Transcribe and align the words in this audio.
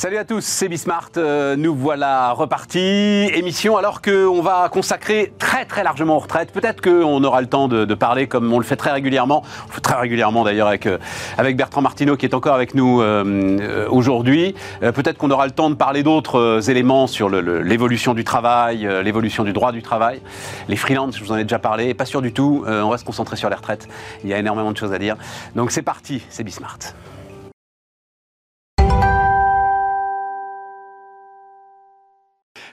Salut 0.00 0.16
à 0.16 0.24
tous, 0.24 0.40
c'est 0.40 0.70
Bismart. 0.70 1.10
Euh, 1.18 1.56
nous 1.56 1.74
voilà 1.74 2.32
repartis. 2.32 3.28
Émission 3.34 3.76
alors 3.76 4.00
qu'on 4.00 4.40
va 4.40 4.70
consacrer 4.70 5.30
très 5.38 5.66
très 5.66 5.84
largement 5.84 6.16
aux 6.16 6.20
retraites. 6.20 6.52
Peut-être 6.52 6.80
qu'on 6.80 7.22
aura 7.22 7.42
le 7.42 7.46
temps 7.46 7.68
de, 7.68 7.84
parler 7.94 8.26
comme 8.26 8.50
on 8.50 8.56
le 8.56 8.64
fait 8.64 8.76
très 8.76 8.92
régulièrement. 8.92 9.44
On 9.68 9.70
fait 9.70 9.82
très 9.82 9.96
régulièrement 9.96 10.42
d'ailleurs 10.42 10.68
avec, 10.68 10.86
euh, 10.86 10.96
avec 11.36 11.58
Bertrand 11.58 11.82
Martineau 11.82 12.16
qui 12.16 12.24
est 12.24 12.34
encore 12.34 12.54
avec 12.54 12.74
nous 12.74 13.02
euh, 13.02 13.86
aujourd'hui. 13.90 14.54
Peut-être 14.80 15.18
qu'on 15.18 15.30
aura 15.30 15.44
le 15.44 15.52
temps 15.52 15.68
de 15.68 15.74
parler 15.74 16.02
d'autres 16.02 16.70
éléments 16.70 17.06
sur 17.06 17.28
l'évolution 17.28 18.14
du 18.14 18.24
travail, 18.24 18.88
l'évolution 19.04 19.44
du 19.44 19.52
droit 19.52 19.70
du 19.70 19.82
travail. 19.82 20.22
Les 20.68 20.76
freelances, 20.76 21.18
je 21.18 21.22
vous 21.22 21.32
en 21.32 21.36
ai 21.36 21.42
déjà 21.42 21.58
parlé. 21.58 21.92
Pas 21.92 22.06
sûr 22.06 22.22
du 22.22 22.32
tout. 22.32 22.64
on 22.66 22.88
va 22.88 22.96
se 22.96 23.04
concentrer 23.04 23.36
sur 23.36 23.50
les 23.50 23.56
retraites. 23.56 23.86
Il 24.24 24.30
y 24.30 24.32
a 24.32 24.38
énormément 24.38 24.72
de 24.72 24.78
choses 24.78 24.94
à 24.94 24.98
dire. 24.98 25.16
Donc 25.56 25.70
c'est 25.70 25.82
parti, 25.82 26.22
c'est 26.30 26.42
Bismart. 26.42 26.78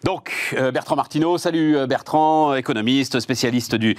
Donc, 0.03 0.55
euh, 0.57 0.71
Bertrand 0.71 0.95
Martineau, 0.95 1.37
salut 1.37 1.75
euh, 1.75 1.87
Bertrand, 1.87 2.55
économiste, 2.55 3.19
spécialiste 3.19 3.75
du, 3.75 3.95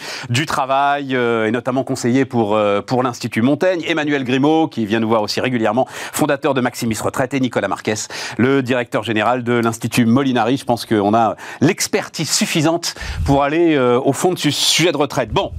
travail 0.47 1.15
euh, 1.15 1.47
et 1.47 1.51
notamment 1.51 1.85
conseiller 1.85 2.25
pour, 2.25 2.59
pour 2.87 3.03
l'Institut 3.03 3.43
Montaigne. 3.43 3.83
Emmanuel 3.87 4.25
Grimaud, 4.25 4.69
qui 4.69 4.87
vient 4.87 5.01
nous 5.01 5.09
voir 5.09 5.23
aussi 5.23 5.41
régulièrement, 5.41 5.87
fondateur 5.89 6.55
de 6.55 6.61
Maximis 6.61 6.97
Retraite, 7.03 7.35
et 7.35 7.41
Nicolas 7.41 7.69
Marques, 7.69 7.91
le 8.37 8.63
directeur 8.63 9.03
général 9.03 9.43
de 9.43 9.53
l'Institut 9.55 10.07
Molinari. 10.07 10.57
Je 10.57 10.65
pense 10.65 10.87
qu'on 10.87 11.15
a 11.15 11.37
l'expertise 11.61 12.31
suffisante 12.31 12.95
pour 13.25 13.43
aller 13.43 13.79
au 13.79 14.13
fond 14.13 14.33
de 14.33 14.39
ce 14.39 14.51
sujet 14.51 14.93
de 14.93 14.97
retraite. 14.97 15.31
Bon, 15.31 15.53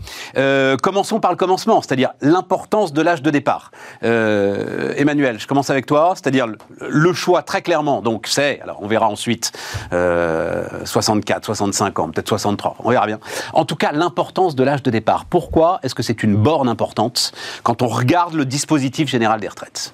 commençons 0.81 1.19
par 1.19 1.31
le 1.31 1.37
commencement, 1.37 1.81
c'est-à-dire 1.81 2.11
l'importance 2.21 2.93
de 2.93 3.01
l'âge 3.01 3.21
de 3.21 3.31
départ. 3.31 3.71
Emmanuel, 4.01 5.39
je 5.39 5.47
commence 5.47 5.69
avec 5.69 5.85
toi, 5.85 6.13
c'est-à-dire 6.15 6.47
le, 6.79 7.13
choix 7.13 7.41
très 7.41 7.61
clairement, 7.61 8.01
donc 8.01 8.27
c'est, 8.27 8.59
alors 8.61 8.77
on 8.81 8.87
verra 8.87 9.07
ensuite. 9.07 9.51
64, 10.85 11.45
65 11.45 11.99
ans, 11.99 12.09
peut-être 12.09 12.27
63, 12.27 12.77
on 12.79 12.89
verra 12.89 13.07
bien. 13.07 13.19
En 13.53 13.65
tout 13.65 13.75
cas, 13.75 13.91
l'importance 13.91 14.55
de 14.55 14.63
l'âge 14.63 14.83
de 14.83 14.91
départ. 14.91 15.25
Pourquoi 15.25 15.79
est-ce 15.83 15.95
que 15.95 16.03
c'est 16.03 16.23
une 16.23 16.35
borne 16.35 16.69
importante 16.69 17.31
quand 17.63 17.81
on 17.81 17.87
regarde 17.87 18.33
le 18.33 18.45
dispositif 18.45 19.09
général 19.09 19.39
des 19.39 19.47
retraites? 19.47 19.93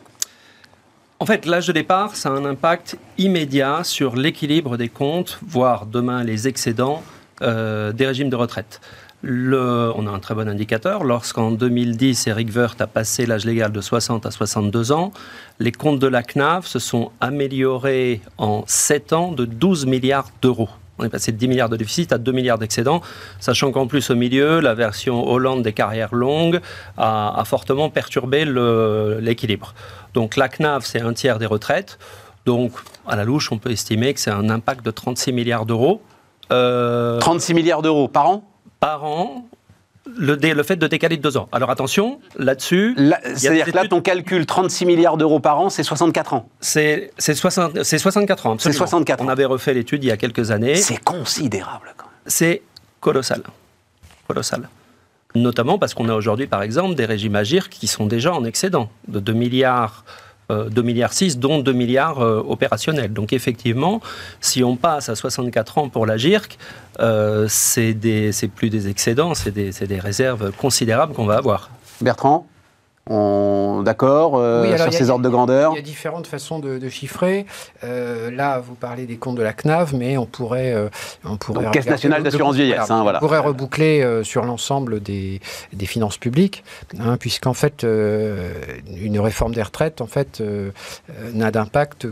En 1.19 1.25
fait, 1.25 1.45
l'âge 1.45 1.67
de 1.67 1.71
départ, 1.71 2.15
ça 2.15 2.29
a 2.29 2.33
un 2.33 2.45
impact 2.45 2.97
immédiat 3.17 3.83
sur 3.83 4.15
l'équilibre 4.15 4.75
des 4.75 4.89
comptes, 4.89 5.39
voire 5.47 5.85
demain 5.85 6.23
les 6.23 6.47
excédents 6.47 7.01
euh, 7.41 7.93
des 7.93 8.05
régimes 8.05 8.29
de 8.29 8.35
retraite. 8.35 8.81
On 9.27 10.05
a 10.05 10.11
un 10.11 10.19
très 10.19 10.35
bon 10.35 10.47
indicateur. 10.47 11.03
Lorsqu'en 11.03 11.49
2010, 11.49 12.27
Eric 12.27 12.55
Woerth 12.55 12.79
a 12.79 12.85
passé 12.85 13.25
l'âge 13.25 13.45
légal 13.45 13.71
de 13.71 13.81
60 13.81 14.25
à 14.27 14.31
62 14.31 14.91
ans, 14.91 15.11
les 15.57 15.71
comptes 15.71 15.97
de 15.97 16.05
la 16.07 16.21
CNAV 16.21 16.67
se 16.67 16.77
sont 16.77 17.11
améliorés 17.21 18.21
en 18.37 18.63
7 18.67 19.13
ans 19.13 19.31
de 19.31 19.45
12 19.45 19.87
milliards 19.87 20.29
d'euros. 20.43 20.69
On 20.99 21.03
est 21.03 21.09
passé 21.09 21.31
de 21.31 21.37
10 21.37 21.47
milliards 21.47 21.69
de 21.69 21.75
déficit 21.75 22.13
à 22.13 22.19
2 22.19 22.31
milliards 22.31 22.59
d'excédents, 22.59 23.01
sachant 23.39 23.71
qu'en 23.71 23.87
plus 23.87 24.11
au 24.11 24.15
milieu, 24.15 24.59
la 24.59 24.75
version 24.75 25.27
Hollande 25.27 25.63
des 25.63 25.73
carrières 25.73 26.13
longues 26.13 26.61
a, 26.97 27.43
fortement 27.45 27.89
perturbé 27.89 28.45
l'équilibre. 28.45 29.73
Donc 30.13 30.37
la 30.37 30.49
CNAV, 30.49 30.85
c'est 30.85 31.01
un 31.01 31.13
tiers 31.13 31.39
des 31.39 31.47
retraites. 31.47 31.97
Donc 32.45 32.73
à 33.07 33.15
la 33.15 33.23
louche, 33.23 33.51
on 33.51 33.57
peut 33.57 33.71
estimer 33.71 34.13
que 34.13 34.19
c'est 34.19 34.29
un 34.31 34.49
impact 34.51 34.85
de 34.85 34.91
36 34.91 35.33
milliards 35.33 35.65
d'euros. 35.65 36.01
36 36.49 36.53
euh, 36.53 37.55
milliards 37.55 37.81
d'euros 37.81 38.07
par 38.07 38.29
an? 38.29 38.43
Par 38.85 39.03
an 39.03 39.47
le, 40.05 40.35
le, 40.35 40.61
fait 40.63 40.75
de 40.75 40.85
décaler 40.85 41.17
de 41.17 41.21
deux 41.23 41.37
ans. 41.37 41.49
Alors 41.51 41.71
attention, 41.71 42.19
là-dessus... 42.37 42.95
C'est-à-dire 43.35 43.65
que 43.65 43.71
là, 43.71 43.87
ton 43.87 43.99
calcul, 43.99 44.45
36 44.45 44.85
milliards 44.85 45.17
d'euros 45.17 45.39
par 45.39 45.59
an, 45.59 45.71
c'est 45.71 45.81
64 45.81 46.35
ans 46.35 46.47
C'est 46.59 47.11
64 47.17 48.45
ans. 48.45 48.57
C'est 48.59 48.71
64 48.71 49.21
ans. 49.21 49.25
On 49.25 49.29
avait 49.29 49.45
refait 49.45 49.73
l'étude 49.73 50.03
il 50.03 50.07
y 50.07 50.11
a 50.11 50.17
quelques 50.17 50.51
années. 50.51 50.75
C'est 50.75 51.03
considérable. 51.03 51.95
C'est 52.27 52.61
colossal. 52.99 53.41
Colossal. 54.27 54.69
Notamment 55.33 55.79
parce 55.79 55.95
qu'on 55.95 56.07
a 56.07 56.13
aujourd'hui, 56.13 56.45
par 56.45 56.61
exemple, 56.61 56.93
des 56.93 57.05
régimes 57.05 57.35
agir 57.35 57.69
qui 57.69 57.87
sont 57.87 58.05
déjà 58.05 58.31
en 58.31 58.45
excédent 58.45 58.91
de 59.07 59.19
2 59.19 59.33
milliards 59.33 60.05
2 60.49 60.55
euh, 60.55 60.83
milliards 60.83 61.13
6, 61.13 61.39
dont 61.39 61.59
2 61.59 61.73
milliards 61.73 62.21
euh, 62.21 62.43
opérationnels. 62.47 63.13
Donc 63.13 63.33
effectivement, 63.33 64.01
si 64.41 64.63
on 64.63 64.75
passe 64.75 65.09
à 65.09 65.15
64 65.15 65.77
ans 65.77 65.89
pour 65.89 66.05
la 66.05 66.17
GIRC, 66.17 66.57
euh, 66.99 67.47
c'est 67.49 67.95
plus 68.55 68.69
des 68.69 68.87
excédents, 68.87 69.33
c'est 69.33 69.51
des, 69.51 69.71
des 69.71 69.99
réserves 69.99 70.51
considérables 70.51 71.13
qu'on 71.13 71.25
va 71.25 71.37
avoir. 71.37 71.69
Bertrand? 72.01 72.47
D'accord 73.07 74.33
euh, 74.35 74.77
sur 74.77 74.91
ces 74.91 75.11
ordres 75.11 75.23
de 75.23 75.29
grandeur 75.29 75.73
Il 75.73 75.75
y 75.75 75.79
a 75.79 75.83
différentes 75.83 76.25
façons 76.25 76.57
de, 76.57 76.89
chiffrer. 76.89 77.45
Euh, 77.83 78.31
là, 78.31 78.59
vous 78.59 78.73
parlez 78.73 79.05
des 79.05 79.17
comptes 79.17 79.35
de 79.35 79.43
la 79.43 79.53
CNAV, 79.53 79.93
mais 79.95 80.17
on 80.17 80.25
pourrait. 80.25 80.73
Euh, 80.73 80.89
on 81.23 81.37
pourrait 81.37 81.69
Caisse 81.71 81.85
nationale 81.85 82.23
d'assurance 82.23 82.55
vieillesse. 82.55 82.89
Hein, 82.89 83.03
voilà. 83.03 83.19
On 83.19 83.21
pourrait 83.21 83.39
reboucler 83.39 84.21
sur 84.23 84.43
l'ensemble 84.43 85.01
des, 85.01 85.39
des, 85.73 85.85
finances 85.85 86.17
publiques, 86.17 86.63
hein, 86.99 87.17
puisqu'en 87.17 87.53
fait, 87.53 87.83
une 87.83 89.19
réforme 89.19 89.53
des 89.53 89.61
retraites, 89.61 90.01
en 90.01 90.07
fait, 90.07 90.41
n'a 91.33 91.51
d'impact. 91.51 92.07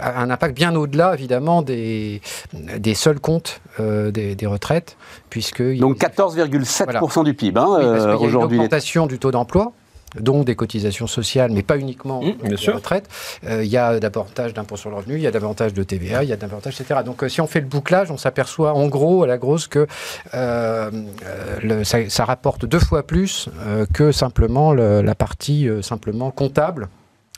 un 0.00 0.30
impact 0.30 0.54
bien 0.54 0.76
au-delà, 0.76 1.14
évidemment, 1.14 1.62
des, 1.62 2.20
des 2.52 2.94
seuls 2.94 3.18
comptes 3.18 3.60
des, 3.78 4.36
des, 4.36 4.46
retraites. 4.46 4.96
Puisque 5.30 5.62
Donc 5.78 5.98
14,7% 5.98 7.24
du 7.24 7.34
PIB 7.34 7.58
hein, 7.58 8.14
aujourd'hui. 8.20 8.56
L'augmentation 8.56 9.06
du 9.06 9.18
taux 9.18 9.32
d'emploi 9.32 9.72
donc 10.20 10.44
des 10.44 10.54
cotisations 10.54 11.06
sociales, 11.06 11.50
mais 11.52 11.62
pas 11.62 11.78
uniquement 11.78 12.22
mmh, 12.22 12.48
des 12.48 12.70
retraites. 12.70 13.08
Euh, 13.44 13.64
il 13.64 13.70
y 13.70 13.76
a 13.76 13.98
davantage 14.00 14.54
d'impôts 14.54 14.76
sur 14.76 14.90
le 14.90 14.96
revenu, 14.96 15.14
il 15.14 15.20
y 15.20 15.26
a 15.26 15.30
davantage 15.30 15.74
de 15.74 15.82
TVA, 15.82 16.22
il 16.22 16.28
y 16.28 16.32
a 16.32 16.36
davantage, 16.36 16.80
etc. 16.80 17.00
Donc 17.04 17.22
euh, 17.22 17.28
si 17.28 17.40
on 17.40 17.46
fait 17.46 17.60
le 17.60 17.66
bouclage, 17.66 18.10
on 18.10 18.16
s'aperçoit 18.16 18.74
en 18.74 18.86
gros, 18.88 19.24
à 19.24 19.26
la 19.26 19.38
grosse, 19.38 19.66
que 19.66 19.86
euh, 20.34 20.90
ça, 21.84 22.24
rapporte 22.24 22.66
deux 22.66 22.80
fois 22.80 23.06
plus 23.06 23.48
que 23.92 24.10
simplement 24.10 24.74
la 24.74 25.14
partie 25.14 25.68
simplement 25.80 26.30
comptable 26.30 26.88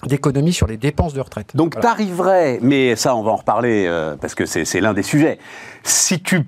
d'économie 0.07 0.53
sur 0.53 0.67
les 0.67 0.77
dépenses 0.77 1.13
de 1.13 1.21
retraite. 1.21 1.51
Donc 1.55 1.79
tu 1.79 1.87
arriverais, 1.87 2.59
mais 2.63 2.97
ça 2.97 3.15
on 3.15 3.23
va 3.23 3.33
en 3.33 3.37
reparler 3.37 3.87
parce 4.21 4.35
que 4.35 4.47
c'est 4.47 4.81
l'un 4.81 4.95
des 4.95 5.03
sujets, 5.03 5.39
si 5.83 6.21
tu 6.21 6.47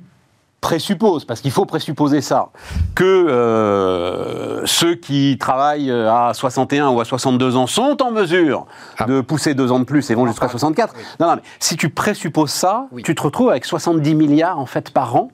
présuppose, 0.60 1.24
parce 1.24 1.40
qu'il 1.40 1.50
faut 1.50 1.64
présupposer 1.64 2.20
ça, 2.20 2.50
que 2.94 3.04
euh, 3.04 4.64
ceux 4.66 4.94
qui 4.94 5.38
travaillent 5.38 5.90
à 5.90 6.32
61 6.34 6.90
ou 6.90 7.00
à 7.00 7.04
62 7.04 7.56
ans 7.56 7.66
sont 7.66 7.96
en 8.02 8.10
mesure 8.10 8.66
ah. 8.98 9.04
de 9.04 9.20
pousser 9.20 9.54
deux 9.54 9.72
ans 9.72 9.78
de 9.78 9.84
plus 9.84 10.10
et 10.10 10.14
vont 10.14 10.26
jusqu'à 10.26 10.48
64. 10.48 10.94
Non, 11.18 11.28
non, 11.28 11.36
mais 11.36 11.42
si 11.58 11.76
tu 11.76 11.88
présupposes 11.88 12.50
ça, 12.50 12.86
tu 13.04 13.14
te 13.14 13.22
retrouves 13.22 13.50
avec 13.50 13.64
70 13.64 14.14
milliards 14.14 14.58
en 14.58 14.66
fait 14.66 14.90
par 14.90 15.16
an 15.16 15.30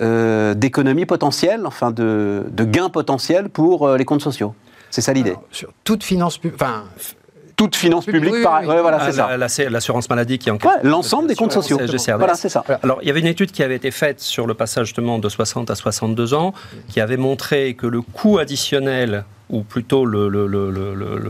euh, 0.00 0.54
d'économies 0.54 1.04
potentielles, 1.04 1.66
enfin 1.66 1.90
de, 1.90 2.46
de, 2.50 2.64
gains 2.64 2.88
potentiels 2.88 3.50
pour 3.50 3.86
euh, 3.86 3.98
les 3.98 4.06
comptes 4.06 4.22
sociaux. 4.22 4.54
C'est 4.90 5.02
ça 5.02 5.12
l'idée. 5.12 5.36
Sur 5.50 5.70
toute 5.84 6.02
finance 6.02 6.38
publique, 6.38 6.62
enfin 6.62 6.84
toute 7.62 7.76
finance 7.76 8.06
publique, 8.06 8.34
voilà, 8.42 8.98
c'est 9.10 9.20
ah, 9.20 9.48
ça. 9.48 9.70
L'assurance 9.70 10.10
maladie 10.10 10.38
qui 10.38 10.50
en 10.50 10.58
L'ensemble 10.82 11.28
des 11.28 11.36
comptes 11.36 11.52
sociaux. 11.52 11.78
Voilà, 12.18 12.34
c'est 12.34 12.48
ça. 12.48 12.64
Alors, 12.82 12.98
il 13.02 13.08
y 13.08 13.10
avait 13.10 13.20
une 13.20 13.26
étude 13.26 13.52
qui 13.52 13.62
avait 13.62 13.76
été 13.76 13.90
faite 13.90 14.20
sur 14.20 14.46
le 14.46 14.54
passage 14.54 14.86
justement 14.86 15.18
de 15.18 15.28
60 15.28 15.70
à 15.70 15.74
62 15.74 16.34
ans, 16.34 16.52
qui 16.88 17.00
avait 17.00 17.16
montré 17.16 17.74
que 17.74 17.86
le 17.86 18.02
coût 18.02 18.38
additionnel 18.38 19.24
ou 19.52 19.62
plutôt 19.62 20.04
le, 20.04 20.28
le, 20.28 20.46
le, 20.46 20.70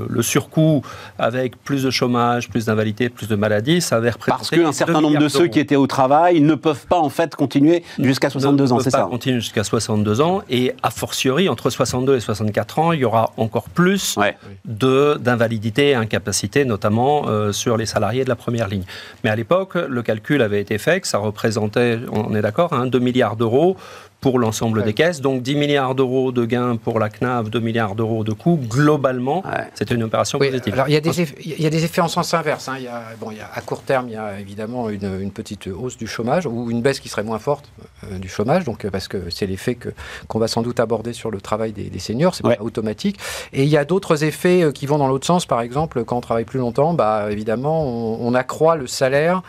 le, 0.09 0.23
surcoût 0.23 0.83
avec 1.19 1.63
plus 1.63 1.83
de 1.83 1.91
chômage, 1.91 2.49
plus 2.49 2.67
d'invalidité, 2.67 3.09
plus 3.09 3.29
de 3.29 3.35
maladies, 3.37 3.81
ça 3.81 3.97
avait 3.97 4.11
représenté. 4.11 4.39
Parce 4.39 4.51
qu'un 4.51 4.73
certain 4.73 5.01
nombre 5.01 5.19
de 5.19 5.29
ceux 5.29 5.49
qui 5.49 5.59
étaient 5.59 5.77
au 5.77 5.89
travail 5.89 6.41
ne 6.41 6.55
peuvent 6.55 6.87
pas 6.87 6.99
en 6.99 7.11
fait 7.11 7.35
continuer 7.35 7.83
jusqu'à 7.99 8.31
62 8.31 8.73
ans, 8.73 8.79
c'est 8.79 8.91
ça 8.91 9.09
continuer 9.11 9.41
jusqu'à 9.41 9.65
62 9.65 10.21
ans 10.21 10.43
et 10.49 10.73
a 10.83 10.91
fortiori 10.91 11.49
entre 11.49 11.69
62 11.69 12.17
et 12.17 12.21
64 12.21 12.79
ans, 12.79 12.93
il 12.93 13.01
y 13.01 13.05
aura 13.05 13.33
encore 13.37 13.69
plus 13.69 14.17
de 14.65 15.19
d'invalidité 15.21 15.91
et 15.91 15.95
incapacité, 15.95 16.65
notamment 16.65 17.25
euh, 17.27 17.53
sur 17.53 17.77
les 17.77 17.87
salariés 17.87 18.25
de 18.25 18.29
la 18.29 18.37
première 18.37 18.69
ligne. 18.69 18.85
Mais 19.25 19.31
à 19.31 19.37
l'époque, 19.37 19.75
le 19.75 20.03
calcul 20.03 20.41
avait 20.43 20.61
été 20.61 20.79
fait 20.79 21.01
que 21.01 21.09
ça 21.09 21.19
représentait, 21.19 21.99
on 22.13 22.35
est 22.35 22.43
d'accord, 22.43 22.73
hein, 22.73 22.87
2 22.87 22.99
milliards 22.99 23.37
d'euros 23.37 23.77
pour 24.23 24.39
l'ensemble 24.39 24.85
des 24.85 24.95
caisses. 24.95 25.21
Donc 25.21 25.43
10 25.43 25.57
milliards 25.57 25.95
d'euros 25.95 26.33
de 26.33 26.47
gains 26.47 26.77
pour 26.77 26.99
la 26.99 27.11
CNAV, 27.11 27.51
2 27.51 27.61
milliards 27.61 27.95
d'euros 27.95 28.25
de 28.25 28.33
coûts. 28.33 28.59
Globalement, 28.69 29.43
c'était 29.75 29.97
une 29.97 30.05
opération 30.05 30.39
positive. 30.39 30.73
Alors 30.73 30.89
il 30.89 30.95
y, 30.95 30.97
a 30.97 31.01
des 31.01 31.21
effets, 31.21 31.37
il 31.45 31.61
y 31.61 31.67
a 31.67 31.71
des 31.71 31.85
effets 31.85 32.01
en 32.01 32.09
sens 32.09 32.33
inverse. 32.33 32.69
Hein. 32.69 32.77
Il 32.79 32.85
y 32.85 32.89
a, 32.89 33.03
bon, 33.21 33.33
il 33.33 33.39
y 33.39 33.41
a, 33.41 33.51
à 33.53 33.61
court 33.61 33.83
terme, 33.83 34.09
il 34.09 34.15
y 34.15 34.17
a 34.17 34.41
évidemment 34.41 34.89
une, 34.89 35.21
une, 35.21 35.33
petite 35.33 35.67
hausse 35.67 35.99
du 35.99 36.07
chômage 36.07 36.47
ou 36.47 36.71
une 36.71 36.83
baisse 36.83 37.01
qui 37.01 37.09
serait 37.09 37.25
moins 37.25 37.41
forte 37.41 37.69
euh, 38.05 38.19
du 38.19 38.29
chômage, 38.29 38.65
donc, 38.65 38.85
euh, 38.85 38.91
parce 38.91 39.09
que 39.09 39.29
c'est 39.31 39.47
l'effet 39.47 39.75
que, 39.75 39.89
qu'on 40.29 40.39
va 40.39 40.47
sans 40.47 40.63
doute 40.63 40.79
aborder 40.79 41.13
sur 41.13 41.31
le 41.31 41.41
travail 41.41 41.73
des, 41.73 41.91
des 41.91 41.99
seniors, 41.99 42.35
c'est 42.37 42.45
pas 42.45 42.57
automatique. 42.61 43.19
Et 43.53 43.65
il 43.65 43.69
y 43.69 43.77
a 43.77 43.85
d'autres 43.85 44.23
effets 44.23 44.63
euh, 44.63 44.71
qui 44.71 44.87
vont 44.87 44.99
dans 44.99 45.09
l'autre 45.09 45.27
sens. 45.27 45.47
Par 45.47 45.61
exemple, 45.63 46.05
quand 46.05 46.17
on 46.17 46.21
travaille 46.21 46.45
plus 46.45 46.61
longtemps, 46.61 46.95
bah, 46.95 47.27
évidemment, 47.31 47.85
on, 47.85 48.33
accroît 48.35 48.77
le 48.77 48.87
salaire, 48.87 49.43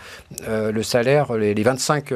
le 0.47 0.83
salaire, 0.83 1.33
les, 1.33 1.53
25, 1.53 2.13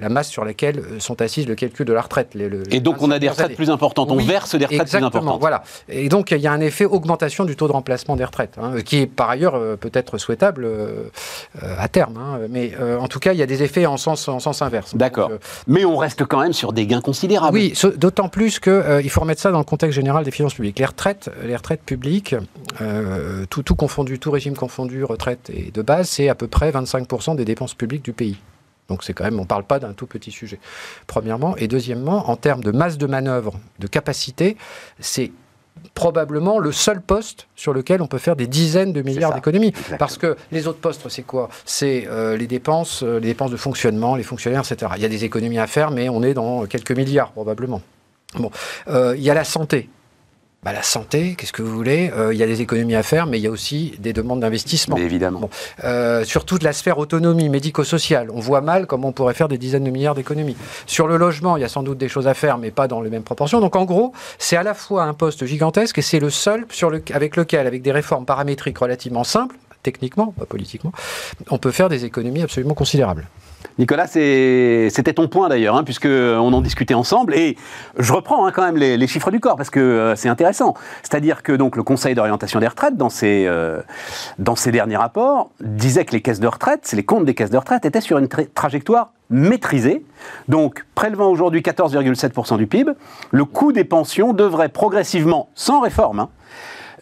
la 0.00 0.08
masse 0.08 0.28
sur 0.28 0.44
laquelle 0.44 0.82
sont 0.98 1.22
assises 1.22 1.46
le 1.46 1.54
calcul 1.68 1.86
de 1.86 1.92
la 1.92 2.00
retraite. 2.00 2.36
et 2.70 2.80
donc 2.80 3.02
on 3.02 3.10
a 3.10 3.18
des 3.18 3.28
retraites 3.28 3.56
plus 3.56 3.70
importantes, 3.70 4.10
on 4.10 4.16
verse 4.16 4.54
des 4.54 4.66
retraites 4.66 4.90
plus 4.90 5.04
importantes. 5.04 5.40
Voilà. 5.40 5.62
Et 5.88 6.08
donc 6.08 6.30
il 6.30 6.38
y 6.38 6.46
a 6.46 6.52
un 6.52 6.60
effet 6.60 6.84
augmentation 6.84 7.44
du 7.44 7.56
taux 7.56 7.68
de 7.68 7.72
remplacement 7.72 8.16
des 8.16 8.24
retraites, 8.24 8.56
hein, 8.60 8.80
qui 8.84 8.98
est 8.98 9.06
par 9.06 9.30
ailleurs 9.30 9.60
peut-être 9.78 10.18
souhaitable 10.18 10.68
à 11.78 11.88
terme. 11.88 12.16
Hein. 12.16 12.40
mais 12.50 12.72
en 13.00 13.08
tout 13.08 13.18
cas, 13.18 13.32
il 13.32 13.38
y 13.38 13.42
a 13.42 13.46
des 13.46 13.62
effets 13.62 13.86
en 13.86 13.96
sens, 13.96 14.28
en 14.28 14.40
sens 14.40 14.62
inverse. 14.62 14.94
D'accord. 14.94 15.30
mais 15.66 15.84
on 15.84 15.96
reste 15.96 16.24
quand 16.24 16.40
même 16.40 16.52
sur 16.52 16.72
des 16.72 16.86
gains 16.86 17.00
considérables. 17.00 17.56
Oui, 17.56 17.74
d'autant 17.96 18.28
plus 18.28 18.60
qu'il 18.60 19.10
faut 19.10 19.20
remettre 19.20 19.40
ça 19.40 19.50
dans 19.50 19.58
le 19.58 19.64
contexte 19.64 19.94
général 19.94 20.24
des 20.24 20.30
finances 20.30 20.54
publiques. 20.54 20.78
Les 20.78 20.84
retraites, 20.84 21.30
les 21.44 21.56
retraites 21.56 21.82
publiques, 21.82 22.34
tout, 23.50 23.62
tout 23.62 23.74
confondu, 23.74 24.18
tout 24.18 24.30
régime 24.30 24.56
confondu, 24.56 25.04
retraite 25.04 25.50
et 25.52 25.70
de 25.70 25.82
base, 25.82 26.08
c'est 26.08 26.28
à 26.28 26.34
peu 26.34 26.46
près 26.46 26.70
25% 26.70 27.36
des 27.36 27.44
dépenses 27.44 27.74
publiques 27.74 28.04
du 28.04 28.12
pays. 28.12 28.36
Donc 28.88 29.02
c'est 29.04 29.12
quand 29.12 29.24
même, 29.24 29.38
on 29.38 29.42
ne 29.42 29.48
parle 29.48 29.64
pas 29.64 29.78
d'un 29.78 29.92
tout 29.92 30.06
petit 30.06 30.30
sujet. 30.30 30.58
Premièrement. 31.06 31.56
Et 31.56 31.68
deuxièmement, 31.68 32.30
en 32.30 32.36
termes 32.36 32.62
de 32.62 32.70
masse 32.70 32.98
de 32.98 33.06
manœuvre, 33.06 33.58
de 33.78 33.86
capacité, 33.86 34.56
c'est 35.00 35.32
probablement 35.94 36.58
le 36.58 36.72
seul 36.72 37.00
poste 37.00 37.48
sur 37.54 37.72
lequel 37.72 38.02
on 38.02 38.06
peut 38.06 38.18
faire 38.18 38.36
des 38.36 38.46
dizaines 38.46 38.92
de 38.92 39.02
milliards 39.02 39.34
d'économies. 39.34 39.72
Parce 39.98 40.18
que 40.18 40.36
les 40.52 40.66
autres 40.66 40.78
postes, 40.78 41.08
c'est 41.08 41.22
quoi? 41.22 41.48
C'est 41.64 42.06
euh, 42.08 42.36
les 42.36 42.46
dépenses, 42.46 43.02
euh, 43.02 43.18
les 43.18 43.28
dépenses 43.28 43.50
de 43.50 43.56
fonctionnement, 43.56 44.16
les 44.16 44.22
fonctionnaires, 44.22 44.60
etc. 44.60 44.92
Il 44.96 45.02
y 45.02 45.04
a 45.04 45.08
des 45.08 45.24
économies 45.24 45.58
à 45.58 45.66
faire, 45.66 45.90
mais 45.90 46.08
on 46.08 46.22
est 46.22 46.34
dans 46.34 46.66
quelques 46.66 46.92
milliards 46.92 47.32
probablement. 47.32 47.82
Bon, 48.34 48.50
euh, 48.88 49.14
il 49.16 49.22
y 49.22 49.30
a 49.30 49.34
la 49.34 49.44
santé. 49.44 49.88
Bah, 50.66 50.72
la 50.72 50.82
santé, 50.82 51.36
qu'est-ce 51.38 51.52
que 51.52 51.62
vous 51.62 51.72
voulez? 51.72 52.10
Euh, 52.12 52.34
Il 52.34 52.40
y 52.40 52.42
a 52.42 52.46
des 52.48 52.60
économies 52.60 52.96
à 52.96 53.04
faire, 53.04 53.26
mais 53.26 53.38
il 53.38 53.42
y 53.42 53.46
a 53.46 53.52
aussi 53.52 53.94
des 54.00 54.12
demandes 54.12 54.40
d'investissement. 54.40 54.96
Évidemment. 54.96 55.48
Euh, 55.84 56.24
sur 56.24 56.44
toute 56.44 56.64
la 56.64 56.72
sphère 56.72 56.98
autonomie 56.98 57.48
médico-sociale, 57.48 58.32
on 58.32 58.40
voit 58.40 58.62
mal 58.62 58.88
comment 58.88 59.10
on 59.10 59.12
pourrait 59.12 59.34
faire 59.34 59.46
des 59.46 59.58
dizaines 59.58 59.84
de 59.84 59.92
milliards 59.92 60.16
d'économies. 60.16 60.56
Sur 60.86 61.06
le 61.06 61.18
logement, 61.18 61.56
il 61.56 61.60
y 61.60 61.64
a 61.64 61.68
sans 61.68 61.84
doute 61.84 61.98
des 61.98 62.08
choses 62.08 62.26
à 62.26 62.34
faire, 62.34 62.58
mais 62.58 62.72
pas 62.72 62.88
dans 62.88 63.00
les 63.00 63.10
mêmes 63.10 63.22
proportions. 63.22 63.60
Donc 63.60 63.76
en 63.76 63.84
gros, 63.84 64.12
c'est 64.40 64.56
à 64.56 64.64
la 64.64 64.74
fois 64.74 65.04
un 65.04 65.14
poste 65.14 65.46
gigantesque 65.46 65.98
et 65.98 66.02
c'est 66.02 66.18
le 66.18 66.30
seul 66.30 66.66
sur 66.72 66.90
le, 66.90 67.00
avec 67.14 67.36
lequel, 67.36 67.68
avec 67.68 67.82
des 67.82 67.92
réformes 67.92 68.26
paramétriques 68.26 68.78
relativement 68.78 69.22
simples, 69.22 69.54
techniquement, 69.84 70.34
pas 70.36 70.46
politiquement, 70.46 70.90
on 71.48 71.58
peut 71.58 71.70
faire 71.70 71.88
des 71.88 72.04
économies 72.04 72.42
absolument 72.42 72.74
considérables. 72.74 73.28
Nicolas, 73.78 74.06
c'était 74.06 75.12
ton 75.14 75.28
point 75.28 75.48
d'ailleurs, 75.48 75.76
hein, 75.76 75.84
puisqu'on 75.84 76.52
en 76.52 76.60
discutait 76.60 76.94
ensemble. 76.94 77.34
Et 77.34 77.56
je 77.98 78.12
reprends 78.12 78.46
hein, 78.46 78.52
quand 78.52 78.62
même 78.62 78.76
les, 78.76 79.06
chiffres 79.06 79.30
du 79.30 79.40
corps, 79.40 79.56
parce 79.56 79.70
que 79.70 79.80
euh, 79.80 80.16
c'est 80.16 80.28
intéressant. 80.28 80.74
C'est-à-dire 81.02 81.42
que 81.42 81.52
donc, 81.52 81.76
le 81.76 81.82
Conseil 81.82 82.14
d'orientation 82.14 82.60
des 82.60 82.68
retraites, 82.68 82.96
dans 82.96 83.10
ses, 83.10 83.46
euh, 83.46 83.80
dans 84.38 84.56
ses 84.56 84.72
derniers 84.72 84.96
rapports, 84.96 85.50
disait 85.60 86.04
que 86.04 86.12
les 86.12 86.22
caisses 86.22 86.40
de 86.40 86.46
retraite, 86.46 86.90
les 86.92 87.04
comptes 87.04 87.24
des 87.24 87.34
caisses 87.34 87.50
de 87.50 87.58
retraite, 87.58 87.84
étaient 87.84 88.00
sur 88.00 88.18
une 88.18 88.28
trajectoire 88.28 89.12
maîtrisée. 89.28 90.04
Donc, 90.48 90.84
prélevant 90.94 91.28
aujourd'hui 91.28 91.60
14,7% 91.60 92.56
du 92.56 92.66
PIB, 92.66 92.92
le 93.30 93.44
coût 93.44 93.72
des 93.72 93.84
pensions 93.84 94.32
devrait 94.32 94.68
progressivement, 94.68 95.50
sans 95.54 95.80
réforme, 95.80 96.20
hein, 96.20 96.28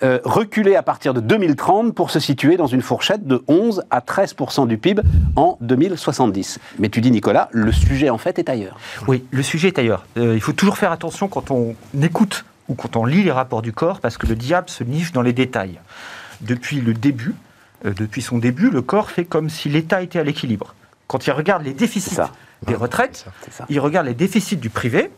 euh, 0.02 0.18
reculer 0.24 0.74
à 0.74 0.82
partir 0.82 1.14
de 1.14 1.20
2030 1.20 1.94
pour 1.94 2.10
se 2.10 2.18
situer 2.18 2.56
dans 2.56 2.66
une 2.66 2.82
fourchette 2.82 3.26
de 3.26 3.44
11 3.46 3.84
à 3.90 4.00
13% 4.00 4.66
du 4.66 4.76
PIB 4.76 5.02
en 5.36 5.56
2070. 5.60 6.58
Mais 6.78 6.88
tu 6.88 7.00
dis, 7.00 7.10
Nicolas, 7.10 7.48
le 7.52 7.70
sujet 7.70 8.10
en 8.10 8.18
fait 8.18 8.38
est 8.38 8.48
ailleurs. 8.48 8.78
Oui, 9.06 9.24
le 9.30 9.42
sujet 9.42 9.68
est 9.68 9.78
ailleurs. 9.78 10.04
Euh, 10.16 10.34
il 10.34 10.40
faut 10.40 10.52
toujours 10.52 10.78
faire 10.78 10.92
attention 10.92 11.28
quand 11.28 11.50
on 11.50 11.76
écoute 12.02 12.44
ou 12.68 12.74
quand 12.74 12.96
on 12.96 13.04
lit 13.04 13.22
les 13.22 13.30
rapports 13.30 13.62
du 13.62 13.72
corps, 13.72 14.00
parce 14.00 14.16
que 14.16 14.26
le 14.26 14.34
diable 14.34 14.68
se 14.68 14.82
niche 14.84 15.12
dans 15.12 15.22
les 15.22 15.32
détails. 15.32 15.78
Depuis 16.40 16.80
le 16.80 16.94
début, 16.94 17.34
euh, 17.84 17.92
depuis 17.92 18.22
son 18.22 18.38
début, 18.38 18.70
le 18.70 18.82
corps 18.82 19.10
fait 19.10 19.24
comme 19.24 19.50
si 19.50 19.68
l'État 19.68 20.02
était 20.02 20.18
à 20.18 20.24
l'équilibre. 20.24 20.74
Quand 21.06 21.26
il 21.26 21.30
regarde 21.32 21.62
les 21.62 21.74
déficits 21.74 22.16
des 22.66 22.74
retraites, 22.74 23.26
il 23.68 23.78
regarde 23.78 24.06
les 24.06 24.14
déficits 24.14 24.56
du 24.56 24.70
privé, 24.70 25.10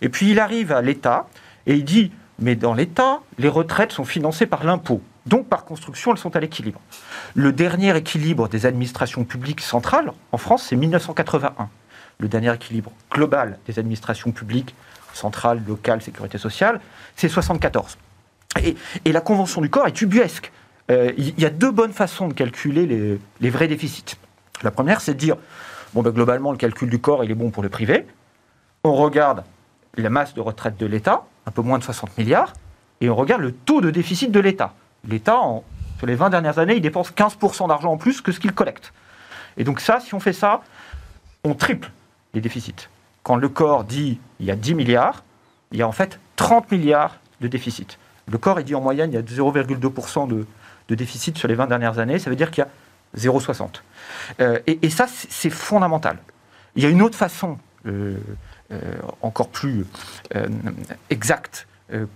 et 0.00 0.08
puis 0.08 0.30
il 0.30 0.38
arrive 0.38 0.72
à 0.72 0.80
l'État 0.80 1.26
et 1.66 1.74
il 1.74 1.84
dit 1.84 2.12
mais 2.38 2.56
dans 2.56 2.74
l'État, 2.74 3.20
les 3.38 3.48
retraites 3.48 3.92
sont 3.92 4.04
financées 4.04 4.46
par 4.46 4.64
l'impôt. 4.64 5.00
Donc, 5.26 5.48
par 5.48 5.64
construction, 5.64 6.12
elles 6.12 6.18
sont 6.18 6.34
à 6.34 6.40
l'équilibre. 6.40 6.80
Le 7.34 7.52
dernier 7.52 7.96
équilibre 7.96 8.48
des 8.48 8.66
administrations 8.66 9.24
publiques 9.24 9.60
centrales 9.60 10.12
en 10.32 10.38
France, 10.38 10.66
c'est 10.68 10.76
1981. 10.76 11.68
Le 12.18 12.28
dernier 12.28 12.52
équilibre 12.52 12.92
global 13.10 13.58
des 13.66 13.78
administrations 13.78 14.32
publiques 14.32 14.74
centrales, 15.14 15.62
locales, 15.66 16.02
sécurité 16.02 16.38
sociale, 16.38 16.80
c'est 17.16 17.28
74. 17.28 17.98
Et, 18.62 18.76
la 19.12 19.20
convention 19.20 19.60
du 19.60 19.70
corps 19.70 19.86
est 19.86 20.02
ubuesque. 20.02 20.52
Euh, 20.90 21.12
il 21.16 21.38
y 21.38 21.46
a 21.46 21.50
deux 21.50 21.70
bonnes 21.70 21.92
façons 21.92 22.28
de 22.28 22.34
calculer 22.34 23.18
les, 23.40 23.50
vrais 23.50 23.68
déficits. 23.68 24.16
La 24.62 24.70
première, 24.70 25.00
c'est 25.00 25.14
de 25.14 25.18
dire, 25.18 25.36
bon, 25.94 26.02
ben, 26.02 26.10
globalement, 26.10 26.52
le 26.52 26.58
calcul 26.58 26.90
du 26.90 26.98
corps, 26.98 27.24
il 27.24 27.30
est 27.30 27.36
bon 27.36 27.50
pour 27.50 27.62
le 27.62 27.68
privé. 27.68 28.06
On 28.84 28.94
regarde 28.94 29.44
la 29.96 30.10
masse 30.10 30.34
de 30.34 30.40
retraite 30.40 30.76
de 30.76 30.86
l'État, 30.86 31.24
un 31.46 31.50
peu 31.50 31.62
moins 31.62 31.78
de 31.78 31.84
60 31.84 32.16
milliards, 32.18 32.52
et 33.00 33.10
on 33.10 33.16
regarde 33.16 33.42
le 33.42 33.52
taux 33.52 33.80
de 33.80 33.90
déficit 33.90 34.30
de 34.30 34.40
l'État. 34.40 34.74
L'État, 35.08 35.40
sur 35.98 36.06
les 36.06 36.14
20 36.14 36.30
dernières 36.30 36.58
années, 36.58 36.76
il 36.76 36.80
dépense 36.80 37.10
15% 37.12 37.68
d'argent 37.68 37.92
en 37.92 37.96
plus 37.96 38.20
que 38.20 38.32
ce 38.32 38.40
qu'il 38.40 38.52
collecte. 38.52 38.92
Et 39.56 39.64
donc 39.64 39.80
ça, 39.80 40.00
si 40.00 40.14
on 40.14 40.20
fait 40.20 40.32
ça, 40.32 40.62
on 41.44 41.54
triple 41.54 41.90
les 42.34 42.40
déficits. 42.40 42.88
Quand 43.22 43.36
le 43.36 43.48
corps 43.48 43.84
dit 43.84 44.18
il 44.40 44.46
y 44.46 44.50
a 44.50 44.56
10 44.56 44.74
milliards, 44.74 45.24
il 45.72 45.78
y 45.78 45.82
a 45.82 45.88
en 45.88 45.92
fait 45.92 46.18
30 46.36 46.70
milliards 46.70 47.16
de 47.40 47.48
déficit. 47.48 47.98
Le 48.30 48.38
corps, 48.38 48.62
dit 48.62 48.74
en 48.74 48.80
moyenne, 48.80 49.10
il 49.10 49.14
y 49.14 49.18
a 49.18 49.22
0,2% 49.22 50.28
de, 50.28 50.46
déficit 50.94 51.38
sur 51.38 51.48
les 51.48 51.54
20 51.54 51.68
dernières 51.68 51.98
années, 51.98 52.18
ça 52.18 52.28
veut 52.28 52.36
dire 52.36 52.50
qu'il 52.50 52.62
y 52.62 52.66
a 52.66 53.18
0,60. 53.18 53.80
Euh, 54.40 54.58
et, 54.66 54.90
ça, 54.90 55.06
c'est 55.08 55.50
fondamental. 55.50 56.18
Il 56.76 56.82
y 56.82 56.86
a 56.86 56.90
une 56.90 57.00
autre 57.00 57.16
façon 57.16 57.58
euh, 57.86 58.16
encore 59.22 59.48
plus 59.48 59.86
euh, 60.34 60.48
exact 61.10 61.66
euh, 61.92 62.06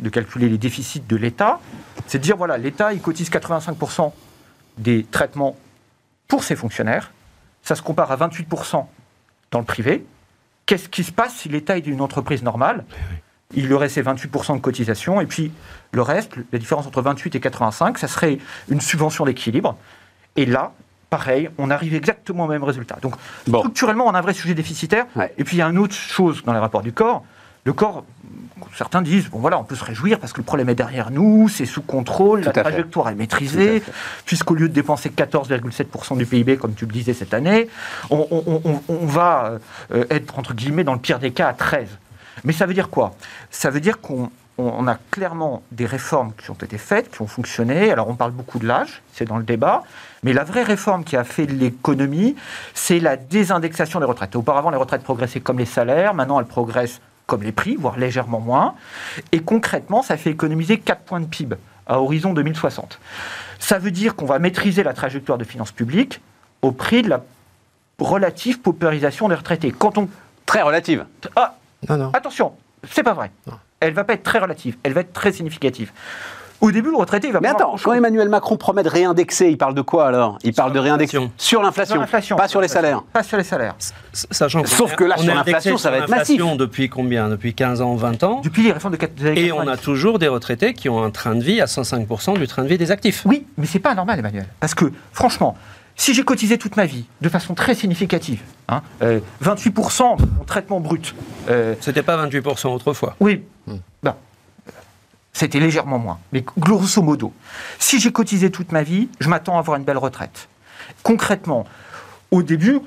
de 0.00 0.08
calculer 0.08 0.48
les 0.48 0.58
déficits 0.58 1.00
de 1.00 1.16
l'État, 1.16 1.60
c'est 2.06 2.18
de 2.18 2.22
dire 2.22 2.36
voilà, 2.36 2.56
l'État, 2.56 2.92
il 2.92 3.00
cotise 3.00 3.30
85% 3.30 4.12
des 4.78 5.04
traitements 5.04 5.56
pour 6.28 6.44
ses 6.44 6.54
fonctionnaires. 6.54 7.10
Ça 7.62 7.74
se 7.74 7.82
compare 7.82 8.12
à 8.12 8.16
28% 8.16 8.86
dans 9.50 9.58
le 9.58 9.64
privé. 9.64 10.06
Qu'est-ce 10.66 10.88
qui 10.88 11.02
se 11.02 11.10
passe 11.10 11.34
si 11.34 11.48
l'État 11.48 11.76
est 11.76 11.86
une 11.86 12.00
entreprise 12.00 12.42
normale? 12.44 12.84
Il 13.54 13.72
aurait 13.72 13.88
ses 13.88 14.02
28% 14.02 14.54
de 14.54 14.60
cotisation, 14.60 15.20
et 15.20 15.26
puis 15.26 15.50
le 15.90 16.02
reste, 16.02 16.34
la 16.52 16.58
différence 16.58 16.86
entre 16.86 17.02
28 17.02 17.34
et 17.34 17.40
85, 17.40 17.98
ça 17.98 18.06
serait 18.06 18.38
une 18.68 18.80
subvention 18.80 19.24
d'équilibre. 19.24 19.76
Et 20.36 20.46
là, 20.46 20.72
pareil, 21.10 21.48
on 21.58 21.70
arrive 21.70 21.94
exactement 21.94 22.44
au 22.44 22.48
même 22.48 22.64
résultat. 22.64 22.98
Donc, 23.00 23.14
structurellement, 23.46 24.06
on 24.06 24.14
a 24.14 24.18
un 24.18 24.22
vrai 24.22 24.34
sujet 24.34 24.54
déficitaire. 24.54 25.06
Et 25.36 25.44
puis, 25.44 25.56
il 25.56 25.60
y 25.60 25.62
a 25.62 25.66
une 25.66 25.78
autre 25.78 25.94
chose 25.94 26.42
dans 26.44 26.52
les 26.52 26.58
rapports 26.58 26.82
du 26.82 26.92
corps. 26.92 27.24
Le 27.64 27.72
corps, 27.72 28.04
certains 28.74 29.02
disent, 29.02 29.28
bon 29.28 29.38
voilà, 29.40 29.58
on 29.58 29.64
peut 29.64 29.74
se 29.74 29.84
réjouir 29.84 30.18
parce 30.18 30.32
que 30.32 30.38
le 30.38 30.44
problème 30.44 30.68
est 30.68 30.74
derrière 30.74 31.10
nous, 31.10 31.48
c'est 31.48 31.66
sous 31.66 31.82
contrôle, 31.82 32.40
la 32.40 32.52
trajectoire 32.52 33.08
est 33.10 33.14
maîtrisée, 33.14 33.82
puisqu'au 34.24 34.54
lieu 34.54 34.68
de 34.68 34.74
dépenser 34.74 35.10
14,7% 35.10 36.16
du 36.16 36.24
PIB, 36.24 36.56
comme 36.56 36.74
tu 36.74 36.86
le 36.86 36.92
disais 36.92 37.12
cette 37.12 37.34
année, 37.34 37.68
on, 38.10 38.26
va 39.06 39.58
euh, 39.92 40.04
être, 40.10 40.38
entre 40.38 40.54
guillemets, 40.54 40.84
dans 40.84 40.94
le 40.94 41.00
pire 41.00 41.18
des 41.18 41.32
cas, 41.32 41.48
à 41.48 41.52
13. 41.52 41.88
Mais 42.44 42.52
ça 42.52 42.66
veut 42.66 42.74
dire 42.74 42.88
quoi? 42.88 43.14
Ça 43.50 43.70
veut 43.70 43.80
dire 43.80 44.00
qu'on 44.00 44.30
on 44.58 44.88
a 44.88 44.96
clairement 45.10 45.62
des 45.70 45.86
réformes 45.86 46.32
qui 46.34 46.50
ont 46.50 46.54
été 46.54 46.78
faites, 46.78 47.10
qui 47.10 47.22
ont 47.22 47.26
fonctionné. 47.28 47.92
Alors 47.92 48.08
on 48.08 48.14
parle 48.14 48.32
beaucoup 48.32 48.58
de 48.58 48.66
l'âge, 48.66 49.02
c'est 49.12 49.24
dans 49.24 49.38
le 49.38 49.44
débat, 49.44 49.84
mais 50.24 50.32
la 50.32 50.44
vraie 50.44 50.64
réforme 50.64 51.04
qui 51.04 51.16
a 51.16 51.24
fait 51.24 51.46
l'économie, 51.46 52.34
c'est 52.74 52.98
la 52.98 53.16
désindexation 53.16 54.00
des 54.00 54.06
retraites. 54.06 54.34
Auparavant, 54.34 54.70
les 54.70 54.76
retraites 54.76 55.02
progressaient 55.02 55.40
comme 55.40 55.58
les 55.58 55.64
salaires, 55.64 56.12
maintenant 56.12 56.40
elles 56.40 56.46
progressent 56.46 57.00
comme 57.26 57.42
les 57.42 57.52
prix, 57.52 57.76
voire 57.76 57.96
légèrement 57.98 58.40
moins. 58.40 58.74
Et 59.32 59.40
concrètement, 59.40 60.02
ça 60.02 60.16
fait 60.16 60.30
économiser 60.30 60.78
4 60.78 61.02
points 61.02 61.20
de 61.20 61.26
PIB 61.26 61.56
à 61.86 62.00
horizon 62.00 62.32
2060. 62.32 62.98
Ça 63.60 63.78
veut 63.78 63.90
dire 63.90 64.16
qu'on 64.16 64.26
va 64.26 64.38
maîtriser 64.38 64.82
la 64.82 64.92
trajectoire 64.92 65.38
de 65.38 65.44
finances 65.44 65.72
publiques 65.72 66.20
au 66.62 66.72
prix 66.72 67.02
de 67.02 67.10
la 67.10 67.22
relative 67.98 68.60
paupérisation 68.60 69.28
des 69.28 69.34
retraités. 69.36 69.72
Quand 69.72 69.98
on... 69.98 70.08
Très 70.46 70.62
relative. 70.62 71.04
Ah, 71.36 71.56
non, 71.90 71.98
non. 71.98 72.10
Attention, 72.14 72.54
c'est 72.90 73.02
pas 73.02 73.12
vrai. 73.12 73.30
Non 73.46 73.58
elle 73.80 73.92
va 73.92 74.04
pas 74.04 74.14
être 74.14 74.22
très 74.22 74.38
relative, 74.38 74.76
elle 74.82 74.92
va 74.92 75.02
être 75.02 75.12
très 75.12 75.32
significative. 75.32 75.92
Au 76.60 76.72
début, 76.72 76.90
le 76.90 76.96
retraité, 76.96 77.28
il 77.28 77.32
va 77.32 77.40
Mais 77.40 77.48
attends, 77.48 77.76
quand 77.80 77.92
Emmanuel 77.92 78.28
Macron 78.28 78.56
promet 78.56 78.82
de 78.82 78.88
réindexer, 78.88 79.48
il 79.48 79.56
parle 79.56 79.74
de 79.74 79.80
quoi 79.80 80.08
alors? 80.08 80.38
Il 80.42 80.52
parle 80.52 80.72
de 80.72 80.80
réindexer 80.80 81.18
sur 81.36 81.62
l'inflation, 81.62 82.36
pas 82.36 82.48
sur 82.48 82.60
les 82.60 82.66
salaires. 82.66 83.02
Pas 83.12 83.22
sur 83.22 83.38
les 83.38 83.44
salaires. 83.44 83.76
Sachant 84.12 84.64
Sauf 84.64 84.96
que 84.96 85.04
là, 85.04 85.16
sur 85.16 85.32
l'inflation, 85.32 85.78
ça 85.78 85.92
va 85.92 85.98
être 85.98 86.08
massif. 86.08 86.42
Depuis 86.56 86.88
combien? 86.88 87.28
Depuis 87.28 87.54
15 87.54 87.80
ans, 87.80 87.94
20 87.94 88.24
ans? 88.24 88.40
Depuis 88.42 88.64
les 88.64 88.72
réformes 88.72 88.94
de 88.94 88.98
4 88.98 89.24
Et 89.36 89.52
on 89.52 89.68
a 89.68 89.76
toujours 89.76 90.18
des 90.18 90.26
retraités 90.26 90.74
qui 90.74 90.88
ont 90.88 91.02
un 91.04 91.10
train 91.10 91.36
de 91.36 91.44
vie 91.44 91.60
à 91.60 91.66
105% 91.66 92.38
du 92.38 92.48
train 92.48 92.64
de 92.64 92.68
vie 92.68 92.78
des 92.78 92.90
actifs. 92.90 93.22
Oui, 93.24 93.46
mais 93.56 93.66
c'est 93.66 93.78
pas 93.78 93.94
normal, 93.94 94.18
Emmanuel. 94.18 94.46
Parce 94.58 94.74
que, 94.74 94.86
franchement, 95.12 95.56
si 95.98 96.14
j'ai 96.14 96.22
cotisé 96.22 96.56
toute 96.56 96.76
ma 96.76 96.86
vie 96.86 97.04
de 97.20 97.28
façon 97.28 97.54
très 97.54 97.74
significative, 97.74 98.40
28% 98.70 98.72
hein, 98.72 98.82
euh, 99.02 99.20
de 99.42 100.38
mon 100.38 100.44
traitement 100.46 100.80
brut. 100.80 101.14
Euh, 101.50 101.74
C'était 101.80 102.04
pas 102.04 102.26
28% 102.26 102.68
autrefois. 102.68 103.16
Oui. 103.20 103.42
Hmm. 103.66 103.78
Ben, 104.02 104.14
c'était 105.32 105.60
légèrement 105.60 105.98
moins. 105.98 106.18
Mais 106.32 106.44
grosso 106.56 107.02
modo, 107.02 107.32
si 107.78 108.00
j'ai 108.00 108.12
cotisé 108.12 108.50
toute 108.50 108.72
ma 108.72 108.82
vie, 108.82 109.08
je 109.20 109.28
m'attends 109.28 109.56
à 109.56 109.58
avoir 109.58 109.76
une 109.76 109.84
belle 109.84 109.98
retraite. 109.98 110.48
Concrètement, 111.02 111.66
au 112.30 112.42
début, 112.42 112.78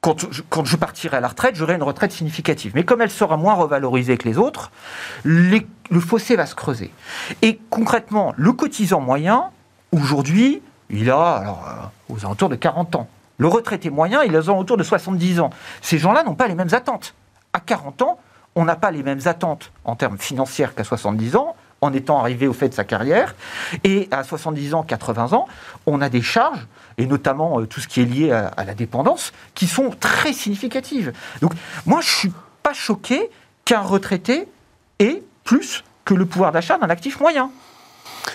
quand 0.00 0.16
je, 0.64 0.76
partirai 0.76 1.18
à 1.18 1.20
la 1.20 1.28
retraite, 1.28 1.56
j'aurai 1.56 1.74
une 1.74 1.82
retraite 1.82 2.10
significative. 2.10 2.72
Mais 2.74 2.84
comme 2.84 3.02
elle 3.02 3.10
sera 3.10 3.36
moins 3.36 3.54
revalorisée 3.54 4.16
que 4.16 4.26
les 4.26 4.38
autres, 4.38 4.72
le 5.24 5.60
fossé 6.00 6.36
va 6.36 6.46
se 6.46 6.54
creuser. 6.54 6.90
Et 7.42 7.60
concrètement, 7.68 8.32
le 8.38 8.52
cotisant 8.54 9.00
moyen, 9.00 9.50
aujourd'hui, 9.92 10.62
il 10.90 11.10
a 11.10 11.36
alors, 11.36 11.64
euh, 11.68 12.14
aux 12.14 12.24
alentours 12.24 12.48
de 12.48 12.56
40 12.56 12.96
ans. 12.96 13.08
Le 13.38 13.48
retraité 13.48 13.90
moyen, 13.90 14.22
il 14.22 14.36
a 14.36 14.40
aux 14.40 14.50
alentours 14.50 14.76
de 14.76 14.82
70 14.82 15.40
ans. 15.40 15.50
Ces 15.80 15.98
gens-là 15.98 16.22
n'ont 16.24 16.34
pas 16.34 16.48
les 16.48 16.54
mêmes 16.54 16.72
attentes. 16.72 17.14
À 17.52 17.60
40 17.60 18.02
ans, 18.02 18.18
on 18.54 18.64
n'a 18.64 18.76
pas 18.76 18.90
les 18.90 19.02
mêmes 19.02 19.20
attentes 19.24 19.72
en 19.84 19.96
termes 19.96 20.18
financiers 20.18 20.66
qu'à 20.76 20.84
70 20.84 21.36
ans, 21.36 21.56
en 21.80 21.92
étant 21.92 22.18
arrivé 22.18 22.46
au 22.46 22.52
fait 22.52 22.68
de 22.68 22.74
sa 22.74 22.84
carrière. 22.84 23.34
Et 23.84 24.08
à 24.10 24.24
70 24.24 24.74
ans, 24.74 24.82
80 24.82 25.32
ans, 25.32 25.46
on 25.86 26.00
a 26.00 26.08
des 26.08 26.22
charges, 26.22 26.66
et 26.98 27.06
notamment 27.06 27.60
euh, 27.60 27.66
tout 27.66 27.80
ce 27.80 27.88
qui 27.88 28.02
est 28.02 28.04
lié 28.04 28.32
à, 28.32 28.64
la 28.64 28.74
dépendance, 28.74 29.32
qui 29.54 29.66
sont 29.66 29.90
très 29.98 30.32
significatives. 30.32 31.12
Donc 31.40 31.52
moi, 31.86 32.00
je 32.00 32.08
ne 32.08 32.12
suis 32.12 32.32
pas 32.62 32.74
choqué 32.74 33.30
qu'un 33.64 33.80
retraité 33.80 34.48
ait 34.98 35.22
plus 35.44 35.84
que 36.04 36.14
le 36.14 36.26
pouvoir 36.26 36.52
d'achat 36.52 36.76
d'un 36.76 36.90
actif 36.90 37.20
moyen. 37.20 37.50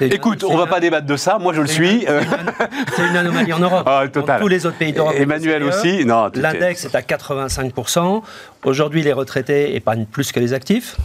Écoute, 0.01 0.43
on 0.43 0.53
ne 0.53 0.57
va 0.57 0.67
pas 0.67 0.79
débattre 0.79 1.07
de 1.07 1.15
ça. 1.15 1.37
Moi, 1.39 1.53
je 1.53 1.61
le 1.61 1.67
suis. 1.67 2.05
C'est 2.95 3.07
une 3.07 3.15
anomalie 3.17 3.53
en 3.53 3.59
Europe. 3.59 3.83
Ah, 3.95 4.07
Dans 4.07 4.39
tous 4.39 4.47
les 4.47 4.65
autres 4.65 4.77
pays 4.77 4.93
d'Europe. 4.93 5.13
Emmanuel 5.17 5.63
aussi. 5.63 6.03
L'index 6.03 6.85
est 6.85 6.95
à 6.95 7.01
85%. 7.01 8.21
Aujourd'hui, 8.63 9.03
les 9.03 9.13
retraités 9.13 9.75
épargnent 9.75 10.05
plus 10.05 10.31
que 10.31 10.39
les 10.39 10.53
actifs. 10.53 10.97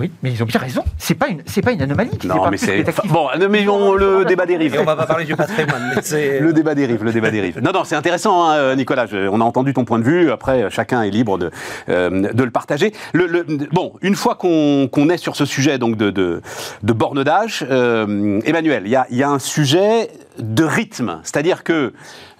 Oui, 0.00 0.10
mais 0.22 0.32
ils 0.32 0.42
ont 0.42 0.46
bien 0.46 0.58
raison. 0.58 0.82
C'est 0.96 1.14
pas 1.14 1.28
une, 1.28 1.42
c'est 1.44 1.60
pas 1.60 1.72
une 1.72 1.82
anomalie. 1.82 2.10
Non, 2.24 2.48
mais 2.50 2.56
c'est 2.56 2.84
bon. 3.04 3.28
Mais 3.38 3.62
le 3.62 4.24
débat 4.24 4.46
dérive. 4.46 4.74
Et 4.74 4.78
on 4.78 4.84
va 4.84 4.96
pas 4.96 5.04
parler 5.04 5.26
du 5.26 5.36
patrimoine. 5.36 5.92
le 5.94 6.52
débat 6.52 6.74
dérive. 6.74 7.04
Le 7.04 7.12
débat 7.12 7.30
dérive. 7.30 7.60
Non, 7.60 7.70
non, 7.72 7.84
c'est 7.84 7.96
intéressant, 7.96 8.48
hein, 8.48 8.74
Nicolas. 8.76 9.06
on 9.30 9.42
a 9.42 9.44
entendu 9.44 9.74
ton 9.74 9.84
point 9.84 9.98
de 9.98 10.04
vue. 10.04 10.30
Après, 10.30 10.70
chacun 10.70 11.02
est 11.02 11.10
libre 11.10 11.36
de 11.36 11.50
euh, 11.90 12.32
de 12.32 12.44
le 12.44 12.50
partager. 12.50 12.94
Le, 13.12 13.44
bon, 13.72 13.92
une 14.00 14.14
fois 14.14 14.36
qu'on 14.36 15.10
est 15.10 15.18
sur 15.18 15.36
ce 15.36 15.44
sujet 15.44 15.76
donc 15.76 15.96
de 15.96 16.10
de, 16.10 16.40
de 16.82 16.92
borne 16.94 17.22
d'âge, 17.22 17.66
euh, 17.70 18.40
Emmanuel, 18.46 18.84
il 18.86 18.90
y 18.90 18.96
a, 18.96 19.06
y 19.10 19.22
a 19.22 19.28
un 19.28 19.38
sujet 19.38 20.08
de 20.38 20.64
rythme, 20.64 21.20
c'est-à-dire 21.24 21.62
que 21.62 21.92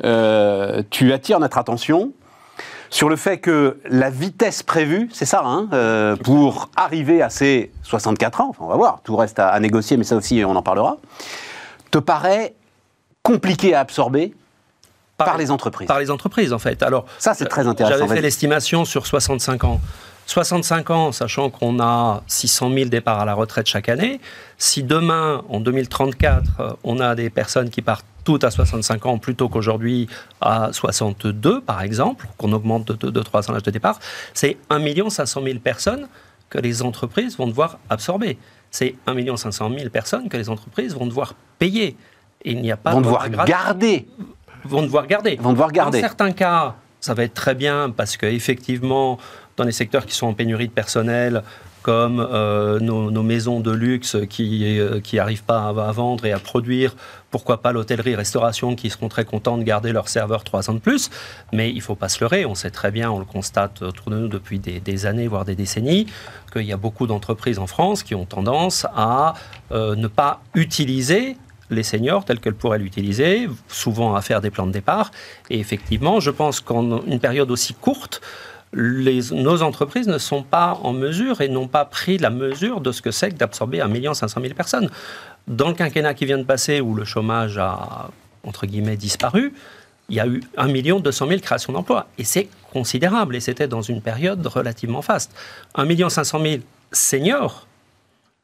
euh, 0.04 0.82
tu 0.88 1.12
attires 1.12 1.40
notre 1.40 1.58
attention 1.58 2.12
sur 2.90 3.09
le 3.09 3.14
fait 3.14 3.38
que 3.38 3.78
la 3.88 4.11
vitesse 4.11 4.64
prévue, 4.64 5.09
c'est 5.12 5.25
ça, 5.25 5.42
hein, 5.44 5.68
euh, 5.73 6.16
pour 6.16 6.70
arriver 6.76 7.23
à 7.23 7.30
ces 7.30 7.70
64 7.85 8.40
ans, 8.40 8.49
enfin, 8.50 8.64
on 8.64 8.68
va 8.68 8.76
voir, 8.76 9.00
tout 9.04 9.16
reste 9.16 9.38
à, 9.38 9.59
négocier, 9.61 9.97
mais 9.97 10.02
ça 10.02 10.16
aussi, 10.16 10.42
on 10.44 10.56
en 10.56 10.62
parlera, 10.62 10.99
te 11.92 11.99
paraît 11.99 12.54
compliqué 13.23 13.75
à 13.75 13.80
absorber 13.80 14.35
par, 15.16 15.38
les 15.38 15.52
entreprises. 15.52 15.87
Par 15.87 16.00
les 16.00 16.11
entreprises, 16.11 16.52
en 16.52 16.59
fait. 16.59 16.82
Alors, 16.82 17.06
ça, 17.18 17.35
c'est 17.35 17.44
très 17.44 17.66
intéressant. 17.66 17.99
J'avais 17.99 18.16
fait 18.16 18.23
l'estimation 18.23 18.85
sur 18.85 19.06
65 19.06 19.64
ans. 19.64 19.80
65 20.26 20.90
ans, 20.90 21.12
sachant 21.12 21.50
qu'on 21.50 21.80
a 21.80 22.23
600 22.26 22.73
000 22.73 22.88
départs 22.88 23.20
à 23.20 23.25
la 23.25 23.35
retraite 23.35 23.66
chaque 23.66 23.88
année, 23.88 24.20
si 24.59 24.82
demain, 24.82 25.42
en 25.49 25.61
2034, 25.61 26.78
on 26.85 27.00
a 27.00 27.14
des 27.14 27.30
personnes 27.30 27.70
qui 27.70 27.82
partent 27.82 28.04
toutes 28.30 28.44
à 28.44 28.50
65 28.52 29.06
ans 29.06 29.18
plutôt 29.18 29.49
qu'aujourd'hui 29.49 30.08
à 30.40 30.68
62, 30.72 31.62
par 31.62 31.82
exemple, 31.82 32.28
qu'on 32.37 32.52
augmente 32.52 32.92
de, 32.92 33.10
de, 33.10 33.20
300 33.20 33.54
l'âge 33.54 33.64
de 33.64 33.72
départ, 33.72 33.99
c'est 34.34 34.56
1 34.70 35.10
500 35.10 35.42
000 35.42 35.58
personnes 35.58 36.06
que 36.49 36.58
les 36.58 36.82
entreprises 36.82 37.37
vont 37.37 37.49
devoir 37.49 37.80
absorber. 37.88 38.38
C'est 38.70 38.94
1 39.08 39.37
500 39.37 39.70
000 39.76 39.90
personnes 39.90 40.28
que 40.28 40.37
les 40.37 40.49
entreprises 40.49 40.94
vont 40.94 41.06
devoir 41.06 41.34
payer. 41.58 41.96
il 42.44 42.60
n'y 42.60 42.70
a 42.70 42.76
pas 42.76 42.92
vont 42.92 43.00
devoir 43.00 43.28
garder. 43.28 44.06
Vont 44.62 44.82
devoir 44.82 45.08
garder. 45.08 45.37
Vont 45.40 45.52
devoir 45.52 45.72
garder. 45.72 46.00
Dans 46.00 46.08
certains 46.08 46.30
cas, 46.30 46.76
ça 47.00 47.14
va 47.14 47.25
être 47.25 47.34
très 47.34 47.56
bien 47.56 47.90
parce 47.90 48.16
qu'effectivement, 48.16 49.18
dans 49.56 49.64
les 49.64 49.72
secteurs 49.72 50.06
qui 50.06 50.14
sont 50.14 50.28
en 50.28 50.34
pénurie 50.34 50.68
de 50.68 50.72
personnel, 50.72 51.42
comme 51.82 52.20
euh, 52.20 52.78
nos, 52.80 53.22
maisons 53.22 53.60
de 53.60 53.70
luxe 53.70 54.16
qui 54.28 54.78
n'arrivent 55.12 55.40
euh, 55.40 55.46
pas 55.46 55.68
à, 55.68 55.92
vendre 55.92 56.26
et 56.26 56.32
à 56.32 56.38
produire, 56.38 56.94
pourquoi 57.30 57.62
pas 57.62 57.72
l'hôtellerie-restauration 57.72 58.75
qui 58.75 58.90
seront 58.90 59.08
très 59.08 59.25
contents 59.25 59.56
de 59.56 59.62
garder 59.62 59.92
leurs 59.92 60.08
serveurs 60.08 60.44
trois 60.44 60.68
ans 60.68 60.75
de 60.75 60.78
plus. 60.78 61.10
Mais 61.52 61.70
il 61.70 61.76
ne 61.76 61.80
faut 61.80 61.94
pas 61.94 62.08
se 62.08 62.22
leurrer, 62.22 62.44
on 62.44 62.54
sait 62.54 62.70
très 62.70 62.90
bien, 62.90 63.10
on 63.10 63.18
le 63.18 63.25
constate 63.25 63.82
autour 63.82 64.10
de 64.10 64.18
nous 64.18 64.28
depuis 64.28 64.58
des, 64.58 65.06
années, 65.06 65.28
voire 65.28 65.44
des 65.44 65.54
décennies, 65.54 66.06
qu'il 66.52 66.62
y 66.62 66.72
a 66.72 66.76
beaucoup 66.76 67.06
d'entreprises 67.06 67.58
en 67.58 67.66
France 67.66 68.02
qui 68.02 68.14
ont 68.14 68.26
tendance 68.26 68.87
à 68.94 69.34
euh, 69.72 69.94
ne 69.94 70.08
pas 70.08 70.42
utiliser 70.54 71.37
les 71.70 71.84
seniors 71.84 72.25
tels 72.25 72.40
qu'elles 72.40 72.54
pourraient 72.54 72.78
l'utiliser, 72.78 73.49
souvent 73.68 74.16
à 74.16 74.22
faire 74.22 74.40
des 74.40 74.50
plans 74.50 74.66
de 74.66 74.72
départ. 74.72 75.12
Et 75.50 75.60
effectivement, 75.60 76.18
je 76.18 76.30
pense 76.30 76.60
qu'en 76.60 77.02
une 77.06 77.20
période 77.20 77.50
aussi 77.50 77.75
courte, 77.75 78.20
nos 78.72 79.62
entreprises 79.62 80.06
ne 80.06 80.18
sont 80.18 80.42
pas 80.42 80.78
en 80.82 80.92
mesure 80.92 81.40
et 81.40 81.48
n'ont 81.48 81.68
pas 81.68 81.84
pris 81.84 82.18
la 82.18 82.30
mesure 82.30 82.80
de 82.80 82.92
ce 82.92 83.02
que 83.02 83.10
c'est 83.10 83.30
que 83.30 83.36
d'absorber 83.36 83.80
1 83.80 84.14
500 84.14 84.40
000 84.40 84.54
personnes. 84.54 84.90
Dans 85.48 85.68
le 85.68 85.74
quinquennat 85.74 86.14
qui 86.14 86.26
vient 86.26 86.38
de 86.38 86.44
passer, 86.44 86.80
où 86.80 86.94
le 86.94 87.04
chômage 87.04 87.58
a, 87.58 88.10
entre 88.44 88.66
guillemets, 88.66 88.96
disparu, 88.96 89.52
il 90.08 90.16
y 90.16 90.20
a 90.20 90.26
eu 90.26 90.42
1 90.56 90.68
200 91.00 91.28
000 91.28 91.40
créations 91.40 91.72
d'emplois. 91.72 92.06
Et 92.18 92.24
c'est 92.24 92.48
considérable, 92.72 93.34
et 93.34 93.40
c'était 93.40 93.68
dans 93.68 93.82
une 93.82 94.00
période 94.00 94.46
relativement 94.46 95.02
faste. 95.02 95.32
1 95.74 96.08
500 96.08 96.40
000 96.40 96.62
seniors, 96.92 97.66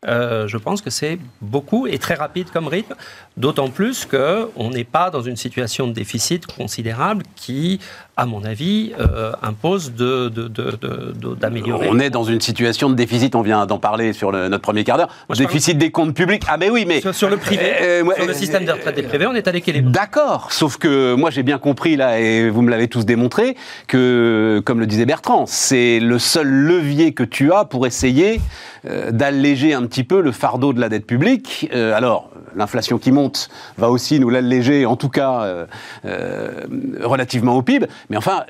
euh, 0.06 0.46
je 0.46 0.56
pense 0.56 0.82
que 0.82 0.90
c'est 0.90 1.18
beaucoup 1.40 1.86
et 1.86 1.98
très 1.98 2.14
rapide 2.14 2.50
comme 2.50 2.68
rythme, 2.68 2.94
d'autant 3.36 3.70
plus 3.70 4.06
qu'on 4.06 4.70
n'est 4.70 4.84
pas 4.84 5.10
dans 5.10 5.22
une 5.22 5.36
situation 5.36 5.88
de 5.88 5.92
déficit 5.92 6.46
considérable 6.46 7.24
qui, 7.34 7.80
à 8.16 8.24
mon 8.24 8.44
avis, 8.44 8.92
euh, 8.98 9.32
impose 9.42 9.92
d'améliorer. 9.92 11.88
on 11.90 11.98
est 11.98 12.08
dans 12.08 12.24
une 12.24 12.40
situation 12.40 12.88
de 12.88 12.94
déficit, 12.94 13.34
on 13.34 13.42
vient 13.42 13.66
d'en 13.66 13.78
parler 13.78 14.14
sur 14.14 14.32
notre 14.32 14.62
premier 14.62 14.84
quart 14.84 14.96
d'heure, 14.96 15.10
déficit 15.36 15.76
des 15.76 15.90
comptes 15.90 16.14
publics. 16.14 16.42
Ah 16.48 16.56
mais 16.56 16.70
oui, 16.70 16.86
mais... 16.86 17.02
Sur, 17.12 17.28
le 17.28 17.36
privé, 17.36 17.74
euh, 17.82 18.04
sur 18.16 18.26
le 18.26 18.32
système 18.32 18.64
de 18.64 18.72
retraite 18.72 18.96
des 18.96 19.02
privés, 19.02 19.26
on 19.26 19.34
est 19.34 19.46
à 19.46 19.52
l'équilibre. 19.52 19.90
D'accord, 19.90 20.50
sauf 20.50 20.78
que 20.78 21.14
moi 21.14 21.30
j'ai 21.30 21.42
bien 21.42 21.58
compris, 21.58 21.96
là, 21.96 22.18
et 22.18 22.48
vous 22.48 22.62
me 22.62 22.70
l'avez 22.70 22.88
tous 22.88 23.04
démontré, 23.04 23.54
que, 23.86 24.62
comme 24.64 24.80
le 24.80 24.86
disait 24.86 25.04
Bertrand, 25.04 25.44
c'est 25.46 26.00
le 26.00 26.18
seul 26.18 26.48
levier 26.48 27.12
que 27.12 27.22
tu 27.22 27.52
as 27.52 27.66
pour 27.66 27.86
essayer 27.86 28.40
euh, 28.88 29.10
d'alléger 29.10 29.74
un 29.74 29.84
petit 29.86 30.04
peu 30.04 30.20
le 30.20 30.32
fardeau 30.32 30.72
de 30.72 30.80
la 30.80 30.88
dette 30.88 31.06
publique. 31.06 31.68
Euh, 31.74 31.94
alors, 31.94 32.30
l'inflation 32.56 32.98
qui 32.98 33.12
monte 33.12 33.48
va 33.78 33.90
aussi 33.90 34.18
nous 34.18 34.30
l'alléger, 34.30 34.86
en 34.86 34.96
tout 34.96 35.08
cas 35.08 35.66
euh, 36.04 36.66
relativement 37.02 37.56
au 37.56 37.62
PIB. 37.62 37.86
Mais 38.10 38.16
enfin, 38.16 38.44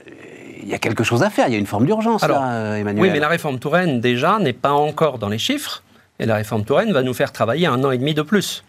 il 0.63 0.69
y 0.69 0.75
a 0.75 0.79
quelque 0.79 1.05
chose 1.05 1.23
à 1.23 1.31
faire. 1.31 1.49
Il 1.49 1.53
y 1.53 1.57
a 1.57 1.59
une 1.59 1.67
forme 1.67 1.87
d'urgence, 1.87 2.27
là, 2.27 2.77
Emmanuel. 2.79 3.03
Oui, 3.03 3.11
mais 3.13 3.21
la 3.21 3.29
réforme 3.29 3.59
Touraine, 3.59 4.01
déjà, 4.01 4.39
n'est 4.39 4.53
pas 4.53 4.73
encore 4.73 5.19
dans 5.19 5.29
les 5.29 5.39
chiffres. 5.39 5.83
Et 6.19 6.27
la 6.27 6.37
réforme 6.37 6.65
Touraine 6.65 6.93
va 6.93 7.03
nous 7.03 7.15
faire 7.15 7.33
travailler 7.33 7.67
un 7.67 7.83
an 7.85 7.91
et 7.91 7.99
demi 7.99 8.15
de 8.15 8.23
plus. 8.23 8.65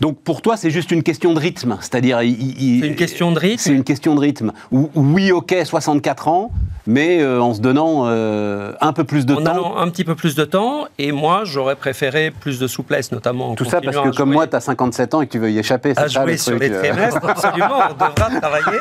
Donc 0.00 0.20
pour 0.20 0.42
toi, 0.42 0.56
c'est 0.56 0.70
juste 0.70 0.90
une 0.90 1.02
question 1.02 1.34
de 1.34 1.40
rythme, 1.40 1.76
c'est-à-dire 1.80 2.18
c'est 2.20 2.86
une 2.86 2.96
question 2.96 3.32
de 3.32 3.38
rythme. 3.38 3.62
C'est 3.62 3.72
une 3.72 3.84
question 3.84 4.14
de 4.14 4.20
rythme. 4.20 4.52
Oui, 4.70 5.32
ok, 5.32 5.54
64 5.64 6.28
ans, 6.28 6.50
mais 6.88 7.20
euh, 7.20 7.40
en 7.40 7.52
se 7.52 7.60
donnant 7.60 8.04
euh, 8.06 8.72
un 8.80 8.94
peu 8.94 9.04
plus 9.04 9.26
de 9.26 9.34
temps. 9.34 9.42
En 9.42 9.46
allant 9.46 9.76
un 9.76 9.88
petit 9.90 10.04
peu 10.04 10.14
plus 10.14 10.34
de 10.34 10.44
temps, 10.44 10.86
et 10.98 11.12
moi, 11.12 11.42
j'aurais 11.44 11.76
préféré 11.76 12.30
plus 12.30 12.58
de 12.58 12.66
souplesse, 12.66 13.12
notamment. 13.12 13.50
En 13.50 13.54
Tout 13.54 13.66
ça 13.66 13.80
parce 13.82 13.96
que 13.96 14.16
comme 14.16 14.32
moi, 14.32 14.46
tu 14.46 14.56
as 14.56 14.60
57 14.60 15.14
ans 15.14 15.20
et 15.20 15.26
que 15.26 15.32
tu 15.32 15.38
veux 15.38 15.50
y 15.50 15.58
échapper. 15.58 15.92
À 15.96 16.08
jouer 16.08 16.38
sur 16.38 16.58
les 16.58 16.70
euh. 16.70 16.82
trimestres, 16.82 17.28
absolument. 17.28 17.78
On 17.90 17.92
devra 17.92 18.30
travailler, 18.40 18.78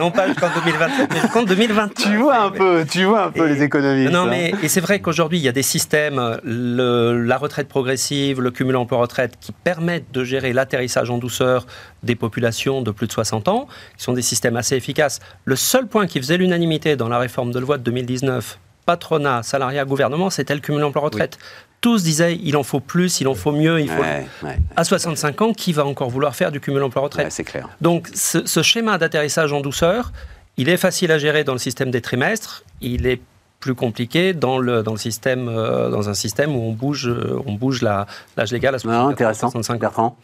non 0.00 0.10
pas 0.10 0.26
jusqu'en 0.26 0.48
2027, 0.48 1.10
mais 1.12 1.20
jusqu'en 1.20 1.42
2020. 1.44 1.94
Tu 1.94 2.16
vois 2.16 2.38
un 2.38 2.50
peu, 2.50 2.84
tu 2.90 3.04
vois 3.04 3.26
un 3.26 3.30
peu 3.30 3.46
les 3.46 3.62
économies. 3.62 4.10
Non, 4.10 4.26
mais 4.26 4.52
et 4.62 4.68
c'est 4.68 4.80
vrai 4.80 4.98
qu'aujourd'hui, 4.98 5.38
il 5.38 5.44
y 5.44 5.48
a 5.48 5.52
des 5.52 5.62
systèmes, 5.62 6.38
la 6.44 7.38
retraite 7.38 7.68
progressive, 7.68 8.40
le 8.40 8.50
cumul 8.50 8.76
emploi-retraite, 8.76 9.34
qui 9.40 9.52
permettent 9.52 10.10
de 10.12 10.24
gérer 10.28 10.52
l'atterrissage 10.52 11.10
en 11.10 11.18
douceur 11.18 11.66
des 12.02 12.14
populations 12.14 12.82
de 12.82 12.90
plus 12.90 13.06
de 13.06 13.12
60 13.12 13.48
ans, 13.48 13.68
qui 13.96 14.04
sont 14.04 14.12
des 14.12 14.22
systèmes 14.22 14.56
assez 14.56 14.76
efficaces. 14.76 15.20
Le 15.44 15.56
seul 15.56 15.86
point 15.86 16.06
qui 16.06 16.18
faisait 16.18 16.36
l'unanimité 16.36 16.96
dans 16.96 17.08
la 17.08 17.18
réforme 17.18 17.52
de 17.52 17.58
loi 17.58 17.78
de 17.78 17.82
2019, 17.82 18.58
patronat, 18.86 19.42
salariat, 19.42 19.84
gouvernement, 19.84 20.30
c'était 20.30 20.54
le 20.54 20.60
cumul 20.60 20.82
emploi-retraite. 20.84 21.38
Tous 21.80 22.02
disaient 22.02 22.38
il 22.42 22.56
en 22.56 22.62
faut 22.62 22.80
plus, 22.80 23.20
il 23.20 23.28
en 23.28 23.34
faut 23.34 23.52
mieux, 23.52 23.80
il 23.80 23.88
faut. 23.88 24.02
À 24.76 24.84
65 24.84 25.42
ans, 25.42 25.52
qui 25.52 25.72
va 25.72 25.84
encore 25.84 26.10
vouloir 26.10 26.34
faire 26.34 26.50
du 26.50 26.60
cumul 26.60 26.82
emploi-retraite? 26.82 27.30
C'est 27.30 27.44
clair. 27.44 27.68
Donc 27.80 28.08
ce, 28.14 28.46
ce 28.46 28.62
schéma 28.62 28.98
d'atterrissage 28.98 29.52
en 29.52 29.60
douceur, 29.60 30.12
il 30.56 30.68
est 30.68 30.76
facile 30.76 31.12
à 31.12 31.18
gérer 31.18 31.44
dans 31.44 31.52
le 31.52 31.58
système 31.58 31.90
des 31.90 32.00
trimestres, 32.00 32.64
il 32.80 33.06
est 33.06 33.20
plus 33.60 33.74
compliqué 33.74 34.34
dans 34.34 34.58
le, 34.58 34.82
dans 34.82 34.92
le 34.92 34.98
système, 34.98 35.48
euh, 35.48 35.90
dans 35.90 36.08
un 36.08 36.14
système 36.14 36.54
où 36.54 36.60
on 36.60 36.72
bouge, 36.72 37.08
euh, 37.08 37.40
on 37.46 37.54
bouge 37.54 37.82
l'âge 37.82 38.52
légal 38.52 38.74
à 38.74 38.78
65, 38.78 39.10
intéressant. 39.10 39.50
65 39.50 39.98
ans. 39.98 40.16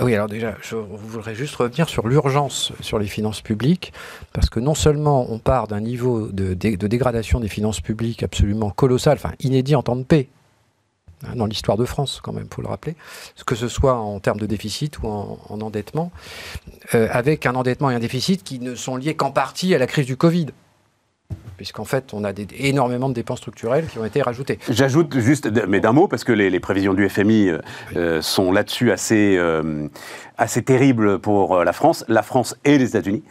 Oui, 0.00 0.14
alors 0.14 0.28
déjà, 0.28 0.54
je 0.62 0.76
voudrais 0.76 1.34
juste 1.34 1.54
revenir 1.56 1.88
sur 1.88 2.08
l'urgence 2.08 2.72
sur 2.80 2.98
les 2.98 3.06
finances 3.06 3.42
publiques, 3.42 3.92
parce 4.32 4.48
que 4.48 4.58
non 4.58 4.74
seulement 4.74 5.30
on 5.30 5.38
part 5.38 5.68
d'un 5.68 5.80
niveau 5.80 6.28
de, 6.28 6.54
de, 6.54 6.86
dégradation 6.86 7.40
des 7.40 7.48
finances 7.48 7.80
publiques 7.80 8.22
absolument 8.22 8.70
colossal, 8.70 9.18
enfin 9.18 9.32
inédit 9.40 9.76
en 9.76 9.82
temps 9.82 9.96
de 9.96 10.04
paix, 10.04 10.28
hein, 11.24 11.36
dans 11.36 11.44
l'histoire 11.44 11.76
de 11.76 11.84
France, 11.84 12.20
quand 12.22 12.32
même, 12.32 12.46
pour 12.46 12.62
le 12.62 12.70
rappeler, 12.70 12.96
que 13.44 13.54
ce 13.54 13.68
soit 13.68 13.98
en 13.98 14.18
termes 14.18 14.40
de 14.40 14.46
déficit 14.46 14.98
ou 15.02 15.08
en, 15.08 15.38
endettement, 15.50 16.10
euh, 16.94 17.08
avec 17.10 17.44
un 17.44 17.54
endettement 17.54 17.90
et 17.90 17.94
un 17.94 18.00
déficit 18.00 18.42
qui 18.42 18.60
ne 18.60 18.74
sont 18.74 18.96
liés 18.96 19.14
qu'en 19.14 19.30
partie 19.30 19.74
à 19.74 19.78
la 19.78 19.86
crise 19.86 20.06
du 20.06 20.16
Covid 20.16 20.46
puisqu'en 21.56 21.84
fait, 21.84 22.12
on 22.12 22.24
a 22.24 22.32
énormément 22.58 23.08
de 23.08 23.14
dépenses 23.14 23.38
structurelles 23.38 23.86
qui 23.86 23.98
ont 23.98 24.04
été 24.04 24.22
rajoutées. 24.22 24.58
J'ajoute 24.68 25.18
juste, 25.18 25.50
mais 25.68 25.80
d'un 25.80 25.92
mot, 25.92 26.08
parce 26.08 26.24
que 26.24 26.32
les, 26.32 26.60
prévisions 26.60 26.94
du 26.94 27.08
FMI 27.08 27.50
euh, 27.96 28.22
sont 28.22 28.52
là-dessus 28.52 28.92
assez, 28.92 29.38
assez 30.42 30.62
terrible 30.62 31.20
pour 31.20 31.56
euh, 31.56 31.64
la 31.64 31.72
France. 31.72 32.04
La 32.08 32.22
France 32.22 32.56
et 32.64 32.76
les 32.76 32.88
États-Unis 32.88 33.22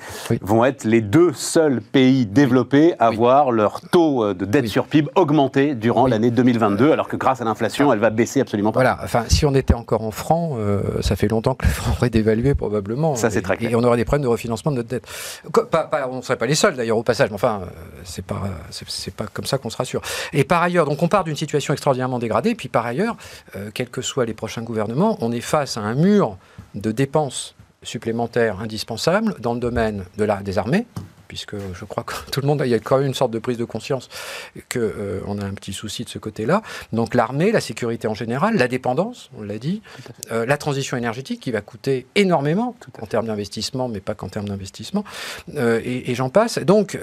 vont 0.41 0.63
être 0.63 0.85
les 0.85 1.01
deux 1.01 1.33
seuls 1.33 1.81
pays 1.81 2.25
développés 2.25 2.93
à 2.99 3.09
voir 3.09 3.51
leur 3.51 3.81
taux 3.81 4.23
euh, 4.23 4.33
de 4.33 4.45
dette 4.45 4.67
sur 4.67 4.87
PIB 4.87 5.09
augmenter 5.15 5.75
durant 5.75 6.07
l'année 6.07 6.31
2022, 6.31 6.91
alors 6.91 7.09
que 7.09 7.17
grâce 7.17 7.41
à 7.41 7.43
l'inflation, 7.43 7.91
elle 7.91 7.99
va 7.99 8.11
baisser 8.11 8.39
absolument 8.39 8.71
pas. 8.71 8.79
Voilà, 8.79 8.97
enfin, 9.03 9.25
si 9.27 9.45
on 9.45 9.53
était 9.53 9.73
encore 9.73 10.03
en 10.03 10.11
francs, 10.11 10.57
euh, 10.57 11.01
ça 11.01 11.17
fait 11.17 11.27
longtemps 11.27 11.53
que 11.53 11.65
le 11.65 11.71
franc 11.71 11.91
aurait 11.97 12.09
dévalué 12.09 12.55
probablement. 12.55 13.15
Ça, 13.15 13.29
c'est 13.29 13.41
très 13.41 13.57
clair. 13.57 13.71
Et 13.71 13.75
on 13.75 13.83
aurait 13.83 13.97
des 13.97 14.05
problèmes 14.05 14.23
de 14.23 14.29
refinancement 14.29 14.71
de 14.71 14.77
notre 14.77 14.89
dette. 14.89 15.05
on 15.53 16.15
ne 16.15 16.21
serait 16.21 16.37
pas 16.37 16.45
les 16.45 16.55
seuls 16.55 16.75
d'ailleurs 16.75 16.97
au 16.97 17.03
passage, 17.03 17.29
mais 17.29 17.35
enfin, 17.35 17.61
c'est 18.05 18.25
pas, 18.25 18.41
c'est 18.69 19.13
pas 19.13 19.25
comme 19.25 19.45
ça 19.45 19.57
qu'on 19.57 19.69
se 19.69 19.77
rassure. 19.77 20.01
Et 20.31 20.45
par 20.45 20.63
ailleurs, 20.63 20.85
donc 20.85 21.03
on 21.03 21.09
part 21.09 21.25
d'une 21.25 21.35
situation 21.35 21.73
extraordinairement 21.73 22.19
dégradée, 22.19 22.55
puis 22.55 22.69
par 22.69 22.85
ailleurs, 22.85 23.17
quels 23.73 23.89
que 23.89 24.01
soient 24.01 24.25
les 24.25 24.33
prochains 24.33 24.61
gouvernements, 24.61 25.17
on 25.19 25.33
est 25.33 25.41
face 25.41 25.75
à 25.75 25.81
un 25.81 25.95
mur 25.95 26.37
de 26.75 26.91
dépenses 27.01 27.55
supplémentaires 27.83 28.59
indispensables 28.59 29.33
dans 29.39 29.55
le 29.55 29.59
domaine 29.59 30.05
de 30.17 30.23
la, 30.23 30.43
des 30.43 30.59
armées, 30.59 30.85
puisque 31.27 31.55
je 31.73 31.85
crois 31.85 32.03
que 32.03 32.13
tout 32.31 32.41
le 32.41 32.47
monde, 32.47 32.61
il 32.63 32.69
y 32.69 32.75
a 32.75 32.79
quand 32.79 32.97
même 32.97 33.07
une 33.07 33.15
sorte 33.15 33.31
de 33.31 33.39
prise 33.39 33.57
de 33.57 33.65
conscience 33.65 34.07
qu'on 34.71 34.79
euh, 34.79 35.21
on 35.25 35.39
a 35.39 35.45
un 35.45 35.53
petit 35.53 35.73
souci 35.73 36.03
de 36.03 36.09
ce 36.09 36.19
côté-là. 36.19 36.61
Donc 36.93 37.15
l'armée, 37.15 37.51
la 37.51 37.61
sécurité 37.61 38.07
en 38.07 38.13
général, 38.13 38.55
la 38.55 38.67
dépendance, 38.67 39.31
on 39.35 39.41
l'a 39.41 39.57
dit, 39.57 39.81
euh, 40.31 40.45
la 40.45 40.57
transition 40.57 40.95
énergétique 40.95 41.39
qui 41.39 41.51
va 41.51 41.61
coûter 41.61 42.05
énormément 42.13 42.75
en 43.01 43.07
termes 43.07 43.25
d'investissement, 43.25 43.87
mais 43.87 43.99
pas 43.99 44.13
qu'en 44.13 44.29
termes 44.29 44.49
d'investissement, 44.49 45.03
euh, 45.55 45.81
et, 45.83 46.13
j'en 46.13 46.29
passe. 46.29 46.59
Donc, 46.59 46.99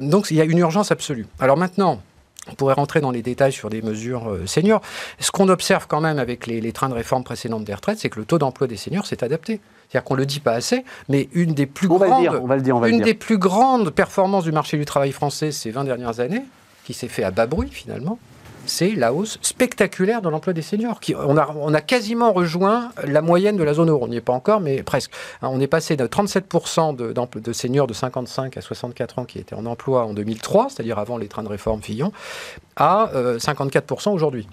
donc 0.00 0.30
il 0.30 0.36
y 0.36 0.42
a 0.42 0.44
une 0.44 0.58
urgence 0.58 0.90
absolue. 0.90 1.26
Alors 1.38 1.56
maintenant, 1.56 2.02
on 2.50 2.54
pourrait 2.54 2.74
rentrer 2.74 3.00
dans 3.00 3.10
les 3.10 3.22
détails 3.22 3.52
sur 3.52 3.70
des 3.70 3.82
mesures 3.82 4.30
euh, 4.30 4.46
seniors. 4.46 4.80
Ce 5.20 5.30
qu'on 5.30 5.48
observe 5.48 5.86
quand 5.86 6.00
même 6.00 6.18
avec 6.18 6.46
les, 6.46 6.72
trains 6.72 6.88
de 6.88 6.94
réforme 6.94 7.24
précédentes 7.24 7.64
des 7.64 7.74
retraites, 7.74 7.98
c'est 7.98 8.08
que 8.08 8.18
le 8.18 8.24
taux 8.24 8.38
d'emploi 8.38 8.66
des 8.66 8.76
seniors 8.76 9.06
s'est 9.06 9.24
adapté. 9.24 9.60
C'est-à-dire 9.88 10.04
qu'on 10.04 10.14
ne 10.14 10.20
le 10.20 10.26
dit 10.26 10.40
pas 10.40 10.52
assez, 10.52 10.84
mais 11.08 11.28
une 11.32 11.54
des 11.54 11.66
plus 11.66 11.88
grandes, 11.88 12.42
une 12.86 13.00
des 13.00 13.14
plus 13.14 13.38
grandes 13.38 13.90
performances 13.90 14.44
du 14.44 14.52
marché 14.52 14.76
du 14.76 14.84
travail 14.84 15.12
français 15.12 15.50
ces 15.50 15.70
20 15.70 15.84
dernières 15.84 16.20
années, 16.20 16.42
qui 16.84 16.92
s'est 16.94 17.08
fait 17.08 17.24
à 17.24 17.30
bas 17.30 17.46
bruit 17.46 17.70
finalement, 17.70 18.18
c'est 18.68 18.90
la 18.90 19.12
hausse 19.12 19.38
spectaculaire 19.42 20.22
de 20.22 20.28
l'emploi 20.28 20.52
des 20.52 20.62
seniors. 20.62 21.00
Qui, 21.00 21.14
on, 21.14 21.36
a, 21.36 21.80
quasiment 21.80 22.32
rejoint 22.32 22.90
la 23.04 23.22
moyenne 23.22 23.56
de 23.56 23.62
la 23.62 23.74
zone 23.74 23.90
euro. 23.90 24.04
On 24.04 24.08
n'y 24.08 24.16
est 24.16 24.20
pas 24.20 24.32
encore, 24.32 24.60
mais 24.60 24.82
presque. 24.82 25.10
Hein, 25.42 25.48
on 25.50 25.60
est 25.60 25.66
passé 25.66 25.96
de 25.96 26.06
37% 26.06 26.96
de, 26.96 27.40
de, 27.40 27.52
seniors 27.52 27.86
de 27.86 27.94
55 27.94 28.56
à 28.56 28.60
64 28.60 29.18
ans 29.18 29.24
qui 29.24 29.38
étaient 29.38 29.54
en 29.54 29.66
emploi 29.66 30.04
en 30.04 30.12
2003, 30.12 30.68
c'est-à-dire 30.70 30.98
avant 30.98 31.16
les 31.16 31.28
trains 31.28 31.42
de 31.42 31.48
réforme 31.48 31.82
Fillon, 31.82 32.12
à 32.76 33.10
54% 33.14 34.08
euh, 34.08 34.12
aujourd'hui. 34.12 34.48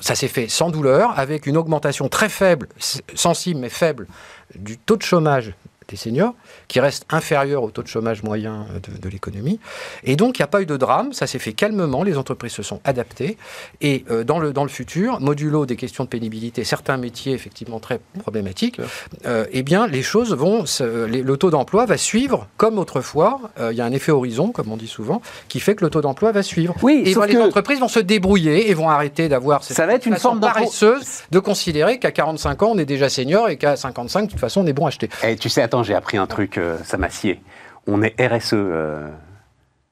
Ça 0.00 0.14
s'est 0.14 0.28
fait 0.28 0.48
sans 0.48 0.70
douleur, 0.70 1.16
avec 1.18 1.46
une 1.46 1.56
augmentation 1.56 2.08
très 2.08 2.28
faible, 2.28 2.68
sensible 3.14 3.60
mais 3.60 3.68
faible, 3.68 4.06
du 4.54 4.78
taux 4.78 4.96
de 4.96 5.02
chômage 5.02 5.54
des 5.88 5.96
seniors, 5.96 6.34
qui 6.68 6.80
reste 6.80 7.06
inférieur 7.10 7.62
au 7.62 7.70
taux 7.70 7.82
de 7.82 7.88
chômage 7.88 8.22
moyen 8.22 8.66
de, 9.00 9.08
l'économie. 9.08 9.60
Et 10.04 10.16
donc, 10.16 10.38
il 10.38 10.42
n'y 10.42 10.44
a 10.44 10.48
pas 10.48 10.62
eu 10.62 10.66
de 10.66 10.76
drame, 10.76 11.12
ça 11.12 11.26
s'est 11.26 11.38
fait 11.38 11.52
calmement, 11.52 12.02
les 12.02 12.18
entreprises 12.18 12.52
se 12.52 12.62
sont 12.62 12.80
adaptées. 12.84 13.36
Et 13.80 14.04
euh, 14.10 14.24
dans, 14.24 14.38
le, 14.38 14.52
dans 14.52 14.64
le 14.64 14.68
futur, 14.68 15.20
modulo 15.20 15.64
des 15.64 15.76
questions 15.76 16.04
de 16.04 16.08
pénibilité, 16.08 16.64
certains 16.64 16.96
métiers 16.96 17.32
effectivement 17.32 17.78
très 17.78 18.00
problématiques, 18.18 18.80
euh, 19.26 19.46
eh 19.52 19.62
bien, 19.62 19.86
les 19.86 20.02
choses 20.02 20.34
vont, 20.34 20.64
le 20.80 21.36
taux 21.36 21.50
d'emploi 21.50 21.86
va 21.86 21.96
suivre 21.96 22.48
comme 22.56 22.78
autrefois. 22.78 23.40
Euh, 23.60 23.72
il 23.72 23.78
y 23.78 23.80
a 23.80 23.84
un 23.84 23.92
effet 23.92 24.12
horizon, 24.12 24.50
comme 24.50 24.72
on 24.72 24.76
dit 24.76 24.88
souvent, 24.88 25.22
qui 25.48 25.60
fait 25.60 25.74
que 25.76 25.84
le 25.84 25.90
taux 25.90 26.00
d'emploi 26.00 26.32
va 26.32 26.42
suivre. 26.42 26.74
Oui, 26.82 27.02
et 27.04 27.14
les 27.14 27.38
entreprises 27.38 27.78
vont 27.78 27.88
se 27.88 28.00
débrouiller 28.00 28.70
et 28.70 28.74
vont 28.74 28.88
arrêter 28.88 29.28
d'avoir 29.28 29.62
cette 29.62 29.76
ça 29.76 29.86
va 29.86 29.94
être 29.94 30.06
une 30.06 30.16
forme 30.16 30.40
paresseuse 30.40 31.22
de 31.30 31.38
considérer 31.38 31.98
qu'à 31.98 32.10
45 32.10 32.62
ans, 32.62 32.72
on 32.74 32.78
est 32.78 32.86
déjà 32.86 33.08
senior 33.08 33.48
et 33.48 33.56
qu'à 33.56 33.76
55, 33.76 34.22
de 34.22 34.30
toute 34.30 34.40
façon, 34.40 34.62
on 34.62 34.66
est 34.66 34.72
bon 34.72 34.86
à 34.86 34.88
acheter. 34.88 35.08
Et 35.22 35.36
tu 35.36 35.48
sais, 35.48 35.62
attends, 35.62 35.75
j'ai 35.82 35.94
appris 35.94 36.16
un 36.16 36.26
truc, 36.26 36.58
euh, 36.58 36.78
ça 36.84 36.96
m'assied. 36.98 37.40
On 37.86 38.02
est 38.02 38.14
RSE. 38.20 38.54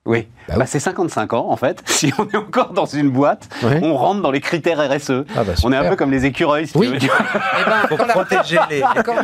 Euh, 0.07 0.11
oui, 0.11 0.27
bah 0.49 0.57
bah, 0.59 0.67
c'est 0.67 0.81
55 0.81 1.33
ans 1.33 1.47
en 1.49 1.57
fait. 1.57 1.83
Si 1.95 2.13
on 2.19 2.29
est 2.29 2.37
encore 2.37 2.73
dans 2.73 2.85
une 2.85 3.09
boîte, 3.09 3.49
on 3.63 3.97
rentre 3.97 4.21
dans 4.21 4.31
les 4.31 4.41
critères 4.41 4.79
RSE. 4.79 5.25
Ah 5.35 5.45
bah, 5.45 5.55
on 5.63 5.73
est 5.73 5.77
un 5.77 5.89
peu 5.89 5.97
comme 5.97 6.11
les 6.11 6.27
écureuils. 6.27 6.67
Si 6.67 6.77
oui. 6.77 6.99
tu 6.99 7.07
veux. 7.07 7.13
Eh 7.61 7.65
ben, 7.65 7.97
faut 7.97 8.05
protéger 8.05 8.59
les. 8.69 8.83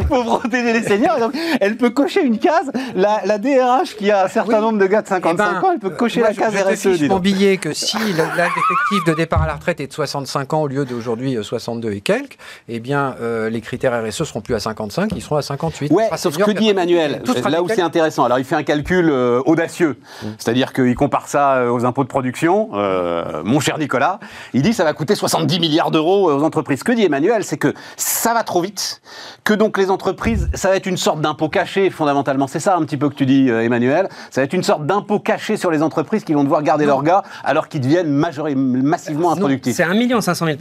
faut 0.09 0.25
protéger 0.25 0.73
les 0.73 0.83
seniors. 0.83 1.19
Donc, 1.19 1.35
elle 1.61 1.77
peut 1.77 1.91
cocher 1.91 2.23
une 2.23 2.39
case. 2.39 2.71
La, 2.95 3.21
la 3.27 3.39
DRH 3.39 3.97
qui 3.99 4.11
a 4.11 4.25
un 4.25 4.29
certain 4.29 4.61
nombre 4.61 4.79
de 4.79 4.87
gars 4.87 5.03
de 5.03 5.09
55 5.09 5.33
eh 5.33 5.37
ben, 5.37 5.69
ans, 5.69 5.73
elle 5.73 5.81
peut 5.81 5.91
cocher 5.91 6.21
la 6.21 6.33
case 6.33 6.55
RSE. 6.55 6.95
Je 6.95 7.07
mon 7.07 7.19
billet 7.19 7.59
que 7.59 7.75
si 7.75 7.99
l'âge 8.15 8.51
effectif 8.51 9.05
de 9.07 9.15
départ 9.15 9.43
à 9.43 9.47
la 9.47 9.55
retraite 9.55 9.81
est 9.81 9.89
de 9.89 9.93
65 9.93 10.55
ans 10.55 10.63
au 10.63 10.69
lieu 10.69 10.85
d'aujourd'hui 10.85 11.37
62 11.43 11.89
euh, 11.89 11.95
et 11.95 12.01
quelques, 12.01 12.39
eh 12.69 12.81
bien 12.81 13.17
euh, 13.21 13.51
les 13.51 13.61
critères 13.61 14.03
RSE 14.03 14.25
seront 14.25 14.41
plus 14.41 14.55
à 14.55 14.61
55, 14.61 15.11
ils 15.15 15.23
seront 15.23 15.37
à 15.37 15.43
58. 15.43 15.93
Ouais, 15.93 16.09
sauf 16.17 16.35
ce 16.35 16.39
que 16.39 16.51
dit 16.53 16.69
Emmanuel, 16.69 17.23
là 17.49 17.63
où 17.63 17.69
c'est 17.69 17.83
intéressant. 17.83 18.25
Alors 18.25 18.39
il 18.39 18.45
fait 18.45 18.57
un 18.57 18.63
calcul 18.63 19.11
euh, 19.11 19.43
audacieux, 19.45 19.99
mm. 20.23 20.27
C'est-à-dire 20.71 20.91
qu'il 20.91 20.95
compare 20.95 21.29
ça 21.29 21.55
euh, 21.55 21.71
aux 21.71 21.85
impôts 21.85 22.05
de 22.05 22.09
production, 22.09 22.71
euh, 22.75 23.43
mon 23.45 23.61
cher 23.61 23.79
Nicolas, 23.79 24.21
il 24.53 24.63
dit 24.63 24.71
que 24.71 24.77
ça 24.77 24.85
va 24.85 24.93
coûter 24.93 25.15
70 25.15 25.61
milliards 25.61 25.91
d'euros 25.91 26.31
aux 26.31 26.43
entreprises. 26.43 26.81
Ce 26.81 26.85
que 26.85 26.93
dit 26.93 27.05
Emmanuel, 27.05 27.45
c'est 27.45 27.57
que 27.57 27.75
ça 27.97 28.35
va 28.35 28.43
trop 28.43 28.63
vite, 28.63 29.01
que 29.45 29.55
donc 29.55 29.79
les 29.79 29.91
entreprises, 29.91 30.49
ça 30.55 30.69
va 30.69 30.77
être 30.77 30.87
une 30.87 30.97
sorte 30.97 31.21
d'impôt 31.21 31.49
caché 31.49 31.91
fondamentalement. 31.91 32.47
C'est 32.47 32.61
ça 32.61 32.77
un 32.77 32.83
petit 32.85 32.97
peu 32.97 33.09
que 33.09 33.15
tu 33.15 33.27
dis, 33.27 33.51
euh, 33.51 33.65
Emmanuel. 33.65 34.09
Ça 34.31 34.41
va 34.41 34.45
être 34.45 34.53
une 34.53 34.63
sorte 34.63 34.87
d'impôt 34.87 35.19
caché 35.19 35.57
sur 35.57 35.71
les 35.71 35.83
entreprises 35.83 36.25
qui 36.25 36.35
vont 36.35 36.45
devoir 36.45 36.63
garder 36.63 36.87
leurs 36.87 37.03
gars 37.03 37.23
alors 37.45 37.69
qu'ils 37.69 37.81
deviennent 37.81 38.11
massivement 38.11 39.33
improductifs. 39.33 39.77
C'est 39.77 39.85
1 39.85 40.21
500 40.21 40.47
000. 40.47 40.59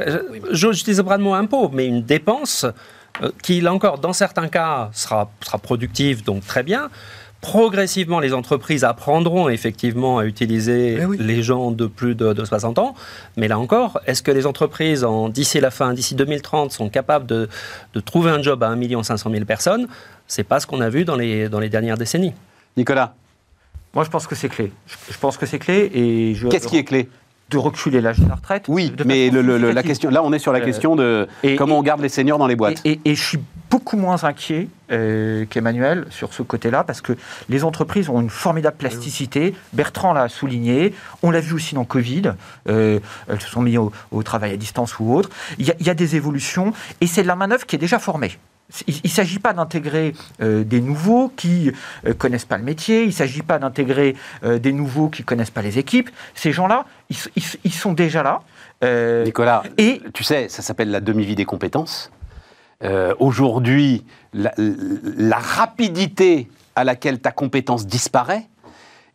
J'utilise 0.51 0.97
le 0.97 1.03
bras 1.03 1.17
de 1.17 1.23
mot 1.23 1.33
impôt, 1.33 1.69
mais 1.73 1.85
une 1.85 2.03
dépense 2.03 2.65
qui, 3.43 3.59
là 3.61 3.73
encore, 3.73 3.97
dans 3.97 4.13
certains 4.13 4.47
cas, 4.47 4.89
sera, 4.93 5.29
sera 5.41 5.57
productive, 5.57 6.23
donc 6.23 6.45
très 6.45 6.63
bien 6.63 6.89
progressivement, 7.41 8.19
les 8.19 8.33
entreprises 8.33 8.83
apprendront 8.83 9.49
effectivement 9.49 10.17
à 10.17 10.25
utiliser 10.25 10.99
eh 11.01 11.17
les 11.17 11.41
gens 11.41 11.71
de 11.71 11.85
plus 11.87 12.15
de, 12.15 12.43
60 12.43 12.79
ans. 12.79 12.95
Mais 13.37 13.47
là 13.47 13.57
encore, 13.57 14.01
est-ce 14.05 14.21
que 14.21 14.31
les 14.31 14.45
entreprises, 14.45 15.05
d'ici 15.29 15.59
la 15.59 15.71
fin, 15.71 15.93
d'ici 15.93 16.15
2030, 16.15 16.71
sont 16.71 16.89
capables 16.89 17.25
de, 17.25 17.47
trouver 18.05 18.31
un 18.31 18.41
job 18.41 18.63
à 18.63 18.69
1 18.69 19.03
500 19.03 19.31
000 19.31 19.45
personnes? 19.45 19.87
C'est 20.27 20.43
pas 20.43 20.59
ce 20.59 20.67
qu'on 20.67 20.81
a 20.81 20.89
vu 20.89 21.05
dans 21.05 21.15
les, 21.15 21.49
dans 21.49 21.59
les 21.59 21.69
dernières 21.69 21.97
décennies. 21.97 22.33
Nicolas 22.77 23.15
Moi, 23.93 24.03
je 24.03 24.09
pense 24.09 24.27
que 24.27 24.35
c'est 24.35 24.49
clé. 24.49 24.71
Je, 24.87 25.17
pense 25.17 25.37
que 25.37 25.45
c'est 25.45 25.59
clé. 25.59 25.89
Et 25.93 26.35
Qu'est-ce 26.49 26.67
qui 26.67 26.77
est 26.77 26.83
clé? 26.83 27.09
De 27.49 27.57
reculer 27.57 28.01
l'âge 28.01 28.19
de 28.19 28.27
la 28.27 28.35
retraite. 28.35 28.65
Oui, 28.67 28.93
mais 29.05 29.29
la 29.29 29.83
question, 29.83 30.09
là, 30.09 30.23
on 30.23 30.33
est 30.33 30.39
sur 30.39 30.53
la 30.53 30.59
euh, 30.59 30.65
question 30.65 30.95
de 30.95 31.27
comment 31.57 31.79
on 31.79 31.83
garde 31.83 32.01
les 32.01 32.09
seniors 32.09 32.37
dans 32.37 32.47
les 32.47 32.55
boîtes. 32.55 32.81
Et, 32.85 32.99
et, 33.05 33.15
je 33.15 33.23
suis 33.23 33.39
beaucoup 33.69 33.97
moins 33.97 34.23
inquiet 34.23 34.67
euh, 34.91 35.45
qu'Emmanuel 35.49 36.05
sur 36.09 36.33
ce 36.33 36.41
côté-là, 36.41 36.83
parce 36.83 37.01
que 37.01 37.13
les 37.49 37.63
entreprises 37.63 38.09
ont 38.09 38.19
une 38.19 38.29
formidable 38.29 38.77
plasticité. 38.77 39.53
Bertrand 39.73 40.13
l'a 40.13 40.29
souligné, 40.29 40.93
on 41.21 41.31
l'a 41.31 41.39
vu 41.39 41.53
aussi 41.53 41.75
dans 41.75 41.85
Covid, 41.85 42.33
euh, 42.67 42.99
elles 43.27 43.41
se 43.41 43.49
sont 43.49 43.61
mises 43.61 43.77
au, 43.77 44.23
travail 44.23 44.53
à 44.53 44.57
distance 44.57 44.99
ou 44.99 45.13
autre. 45.13 45.29
Il 45.57 45.65
y, 45.65 45.89
a, 45.89 45.93
des 45.93 46.15
évolutions, 46.15 46.73
et 47.01 47.07
c'est 47.07 47.23
de 47.23 47.27
la 47.27 47.35
manœuvre 47.35 47.65
qui 47.65 47.75
est 47.75 47.79
déjà 47.79 47.99
formée. 47.99 48.37
Il 48.87 49.01
ne 49.03 49.09
s'agit 49.09 49.39
pas 49.39 49.53
d'intégrer 49.53 50.13
euh, 50.41 50.63
des 50.63 50.79
nouveaux 50.79 51.29
qui 51.29 51.71
ne 52.05 52.13
connaissent 52.13 52.45
pas 52.45 52.57
le 52.57 52.63
métier, 52.63 53.03
il 53.03 53.07
ne 53.07 53.11
s'agit 53.11 53.41
pas 53.41 53.59
d'intégrer 53.59 54.15
des 54.43 54.71
nouveaux 54.71 55.09
qui 55.09 55.23
ne 55.23 55.25
connaissent 55.25 55.49
pas 55.49 55.61
les 55.61 55.79
équipes. 55.79 56.09
Ces 56.35 56.51
gens-là, 56.51 56.85
ils, 57.09 57.17
ils, 57.63 57.73
sont 57.73 57.93
déjà 57.93 58.23
là. 58.23 58.41
Nicolas, 59.23 59.63
et, 59.77 60.01
tu 60.13 60.23
sais, 60.23 60.49
ça 60.49 60.61
s'appelle 60.61 60.91
la 60.91 61.01
demi-vie 61.01 61.35
des 61.35 61.45
compétences. 61.45 62.11
Euh, 62.83 63.13
aujourd'hui, 63.19 64.05
la, 64.33 65.37
rapidité 65.37 66.49
à 66.75 66.83
laquelle 66.85 67.19
ta 67.19 67.31
compétence 67.31 67.85
disparaît 67.85 68.47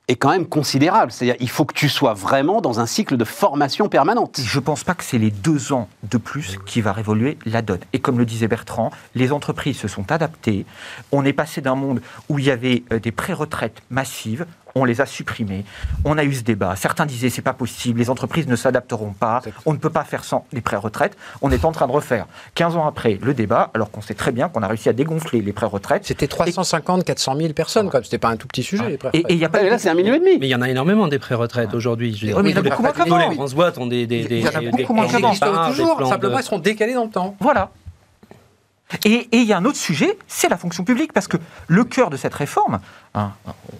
est 0.08 0.16
quand 0.16 0.30
même 0.30 0.46
considérable. 0.46 1.12
C'est-à-dire 1.12 1.36
il 1.40 1.48
faut 1.48 1.64
que 1.64 1.74
tu 1.74 1.88
sois 1.88 2.14
vraiment 2.14 2.60
dans 2.60 2.80
un 2.80 2.86
cycle 2.86 3.16
de 3.16 3.24
formation 3.24 3.88
permanente. 3.88 4.40
Je 4.42 4.58
ne 4.58 4.64
pense 4.64 4.84
pas 4.84 4.94
que 4.94 5.04
c'est 5.04 5.18
les 5.18 5.30
deux 5.30 5.72
ans 5.72 5.88
de 6.10 6.18
plus 6.18 6.58
qui 6.66 6.80
va 6.80 6.92
révoluer 6.92 7.38
la 7.46 7.62
donne. 7.62 7.80
Et 7.92 7.98
comme 7.98 8.18
le 8.18 8.26
disait 8.26 8.48
Bertrand, 8.48 8.90
les 9.14 9.32
entreprises 9.32 9.78
se 9.78 9.88
sont 9.88 10.10
adaptées. 10.12 10.66
On 11.12 11.24
est 11.24 11.32
passé 11.32 11.60
d'un 11.60 11.74
monde 11.74 12.00
où 12.28 12.38
il 12.38 12.44
y 12.44 12.50
avait 12.50 12.84
euh, 12.92 12.98
des 12.98 13.12
pré-retraites 13.12 13.82
massives 13.90 14.46
on 14.74 14.84
les 14.84 15.00
a 15.00 15.06
supprimés. 15.06 15.64
On 16.04 16.18
a 16.18 16.24
eu 16.24 16.34
ce 16.34 16.42
débat. 16.42 16.74
Certains 16.76 17.06
disaient 17.06 17.30
c'est 17.30 17.42
pas 17.42 17.52
possible, 17.52 17.98
les 17.98 18.10
entreprises 18.10 18.46
ne 18.46 18.56
s'adapteront 18.56 19.12
pas, 19.12 19.40
on 19.66 19.72
ne 19.72 19.78
peut 19.78 19.90
pas 19.90 20.04
faire 20.04 20.24
sans 20.24 20.46
les 20.52 20.60
pré-retraites. 20.60 21.16
On 21.42 21.50
est 21.50 21.64
en 21.64 21.72
train 21.72 21.86
de 21.86 21.92
refaire, 21.92 22.26
15 22.54 22.76
ans 22.76 22.86
après, 22.86 23.18
le 23.22 23.34
débat, 23.34 23.70
alors 23.74 23.90
qu'on 23.90 24.00
sait 24.00 24.14
très 24.14 24.32
bien 24.32 24.48
qu'on 24.48 24.62
a 24.62 24.68
réussi 24.68 24.88
à 24.88 24.92
dégonfler 24.92 25.40
les 25.40 25.52
pré-retraites. 25.52 26.04
C'était 26.04 26.26
350, 26.26 27.04
400 27.04 27.36
000 27.36 27.52
personnes, 27.52 27.90
comme 27.90 28.04
c'était 28.04 28.18
pas 28.18 28.28
un 28.28 28.36
tout 28.36 28.48
petit 28.48 28.62
sujet, 28.62 28.88
les 28.88 28.98
pré-retraites. 28.98 29.30
Et, 29.30 29.36
y 29.36 29.44
a 29.44 29.48
pas, 29.48 29.62
là, 29.62 29.78
c'est 29.78 29.88
un 29.88 29.94
million 29.94 30.14
et 30.14 30.18
demi. 30.18 30.38
Mais 30.38 30.46
il 30.46 30.50
y 30.50 30.54
en 30.54 30.62
a 30.62 30.68
énormément 30.68 31.08
des 31.08 31.18
pré-retraites 31.18 31.74
aujourd'hui. 31.74 32.18
Oui, 32.22 32.32
mais 32.42 32.50
il 32.50 32.56
y 32.56 32.58
en 32.58 32.60
a 32.60 32.62
beaucoup 32.62 32.82
moins 32.82 32.92
qu'avant. 32.92 33.28
Les 33.28 33.34
France 33.34 33.54
Boîte 33.54 33.78
ont 33.78 33.86
des. 33.86 34.06
des, 34.06 34.24
des, 34.24 34.38
il 34.38 34.44
y 34.44 34.48
en 34.48 34.68
a 34.68 34.70
beaucoup 34.70 34.94
moins 34.94 35.06
qu'avant. 35.06 35.34
toujours, 35.68 36.06
simplement, 36.06 36.38
ils 36.38 36.44
seront 36.44 36.58
décalés 36.58 36.94
dans 36.94 37.04
le 37.04 37.10
temps. 37.10 37.36
Voilà. 37.40 37.70
Et 39.04 39.28
il 39.32 39.44
y 39.44 39.52
a 39.52 39.58
un 39.58 39.64
autre 39.64 39.76
sujet, 39.76 40.16
c'est 40.28 40.48
la 40.48 40.56
fonction 40.56 40.84
publique, 40.84 41.12
parce 41.12 41.26
que 41.26 41.36
le 41.68 41.84
cœur 41.84 42.10
de 42.10 42.16
cette 42.16 42.34
réforme, 42.34 42.80
hein, 43.14 43.32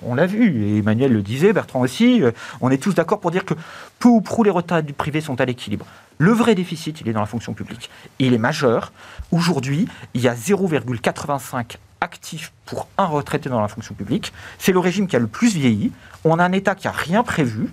on 0.02 0.14
l'a 0.14 0.26
vu, 0.26 0.64
et 0.64 0.78
Emmanuel 0.78 1.12
le 1.12 1.22
disait, 1.22 1.52
Bertrand 1.52 1.80
aussi, 1.80 2.22
euh, 2.22 2.32
on 2.60 2.70
est 2.70 2.82
tous 2.82 2.94
d'accord 2.94 3.20
pour 3.20 3.30
dire 3.30 3.44
que 3.44 3.54
peu 3.98 4.08
ou 4.08 4.20
prou 4.20 4.42
les 4.42 4.50
retraites 4.50 4.86
du 4.86 4.92
privé 4.92 5.20
sont 5.20 5.40
à 5.40 5.44
l'équilibre. 5.44 5.86
Le 6.18 6.32
vrai 6.32 6.54
déficit, 6.54 7.00
il 7.00 7.08
est 7.08 7.12
dans 7.12 7.20
la 7.20 7.26
fonction 7.26 7.54
publique. 7.54 7.90
il 8.18 8.34
est 8.34 8.38
majeur. 8.38 8.92
Aujourd'hui, 9.30 9.88
il 10.14 10.20
y 10.20 10.28
a 10.28 10.34
0,85 10.34 11.76
actifs 12.00 12.52
pour 12.66 12.88
un 12.98 13.06
retraité 13.06 13.48
dans 13.48 13.60
la 13.60 13.68
fonction 13.68 13.94
publique. 13.94 14.32
C'est 14.58 14.72
le 14.72 14.78
régime 14.78 15.06
qui 15.06 15.16
a 15.16 15.18
le 15.18 15.26
plus 15.26 15.54
vieilli. 15.54 15.92
On 16.24 16.38
a 16.38 16.44
un 16.44 16.52
État 16.52 16.74
qui 16.74 16.86
n'a 16.86 16.92
rien 16.92 17.22
prévu. 17.22 17.70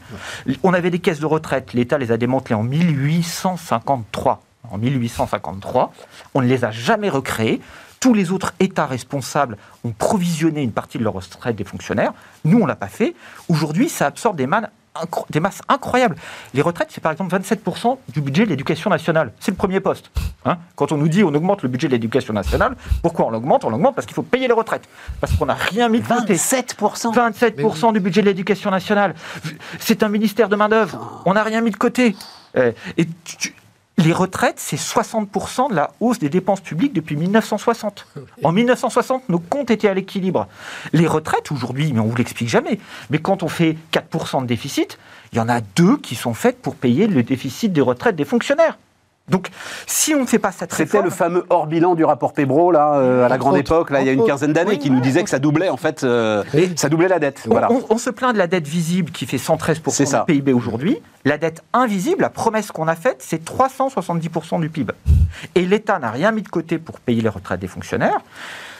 On 0.64 0.74
avait 0.74 0.90
des 0.90 1.00
caisses 1.00 1.20
de 1.20 1.26
retraite, 1.26 1.74
l'État 1.74 1.98
les 1.98 2.12
a 2.12 2.18
démantelées 2.18 2.56
en 2.56 2.64
1853 2.64 4.42
en 4.70 4.78
1853. 4.78 5.94
On 6.34 6.42
ne 6.42 6.48
les 6.48 6.66
a 6.66 6.72
jamais 6.72 7.10
recréés. 7.10 7.62
Tous 8.00 8.14
les 8.14 8.32
autres 8.32 8.54
États 8.60 8.88
responsables 8.88 9.58
ont 9.84 9.92
provisionné 9.92 10.64
une 10.64 10.72
partie 10.72 10.98
de 10.98 11.04
leur 11.04 11.14
retraite 11.14 11.56
des 11.56 11.64
fonctionnaires. 11.64 12.14
Nous, 12.46 12.58
on 12.58 12.64
ne 12.64 12.68
l'a 12.68 12.76
pas 12.76 12.88
fait. 12.88 13.14
Aujourd'hui, 13.48 13.90
ça 13.90 14.08
absorbe 14.08 14.38
des, 14.38 14.48
des 15.30 15.40
masses 15.40 15.62
incroyables. 15.68 16.16
Les 16.56 16.64
retraites, 16.64 16.90
c'est 16.92 17.02
par 17.02 17.12
exemple 17.12 17.36
27% 17.36 17.98
du 18.10 18.22
budget 18.22 18.46
de 18.46 18.50
l'éducation 18.50 18.90
nationale. 18.90 19.32
C'est 19.40 19.52
le 19.52 19.58
premier 19.58 19.80
poste. 19.80 20.10
Hein. 20.46 20.58
Quand 20.76 20.92
on 20.92 20.98
nous 20.98 21.10
dit 21.10 21.24
on 21.24 21.34
augmente 21.34 21.62
le 21.62 21.70
budget 21.70 21.88
de 21.88 21.94
l'éducation 21.94 22.34
nationale, 22.34 22.76
pourquoi 23.04 23.28
on 23.28 23.30
l'augmente? 23.30 23.66
On 23.66 23.70
l'augmente 23.70 23.94
parce 23.94 24.08
qu'il 24.08 24.16
faut 24.16 24.24
payer 24.24 24.48
les 24.48 24.54
retraites. 24.54 24.90
Parce 25.20 25.34
qu'on 25.34 25.46
n'a 25.46 25.54
rien 25.54 25.88
mis 25.88 26.02
de 26.02 26.08
côté. 26.08 26.34
27% 26.34 27.14
27% 27.14 27.94
du 27.94 28.00
budget 28.00 28.22
de 28.22 28.28
l'éducation 28.28 28.72
nationale. 28.72 29.14
C'est 29.80 30.02
un 30.02 30.10
ministère 30.10 30.50
de 30.50 30.56
main-d'œuvre. 30.56 31.22
On 31.26 31.36
n'a 31.36 31.44
rien 31.44 31.62
mis 31.62 31.72
de 31.72 31.78
côté. 31.78 32.16
Euh, 32.58 32.72
les 34.02 34.14
retraites, 34.14 34.60
c'est 34.60 34.80
60% 34.80 35.70
de 35.70 35.76
la 35.76 35.92
hausse 36.00 36.20
des 36.20 36.30
dépenses 36.30 36.62
publiques 36.62 36.94
depuis 36.94 37.16
1960. 37.16 38.08
En 38.44 38.52
1960, 38.52 39.30
nos 39.30 39.40
comptes 39.40 39.72
étaient 39.72 39.88
à 39.88 39.94
l'équilibre. 39.94 40.48
Les 40.94 41.08
retraites, 41.08 41.52
aujourd'hui, 41.52 41.92
mais 41.94 42.00
on 42.00 42.06
ne 42.06 42.10
vous 42.10 42.16
l'explique 42.16 42.50
jamais, 42.50 42.80
mais 43.10 43.20
quand 43.20 43.44
on 43.44 43.48
fait 43.48 43.78
4% 43.92 44.42
de 44.42 44.48
déficit, 44.48 44.98
il 45.32 45.38
y 45.38 45.42
en 45.42 45.50
a 45.50 45.62
deux 45.62 45.98
qui 45.98 46.16
sont 46.16 46.34
faites 46.34 46.62
pour 46.62 46.76
payer 46.76 47.08
le 47.08 47.24
déficit 47.24 47.72
des 47.72 47.82
retraites 47.82 48.16
des 48.16 48.26
fonctionnaires. 48.26 48.78
Donc, 49.32 49.48
si 49.88 50.14
on 50.14 50.22
ne 50.22 50.26
fait 50.26 50.40
pas 50.40 50.52
cette 50.52 50.74
réforme... 50.74 50.90
C'était 50.90 51.04
le 51.04 51.10
fameux 51.10 51.46
hors 51.50 51.66
bilan 51.66 51.96
du 51.96 52.04
rapport 52.04 52.34
Pébro, 52.34 52.74
là, 52.74 52.96
euh, 52.96 53.26
à 53.26 53.30
la 53.30 53.38
grande 53.38 53.56
époque, 53.56 53.90
là, 53.90 54.02
il 54.02 54.06
y 54.06 54.10
a 54.10 54.12
une 54.12 54.26
quinzaine 54.26 54.52
d'années, 54.52 54.78
qui 54.78 54.92
nous 54.92 55.00
disait 55.00 55.24
que 55.24 55.30
ça 55.30 55.40
doublait, 55.40 55.70
en 55.70 55.78
fait, 55.78 56.04
euh, 56.04 56.44
ça 56.76 56.90
doublait 56.90 57.08
la 57.08 57.18
dette. 57.18 57.44
Voilà. 57.46 57.70
On, 57.90 57.98
se 57.98 58.10
plaint 58.10 58.34
de 58.34 58.38
la 58.38 58.48
dette 58.48 58.68
visible 58.68 59.12
qui 59.12 59.26
fait 59.26 59.38
113% 59.38 60.20
du 60.20 60.26
PIB 60.26 60.52
aujourd'hui. 60.52 60.98
La 61.24 61.38
dette 61.38 61.64
invisible, 61.72 62.24
la 62.24 62.30
promesse 62.30 62.72
qu'on 62.72 62.90
a 62.90 62.96
faite, 62.96 63.18
c'est 63.20 63.42
370% 63.46 64.60
du 64.60 64.70
PIB. 64.70 64.94
Et 65.56 65.62
l'État 65.62 65.98
n'a 65.98 66.12
rien 66.12 66.32
mis 66.32 66.42
de 66.42 66.50
côté 66.50 66.78
pour 66.78 67.00
payer 67.00 67.22
les 67.22 67.30
retraites 67.30 67.62
des 67.62 67.68
fonctionnaires. 67.68 68.20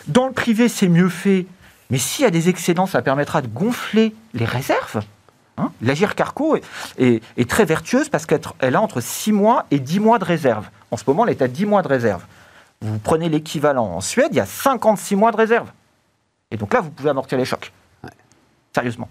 Dans 0.08 0.28
le 0.28 0.34
privé, 0.34 0.68
c'est 0.68 0.90
mieux 0.90 1.10
fait. 1.10 1.46
Mais 1.92 1.98
s'il 1.98 2.24
y 2.24 2.28
a 2.28 2.32
des 2.32 2.50
excédents, 2.50 2.88
ça 2.88 3.02
permettra 3.02 3.42
de 3.42 3.48
gonfler 3.48 4.14
les 4.34 4.46
réserves. 4.46 5.02
Hein 5.58 5.72
L'Agir 5.82 6.16
Carco 6.16 6.58
est, 6.98 7.50
très 7.50 7.66
vertueuse 7.66 8.10
parce 8.10 8.26
qu'elle 8.26 8.76
a 8.76 8.82
entre 8.82 9.02
6 9.02 9.32
mois 9.32 9.66
et 9.72 9.80
10 9.80 10.00
mois 10.00 10.20
de 10.20 10.26
réserve. 10.26 10.70
En 10.92 10.98
ce 10.98 11.04
moment, 11.08 11.26
elle 11.26 11.32
est 11.32 11.42
à 11.42 11.48
10 11.48 11.66
mois 11.66 11.82
de 11.82 11.88
réserve. 11.88 12.24
Vous 12.82 13.00
prenez 13.00 13.30
l'équivalent 13.30 13.86
en 13.86 14.02
Suède, 14.02 14.30
il 14.32 14.38
y 14.38 14.42
a 14.42 14.46
56 14.46 15.16
mois 15.16 15.32
de 15.32 15.38
réserve. 15.38 15.72
Et 16.50 16.58
donc 16.58 16.74
là, 16.74 16.82
vous 16.82 16.90
pouvez 16.90 17.10
amortir 17.10 17.38
les 17.38 17.46
chocs. 17.46 17.72
Sérieusement. 18.74 19.10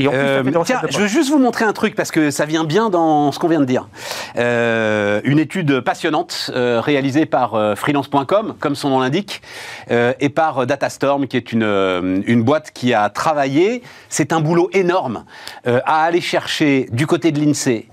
Euh, 0.00 0.42
tiens, 0.64 0.80
je 0.88 0.98
veux 0.98 1.06
juste 1.06 1.30
vous 1.30 1.38
montrer 1.38 1.64
un 1.64 1.72
truc 1.72 1.94
parce 1.94 2.10
que 2.10 2.30
ça 2.30 2.44
vient 2.44 2.64
bien 2.64 2.90
dans 2.90 3.32
ce 3.32 3.38
qu'on 3.38 3.48
vient 3.48 3.60
de 3.60 3.64
dire. 3.64 3.88
Euh, 4.36 5.20
une 5.24 5.38
étude 5.38 5.80
passionnante 5.80 6.50
euh, 6.54 6.80
réalisée 6.80 7.26
par 7.26 7.76
freelance.com, 7.76 8.56
comme 8.58 8.74
son 8.74 8.90
nom 8.90 9.00
l'indique, 9.00 9.42
et 9.90 10.28
par 10.28 10.66
Datastorm, 10.66 11.26
qui 11.26 11.36
est 11.36 11.52
une, 11.52 12.22
une 12.26 12.42
boîte 12.42 12.70
qui 12.72 12.94
a 12.94 13.08
travaillé. 13.10 13.82
C'est 14.08 14.32
un 14.32 14.40
boulot 14.40 14.70
énorme 14.72 15.24
à 15.64 16.04
aller 16.04 16.20
chercher 16.20 16.88
du 16.92 17.06
côté 17.06 17.32
de 17.32 17.40
l'INSEE, 17.40 17.86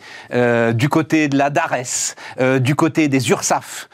du 0.73 0.89
côté 0.89 1.27
de 1.27 1.37
la 1.37 1.49
DARES, 1.49 2.15
du 2.59 2.75
côté 2.75 3.07
des 3.07 3.29
URSAF 3.29 3.89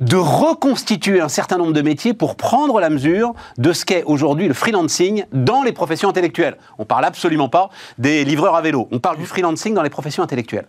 de 0.00 0.16
reconstituer 0.16 1.20
un 1.20 1.28
certain 1.28 1.56
nombre 1.56 1.72
de 1.72 1.80
métiers 1.80 2.14
pour 2.14 2.34
prendre 2.34 2.80
la 2.80 2.90
mesure 2.90 3.32
de 3.58 3.72
ce 3.72 3.84
qu'est 3.84 4.02
aujourd'hui 4.04 4.48
le 4.48 4.54
freelancing 4.54 5.24
dans 5.32 5.62
les 5.62 5.70
professions 5.72 6.08
intellectuelles. 6.08 6.56
On 6.78 6.84
parle 6.84 7.04
absolument 7.04 7.48
pas 7.48 7.70
des 7.98 8.24
livreurs 8.24 8.56
à 8.56 8.62
vélo, 8.62 8.88
on 8.90 8.98
parle 8.98 9.18
du 9.18 9.26
freelancing 9.26 9.72
dans 9.72 9.82
les 9.82 9.90
professions 9.90 10.24
intellectuelles. 10.24 10.66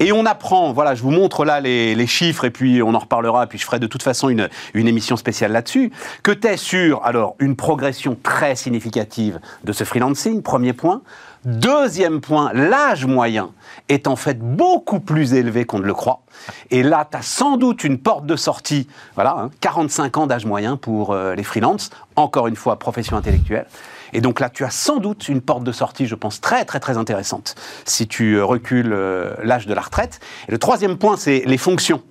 Et 0.00 0.10
on 0.10 0.24
apprend, 0.24 0.72
voilà, 0.72 0.94
je 0.94 1.02
vous 1.02 1.10
montre 1.10 1.44
là 1.44 1.60
les, 1.60 2.06
chiffres 2.06 2.44
et 2.44 2.50
puis 2.50 2.82
on 2.82 2.94
en 2.94 2.98
reparlera, 2.98 3.46
puis 3.46 3.58
je 3.58 3.64
ferai 3.64 3.78
de 3.78 3.86
toute 3.86 4.02
façon 4.02 4.28
une, 4.28 4.48
une 4.74 4.88
émission 4.88 5.16
spéciale 5.16 5.52
là-dessus, 5.52 5.92
que 6.22 6.32
tu 6.32 6.48
es 6.48 6.56
sur 6.56 7.04
alors 7.04 7.36
une 7.38 7.56
progression 7.56 8.16
très 8.22 8.56
significative 8.56 9.38
de 9.64 9.72
ce 9.72 9.84
freelancing, 9.84 10.42
premier 10.42 10.72
point. 10.72 11.02
Deuxième 11.44 12.20
point, 12.20 12.52
l'âge 12.52 13.04
moyen 13.04 13.50
est 13.88 14.06
en 14.06 14.14
fait 14.14 14.38
beaucoup 14.38 15.00
plus 15.00 15.34
élevé 15.34 15.64
qu'on 15.64 15.80
ne 15.80 15.84
le 15.84 15.94
croit. 15.94 16.22
Et 16.70 16.84
là, 16.84 17.06
tu 17.10 17.16
as 17.16 17.22
sans 17.22 17.56
doute 17.56 17.82
une 17.82 17.98
porte 17.98 18.26
de 18.26 18.36
sortie, 18.36 18.86
voilà, 19.16 19.50
45 19.60 20.04
hein, 20.04 20.20
ans 20.20 20.26
d'âge 20.28 20.44
moyen 20.46 20.76
pour 20.76 21.10
euh, 21.10 21.34
les 21.34 21.42
freelances, 21.42 21.90
encore 22.14 22.46
une 22.46 22.54
fois, 22.54 22.78
profession 22.78 23.16
intellectuelle. 23.16 23.66
Et 24.12 24.20
donc 24.20 24.38
là, 24.38 24.50
tu 24.50 24.64
as 24.64 24.70
sans 24.70 24.98
doute 24.98 25.28
une 25.28 25.40
porte 25.40 25.64
de 25.64 25.72
sortie, 25.72 26.06
je 26.06 26.14
pense, 26.14 26.40
très 26.40 26.64
très 26.64 26.78
très 26.78 26.96
intéressante 26.96 27.56
si 27.84 28.06
tu 28.06 28.34
euh, 28.34 28.44
recules 28.44 28.92
euh, 28.92 29.34
l'âge 29.42 29.66
de 29.66 29.74
la 29.74 29.80
retraite. 29.80 30.20
Et 30.48 30.52
le 30.52 30.58
troisième 30.58 30.96
point, 30.96 31.16
c'est 31.16 31.42
les 31.44 31.58
fonctions. 31.58 32.02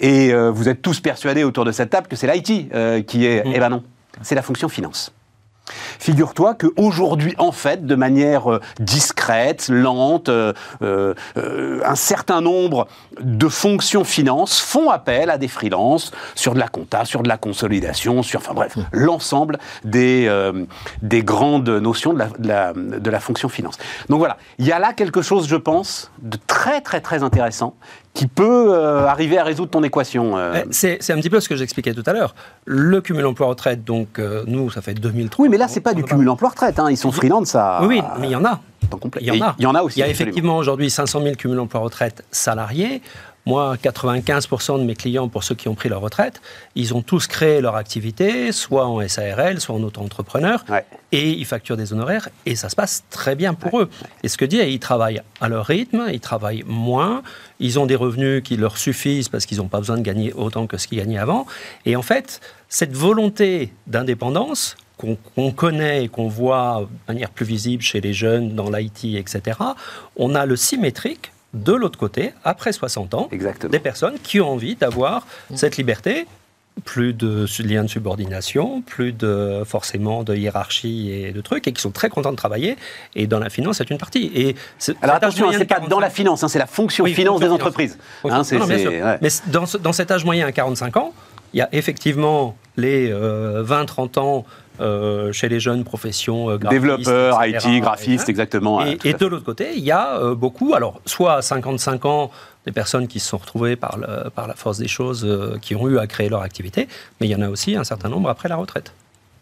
Et 0.00 0.34
vous 0.34 0.68
êtes 0.68 0.82
tous 0.82 0.98
persuadés 0.98 1.44
autour 1.44 1.64
de 1.64 1.70
cette 1.70 1.90
table 1.90 2.08
que 2.08 2.16
c'est 2.16 2.26
l'IT 2.26 2.46
qui 3.06 3.26
est... 3.26 3.46
Mmh. 3.46 3.52
Eh 3.54 3.60
ben 3.60 3.68
non, 3.68 3.84
c'est 4.22 4.34
la 4.34 4.42
fonction 4.42 4.68
finance. 4.68 5.12
Figure-toi 5.98 6.54
qu'aujourd'hui, 6.54 7.34
en 7.38 7.52
fait, 7.52 7.86
de 7.86 7.94
manière 7.94 8.52
euh, 8.52 8.60
discrète, 8.80 9.68
lente, 9.68 10.28
euh, 10.28 10.52
euh, 10.82 11.80
un 11.84 11.94
certain 11.94 12.40
nombre 12.42 12.86
de 13.20 13.48
fonctions 13.48 14.04
finances 14.04 14.60
font 14.60 14.90
appel 14.90 15.30
à 15.30 15.38
des 15.38 15.48
freelances 15.48 16.12
sur 16.34 16.54
de 16.54 16.58
la 16.58 16.68
compta, 16.68 17.04
sur 17.04 17.22
de 17.22 17.28
la 17.28 17.38
consolidation, 17.38 18.22
sur, 18.22 18.40
enfin 18.40 18.52
bref, 18.52 18.76
l'ensemble 18.92 19.58
des, 19.84 20.30
des 21.02 21.22
grandes 21.22 21.68
notions 21.68 22.12
de 22.12 22.18
la, 22.40 22.72
de 22.74 23.10
la 23.10 23.20
fonction 23.20 23.48
finance. 23.48 23.78
Donc 24.08 24.18
voilà, 24.18 24.36
il 24.58 24.66
y 24.66 24.72
a 24.72 24.78
là 24.78 24.92
quelque 24.92 25.22
chose, 25.22 25.48
je 25.48 25.56
pense, 25.56 26.10
de 26.20 26.38
très 26.46 26.80
très 26.80 27.00
très 27.00 27.22
intéressant 27.22 27.74
qui 28.14 28.28
peut 28.28 28.72
euh, 28.72 29.06
arriver 29.06 29.38
à 29.38 29.44
résoudre 29.44 29.70
ton 29.70 29.82
équation. 29.82 30.38
Euh. 30.38 30.62
C'est 30.70 31.10
un 31.10 31.16
petit 31.16 31.30
peu 31.30 31.40
ce 31.40 31.48
que 31.48 31.56
j'expliquais 31.56 31.92
tout 31.92 32.04
à 32.06 32.12
l'heure. 32.12 32.34
Le 32.64 33.00
cumul 33.00 33.26
emploi-retraite, 33.26 33.84
donc 33.84 34.18
euh, 34.18 34.44
nous, 34.46 34.70
ça 34.70 34.80
fait 34.80 34.94
2003. 34.94 35.42
Oui, 35.42 35.48
mais 35.50 35.58
là, 35.58 35.66
c'est 35.66 35.80
pas 35.80 35.94
du 35.94 36.04
cumul 36.04 36.28
emploi-retraite. 36.28 36.78
Hein. 36.78 36.90
Ils 36.90 36.96
sont 36.96 37.10
freelance, 37.10 37.48
ça. 37.48 37.80
Oui, 37.82 38.00
mais 38.20 38.28
il 38.28 38.30
y 38.30 38.36
en 38.36 38.44
a. 38.44 38.60
Il 39.20 39.26
y 39.26 39.30
en 39.32 39.44
a. 39.44 39.56
Il 39.58 39.64
y 39.64 39.66
en 39.66 39.74
a 39.74 39.82
aussi. 39.82 39.98
Il 39.98 40.02
y 40.02 40.04
a 40.04 40.08
effectivement 40.08 40.56
aujourd'hui 40.56 40.90
500 40.90 41.22
000 41.22 41.34
cumuls 41.34 41.58
emploi-retraite 41.58 42.24
salariés. 42.30 43.02
Moi, 43.46 43.76
95% 43.76 44.78
de 44.78 44.84
mes 44.84 44.94
clients, 44.94 45.28
pour 45.28 45.44
ceux 45.44 45.54
qui 45.54 45.68
ont 45.68 45.74
pris 45.74 45.90
leur 45.90 46.00
retraite, 46.00 46.40
ils 46.74 46.94
ont 46.94 47.02
tous 47.02 47.26
créé 47.26 47.60
leur 47.60 47.76
activité, 47.76 48.52
soit 48.52 48.86
en 48.86 49.06
SARL, 49.06 49.60
soit 49.60 49.74
en 49.74 49.82
auto-entrepreneur, 49.82 50.64
et 51.12 51.30
ils 51.30 51.44
facturent 51.44 51.76
des 51.76 51.92
honoraires, 51.92 52.30
et 52.46 52.56
ça 52.56 52.70
se 52.70 52.76
passe 52.76 53.04
très 53.10 53.34
bien 53.34 53.52
pour 53.52 53.80
eux. 53.80 53.90
Et 54.22 54.28
ce 54.28 54.38
que 54.38 54.46
dit, 54.46 54.56
ils 54.56 54.80
travaillent 54.80 55.20
à 55.42 55.48
leur 55.50 55.66
rythme, 55.66 56.06
ils 56.10 56.20
travaillent 56.20 56.64
moins, 56.66 57.22
ils 57.60 57.78
ont 57.78 57.84
des 57.84 57.96
revenus 57.96 58.42
qui 58.42 58.56
leur 58.56 58.78
suffisent 58.78 59.28
parce 59.28 59.44
qu'ils 59.44 59.58
n'ont 59.58 59.68
pas 59.68 59.78
besoin 59.78 59.98
de 59.98 60.02
gagner 60.02 60.32
autant 60.32 60.66
que 60.66 60.78
ce 60.78 60.88
qu'ils 60.88 60.98
gagnaient 60.98 61.18
avant. 61.18 61.46
Et 61.84 61.96
en 61.96 62.02
fait, 62.02 62.40
cette 62.70 62.96
volonté 62.96 63.72
d'indépendance, 63.86 64.76
qu'on 64.96 65.52
connaît 65.52 66.04
et 66.04 66.08
qu'on 66.08 66.28
voit 66.28 66.88
de 67.08 67.12
manière 67.12 67.30
plus 67.30 67.44
visible 67.44 67.82
chez 67.82 68.00
les 68.00 68.14
jeunes 68.14 68.54
dans 68.54 68.70
l'IT, 68.70 69.16
etc., 69.16 69.58
on 70.16 70.34
a 70.34 70.46
le 70.46 70.56
symétrique 70.56 71.32
de 71.54 71.72
l'autre 71.72 71.98
côté, 71.98 72.32
après 72.44 72.72
60 72.72 73.14
ans, 73.14 73.28
des 73.70 73.78
personnes 73.78 74.18
qui 74.22 74.40
ont 74.40 74.50
envie 74.50 74.74
d'avoir 74.74 75.26
cette 75.54 75.76
liberté. 75.76 76.26
Plus 76.84 77.12
de 77.12 77.46
liens 77.62 77.84
de 77.84 77.88
subordination, 77.88 78.82
plus 78.82 79.12
de 79.12 79.62
forcément 79.64 80.24
de 80.24 80.34
hiérarchie 80.34 81.12
et 81.12 81.30
de 81.30 81.40
trucs, 81.40 81.68
et 81.68 81.72
qui 81.72 81.80
sont 81.80 81.92
très 81.92 82.08
contents 82.08 82.32
de 82.32 82.36
travailler. 82.36 82.76
Et 83.14 83.28
dans 83.28 83.38
la 83.38 83.48
finance, 83.48 83.78
c'est 83.78 83.90
une 83.90 83.98
partie. 83.98 84.32
Et 84.34 84.56
Alors 85.00 85.14
attention, 85.14 85.52
c'est 85.52 85.66
pas 85.66 85.78
dans 85.78 86.00
la 86.00 86.10
finance, 86.10 86.42
hein, 86.42 86.48
c'est 86.48 86.58
la 86.58 86.66
fonction 86.66 87.04
finance 87.04 87.38
des 87.38 87.48
entreprises. 87.48 87.96
Hein, 88.24 88.42
Mais 89.22 89.28
dans, 89.52 89.66
dans, 89.80 89.92
cet 89.92 90.10
âge 90.10 90.24
moyen 90.24 90.48
à 90.48 90.52
45 90.52 90.96
ans, 90.96 91.12
il 91.52 91.58
y 91.58 91.62
a 91.62 91.68
effectivement 91.70 92.56
les 92.76 93.08
20-30 93.12 94.18
euh, 94.80 95.32
chez 95.32 95.48
les 95.48 95.60
jeunes 95.60 95.84
professions 95.84 96.56
Développeurs, 96.56 97.44
IT, 97.46 97.80
graphistes, 97.80 98.28
exactement. 98.28 98.84
Et, 98.84 98.98
et 99.04 99.14
de 99.14 99.26
l'autre 99.26 99.44
côté, 99.44 99.72
il 99.76 99.84
y 99.84 99.92
a 99.92 100.34
beaucoup, 100.34 100.74
alors 100.74 101.00
soit 101.06 101.34
à 101.34 101.42
55 101.42 102.04
ans, 102.04 102.30
des 102.66 102.72
personnes 102.72 103.08
qui 103.08 103.20
se 103.20 103.28
sont 103.28 103.38
retrouvées 103.38 103.76
par, 103.76 103.98
par 104.34 104.48
la 104.48 104.54
force 104.54 104.78
des 104.78 104.88
choses, 104.88 105.26
qui 105.60 105.74
ont 105.76 105.88
eu 105.88 105.98
à 105.98 106.06
créer 106.06 106.28
leur 106.28 106.42
activité, 106.42 106.88
mais 107.20 107.26
il 107.26 107.30
y 107.30 107.34
en 107.34 107.42
a 107.42 107.48
aussi 107.48 107.76
un 107.76 107.84
certain 107.84 108.08
nombre 108.08 108.28
après 108.28 108.48
la 108.48 108.56
retraite. 108.56 108.92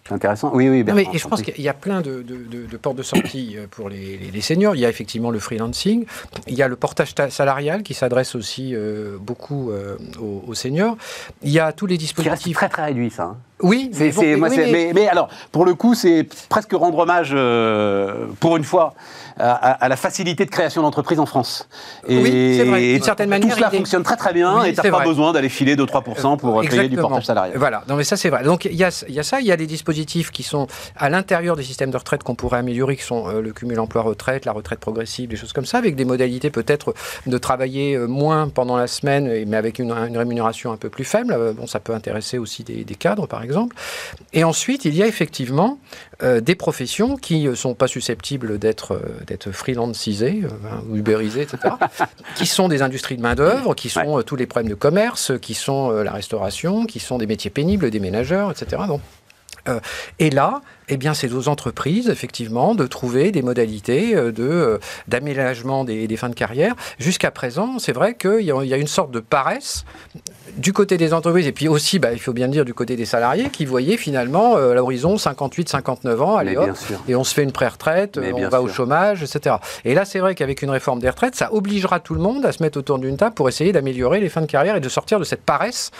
C'est 0.06 0.14
intéressant. 0.14 0.50
Oui, 0.52 0.68
oui, 0.68 0.82
mais 0.82 1.06
je 1.12 1.28
pense 1.28 1.42
qu'il 1.42 1.62
y 1.62 1.68
a 1.68 1.74
plein 1.74 2.00
de, 2.00 2.24
portes 2.80 2.96
de 2.96 3.04
sortie 3.04 3.56
euh, 3.56 3.66
pour 3.70 3.88
les, 3.88 4.40
seniors. 4.40 4.74
Il 4.74 4.80
y 4.80 4.84
a 4.84 4.88
effectivement 4.88 5.30
le 5.30 5.38
freelancing. 5.38 6.06
Il 6.48 6.54
y 6.54 6.62
a 6.62 6.68
le 6.68 6.74
portage 6.74 7.14
salarial 7.30 7.84
qui 7.84 7.94
s'adresse 7.94 8.34
aussi 8.34 8.74
euh, 8.74 9.16
beaucoup 9.20 9.70
euh, 9.70 9.96
aux, 10.20 10.54
seniors. 10.54 10.96
Il 11.42 11.50
y 11.50 11.60
a 11.60 11.72
tous 11.72 11.86
les 11.86 11.98
dispositifs. 11.98 12.42
Qui 12.42 12.52
très 12.52 12.68
très 12.68 12.86
réduit, 12.86 13.10
ça. 13.10 13.22
Hein. 13.22 13.36
Oui, 13.60 13.92
mais, 13.96 14.92
mais, 14.92 15.06
alors, 15.06 15.28
pour 15.52 15.64
le 15.64 15.74
coup, 15.74 15.94
c'est 15.94 16.26
presque 16.48 16.72
rendre 16.72 16.98
hommage, 16.98 17.30
pour 18.40 18.56
une 18.56 18.64
fois, 18.64 18.94
à, 19.42 19.88
la 19.88 19.96
facilité 19.96 20.44
de 20.44 20.50
création 20.50 20.83
d'entreprise 20.83 21.18
en 21.18 21.26
France. 21.26 21.68
Et, 22.09 22.16
oui, 22.16 22.55
c'est 22.57 22.64
vrai. 22.64 22.81
D'une 22.81 23.02
certaine 23.02 23.28
manière, 23.28 23.50
tout 23.50 23.57
cela 23.57 23.70
fonctionne 23.70 24.02
très 24.02 24.16
très 24.16 24.33
bien 24.33 24.62
et 24.64 24.72
tu 24.72 24.81
n'as 24.81 24.90
pas 24.90 25.05
besoin 25.05 25.33
d'aller 25.33 25.48
filer 25.48 25.76
2-3% 25.76 26.38
pour 26.38 26.62
créer 26.64 26.88
du 26.88 26.96
portage 26.96 27.26
salarial. 27.26 27.57
Voilà, 27.59 27.83
non 27.88 27.96
mais 27.96 28.05
ça 28.05 28.16
c'est 28.16 28.31
vrai. 28.31 28.42
Donc 28.44 28.64
il 28.64 28.74
y 28.74 28.85
a, 28.85 29.05
y 29.09 29.18
a, 29.18 29.22
ça, 29.22 29.40
il 29.40 29.46
y 29.46 29.52
a 29.52 29.57
des 29.57 29.66
dispositifs 29.66 30.31
qui 30.31 30.42
sont 30.42 30.66
à 30.96 31.09
l'intérieur 31.11 31.57
des 31.57 31.62
systèmes 31.62 31.90
de 31.90 31.96
retraite 31.96 32.22
qu'on 32.22 32.35
pourrait 32.35 32.59
améliorer, 32.59 32.96
qui 32.96 33.02
sont 33.02 33.28
euh, 33.28 33.40
le 33.40 33.52
cumul 33.52 33.78
emploi-retraite, 33.81 34.44
la 34.44 34.52
retraite 34.52 34.81
progressive, 34.81 35.28
des 35.28 35.37
choses 35.37 35.52
comme 35.52 35.66
ça, 35.66 35.78
avec 35.78 35.96
des 35.96 36.05
modalités 36.05 36.50
peut-être 36.50 36.94
de 37.26 37.38
travailler 37.38 37.94
euh, 37.94 38.07
moins 38.07 38.48
pendant 38.48 38.76
la 38.76 38.87
semaine, 38.87 39.44
mais 39.46 39.57
avec 39.57 39.78
une, 39.78 39.92
rémunération 39.92 40.72
un 40.72 40.76
peu 40.76 40.88
plus 40.88 41.05
faible. 41.05 41.33
Euh, 41.33 41.52
bon, 41.52 41.66
ça 41.66 41.81
peut 41.81 41.94
intéresser 41.94 42.38
aussi 42.38 42.64
des, 42.64 42.85
cadres, 42.94 43.26
par 43.26 43.42
exemple. 43.42 43.76
Et 44.33 44.44
ensuite, 44.44 44.85
il 44.85 44.94
y 44.94 45.02
a 45.02 45.07
effectivement 45.07 45.78
des 46.22 46.54
professions 46.54 47.16
qui 47.16 47.44
ne 47.44 47.54
sont 47.54 47.74
pas 47.74 47.88
susceptibles 47.88 48.58
d'être 48.58 49.00
d'être 49.26 49.50
freelancisés, 49.50 50.42
ou 50.88 50.96
ubérisés, 50.96 51.42
etc., 51.42 51.74
qui 52.37 52.46
sont 52.46 52.68
des 52.68 52.82
industries 52.82 53.16
de 53.16 53.22
main-d'œuvre, 53.22 53.74
qui 53.74 53.88
sont 53.88 54.22
tous 54.22 54.37
les 54.37 54.46
problèmes 54.46 54.70
de 54.70 54.76
commerce, 54.76 55.32
qui 55.40 55.54
sont 55.54 55.90
la 55.90 56.12
restauration, 56.12 56.87
qui 56.87 57.00
sont 57.00 57.18
des 57.18 57.26
métiers 57.26 57.50
pénibles, 57.50 57.90
des 57.90 58.00
ménageurs, 58.00 58.50
etc. 58.50 58.82
Bon. 58.87 59.00
et 60.18 60.30
là, 60.30 60.61
eh 60.92 60.96
bien, 60.98 61.14
c'est 61.14 61.33
aux 61.33 61.48
entreprises, 61.48 62.11
effectivement, 62.11 62.74
de 62.74 62.87
trouver 62.87 63.33
des 63.33 63.40
modalités 63.40 64.14
euh, 64.14 64.31
de, 64.31 64.42
euh, 64.42 64.78
d'aménagement 65.09 65.85
des, 65.85 66.16
fins 66.16 66.28
de 66.28 66.35
carrière. 66.35 66.74
Jusqu'à 66.98 67.31
présent, 67.31 67.78
c'est 67.78 67.92
vrai 67.92 68.14
qu'il 68.14 68.42
y, 68.42 68.50
a 68.52 68.76
une 68.76 68.87
sorte 68.87 69.11
de 69.11 69.20
paresse 69.20 69.85
du 70.59 70.74
côté 70.74 70.98
des 70.98 71.14
entreprises, 71.14 71.46
et 71.46 71.52
puis 71.52 71.68
aussi, 71.68 71.98
bah, 71.98 72.12
il 72.12 72.20
faut 72.20 72.35
bien 72.35 72.48
dire, 72.48 72.66
du 72.66 72.74
côté 72.74 72.96
des 72.96 73.07
salariés, 73.07 73.48
qui 73.48 73.64
voyaient 73.64 73.96
finalement 73.96 74.57
euh, 74.59 74.72
à 74.72 74.74
l'horizon 74.74 75.16
58-59 75.16 76.20
ans, 76.20 76.37
allez 76.37 76.59
hop, 76.59 76.70
et 77.09 77.16
on 77.16 77.24
se 77.24 77.33
fait 77.33 77.42
une 77.42 77.52
pré-retraite, 77.52 78.18
on 78.18 78.48
va 78.48 78.61
au 78.61 78.68
chômage, 78.68 79.22
etc. 79.22 79.57
Et 79.87 79.94
là, 79.94 80.05
c'est 80.05 80.18
vrai 80.18 80.35
qu'avec 80.35 80.61
une 80.61 80.70
réforme 80.70 81.00
des 81.00 81.09
retraites, 81.09 81.37
ça 81.37 81.55
obligera 81.55 82.00
tout 82.00 82.14
le 82.14 82.20
monde 82.20 82.44
à 82.44 82.52
se 82.52 82.62
mettre 82.62 82.78
autour 82.78 82.98
d'une 82.98 83.16
table 83.16 83.35
pour 83.35 83.48
essayer 83.48 83.72
d'améliorer 83.72 84.20
les 84.20 84.28
fins 84.28 84.42
de 84.42 84.46
carrière 84.46 84.76
et 84.76 84.81
de 84.81 84.88
sortir 84.90 85.18
de 85.18 85.24
cette 85.24 85.42
paresse. 85.42 85.90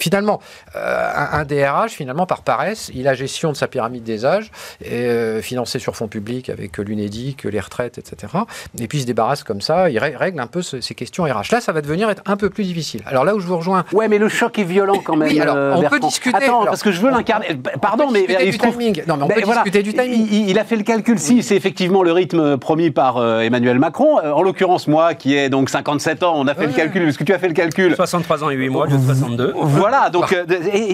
Finalement, 0.00 0.40
un, 0.74 1.28
un 1.32 1.44
DRH, 1.44 1.92
finalement, 1.92 2.26
par 2.26 2.42
paresse, 2.42 2.90
il 2.94 3.06
a 3.06 3.14
gestion 3.14 3.52
de 3.52 3.56
sa 3.56 3.68
pyramide 3.68 4.02
des 4.02 4.24
âges, 4.24 4.39
et, 4.84 4.92
euh, 4.92 5.42
financé 5.42 5.78
sur 5.78 5.96
fonds 5.96 6.08
publics 6.08 6.50
avec 6.50 6.78
l'UNEDIC, 6.78 7.44
les 7.44 7.60
retraites, 7.60 7.98
etc. 7.98 8.32
Et 8.78 8.86
puis 8.86 8.98
il 8.98 9.02
se 9.02 9.06
débarrasse 9.06 9.44
comme 9.44 9.60
ça, 9.60 9.90
il 9.90 9.98
règle 9.98 10.40
un 10.40 10.46
peu 10.46 10.62
ces 10.62 10.94
questions 10.94 11.24
RH. 11.24 11.52
Là, 11.52 11.60
ça 11.60 11.72
va 11.72 11.80
devenir 11.80 12.10
être 12.10 12.22
un 12.26 12.36
peu 12.36 12.50
plus 12.50 12.64
difficile. 12.64 13.02
Alors 13.06 13.24
là 13.24 13.34
où 13.34 13.40
je 13.40 13.46
vous 13.46 13.56
rejoins. 13.56 13.84
Ouais, 13.92 14.08
mais 14.08 14.18
le 14.18 14.28
choc 14.28 14.58
est 14.58 14.64
violent 14.64 15.00
quand 15.04 15.16
même. 15.16 15.28
Oui, 15.28 15.40
alors 15.40 15.56
euh, 15.56 15.74
on 15.76 15.82
peut 15.88 16.00
discuter. 16.00 16.36
Attends, 16.36 16.64
parce 16.64 16.82
que 16.82 16.92
je 16.92 17.00
veux 17.00 17.10
l'incarner. 17.10 17.48
Pardon, 17.80 18.10
mais 18.10 18.26
il 18.28 18.50
du 18.50 18.58
timing. 18.58 19.02
Non, 19.06 19.16
mais 19.16 19.24
on 19.24 19.28
peut 19.28 19.42
discuter 19.42 19.82
du 19.82 19.92
timing. 19.92 20.28
Il, 20.30 20.58
a 20.58 20.64
fait 20.64 20.76
le 20.76 20.82
calcul. 20.82 21.18
Si 21.18 21.42
c'est 21.42 21.56
effectivement 21.56 22.02
le 22.02 22.12
rythme 22.12 22.56
promis 22.56 22.90
par 22.90 23.16
euh, 23.16 23.40
Emmanuel 23.40 23.78
Macron, 23.78 24.18
en 24.18 24.42
l'occurrence 24.42 24.86
moi 24.86 25.14
qui 25.14 25.34
ai 25.34 25.48
donc 25.48 25.70
57 25.70 26.22
ans, 26.22 26.34
on 26.36 26.46
a 26.46 26.54
fait 26.54 26.66
le 26.66 26.72
calcul. 26.72 27.08
Est-ce 27.08 27.18
que 27.18 27.24
tu 27.24 27.32
as 27.32 27.38
fait 27.38 27.48
le 27.48 27.54
calcul? 27.54 27.94
63 27.96 28.44
ans 28.44 28.50
et 28.50 28.54
8 28.54 28.68
mois, 28.68 28.86
je 28.88 28.96
62. 28.96 29.54
Voilà, 29.56 30.10
donc 30.10 30.34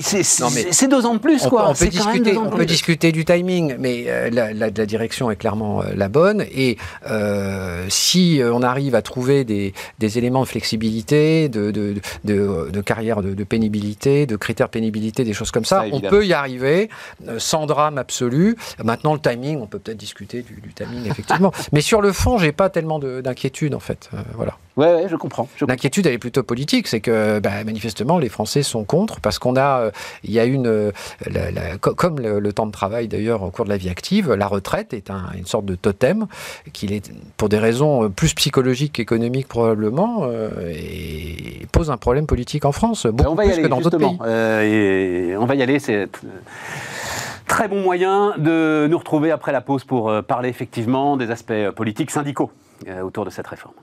c'est 0.00 0.88
deux 0.88 1.06
ans 1.06 1.14
de 1.14 1.18
plus, 1.18 1.46
quoi. 1.46 1.68
On 1.68 1.74
peut 1.74 1.86
discuter, 1.86 2.36
on 2.36 2.50
peut 2.50 2.64
discuter 2.64 3.12
du 3.12 3.24
timing, 3.26 3.76
mais 3.78 4.06
la, 4.30 4.70
direction 4.70 5.30
est 5.30 5.36
clairement 5.36 5.82
euh, 5.82 5.86
la 5.94 6.08
bonne. 6.08 6.44
Et 6.52 6.78
euh, 7.10 7.86
si 7.88 8.40
euh, 8.40 8.52
on 8.52 8.62
arrive 8.62 8.94
à 8.94 9.02
trouver 9.02 9.44
des, 9.44 9.72
éléments 10.00 10.42
de 10.42 10.48
flexibilité, 10.48 11.48
de, 11.48 11.70
de, 12.24 12.80
carrière 12.80 13.22
de, 13.22 13.44
pénibilité, 13.44 14.26
de 14.26 14.36
critères 14.36 14.68
pénibilité, 14.68 15.24
des 15.24 15.32
choses 15.32 15.50
comme 15.50 15.64
ça, 15.64 15.84
on 15.92 16.00
peut 16.00 16.24
y 16.24 16.32
arriver 16.32 16.88
sans 17.38 17.66
drame 17.66 17.98
absolu. 17.98 18.56
Maintenant, 18.82 19.14
le 19.14 19.20
timing, 19.20 19.60
on 19.60 19.66
peut 19.66 19.78
peut-être 19.78 19.98
discuter 19.98 20.42
du, 20.42 20.72
timing, 20.74 21.10
effectivement. 21.10 21.52
Mais 21.72 21.80
sur 21.80 22.00
le 22.00 22.12
fond, 22.12 22.38
j'ai 22.38 22.52
pas 22.52 22.70
tellement 22.70 22.98
d'inquiétude, 22.98 23.74
en 23.74 23.80
fait. 23.80 24.10
voilà. 24.34 24.56
Ouais, 24.76 24.94
ouais, 24.94 25.06
je 25.08 25.16
comprends. 25.16 25.48
L'inquiétude, 25.66 26.06
elle 26.06 26.12
est 26.12 26.18
plutôt 26.18 26.42
politique. 26.42 26.86
C'est 26.86 27.00
que, 27.00 27.38
bah, 27.38 27.64
manifestement, 27.64 28.18
les 28.18 28.28
Français 28.28 28.62
sont 28.62 28.84
contre 28.84 29.20
parce 29.20 29.38
qu'on 29.38 29.56
a, 29.56 29.90
il 30.22 30.30
y 30.30 30.38
a 30.38 30.44
une, 30.44 30.92
comme 31.80 32.20
le, 32.20 32.52
temps 32.52 32.66
de 32.66 32.72
travail 32.72 33.08
d'ailleurs 33.16 33.42
au 33.42 33.50
cours 33.50 33.64
de 33.64 33.70
la 33.70 33.76
vie 33.76 33.88
active, 33.88 34.32
la 34.32 34.46
retraite 34.46 34.92
est 34.92 35.10
une 35.36 35.46
sorte 35.46 35.64
de 35.64 35.74
totem 35.74 36.26
qui 36.72 36.86
est, 36.86 37.12
pour 37.36 37.48
des 37.48 37.58
raisons 37.58 38.10
plus 38.10 38.34
psychologiques 38.34 38.92
qu'économiques 38.92 39.48
probablement, 39.48 40.24
euh, 40.24 40.50
et 40.74 41.66
pose 41.72 41.90
un 41.90 41.96
problème 41.96 42.26
politique 42.26 42.64
en 42.64 42.72
France, 42.72 43.06
beaucoup 43.06 43.30
on 43.30 43.34
va 43.34 43.44
plus 43.44 43.50
y 43.50 43.52
aller, 43.54 43.62
que 43.62 43.68
dans 43.68 43.80
d'autres 43.80 43.98
pays. 43.98 44.18
Euh, 44.22 45.30
et 45.32 45.36
on 45.36 45.46
va 45.46 45.54
y 45.54 45.62
aller, 45.62 45.78
c'est 45.78 46.08
très 47.46 47.68
bon 47.68 47.80
moyen 47.80 48.34
de 48.38 48.86
nous 48.90 48.98
retrouver 48.98 49.30
après 49.30 49.52
la 49.52 49.60
pause 49.60 49.84
pour 49.84 50.10
euh, 50.10 50.22
parler 50.22 50.48
effectivement 50.48 51.16
des 51.16 51.30
aspects 51.30 51.70
politiques 51.74 52.10
syndicaux 52.10 52.50
autour 53.02 53.24
de 53.24 53.30
cette 53.30 53.46
réforme. 53.46 53.74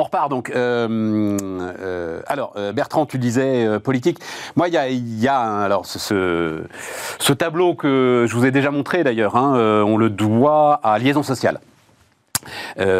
On 0.00 0.04
repart 0.04 0.30
donc. 0.30 0.50
Euh, 0.50 1.36
euh, 1.78 2.22
alors, 2.26 2.54
euh, 2.56 2.72
Bertrand, 2.72 3.04
tu 3.04 3.18
disais 3.18 3.78
politique. 3.80 4.18
Moi, 4.56 4.68
il 4.68 5.20
y 5.20 5.28
a, 5.28 5.60
alors 5.60 5.84
ce, 5.84 6.62
tableau 7.34 7.74
que 7.74 8.24
je 8.26 8.34
vous 8.34 8.46
ai 8.46 8.50
déjà 8.50 8.70
montré 8.70 9.04
d'ailleurs. 9.04 9.36
Hein, 9.36 9.84
on 9.86 9.98
le 9.98 10.08
doit 10.08 10.80
à 10.82 10.98
Liaison 10.98 11.22
sociale. 11.22 11.60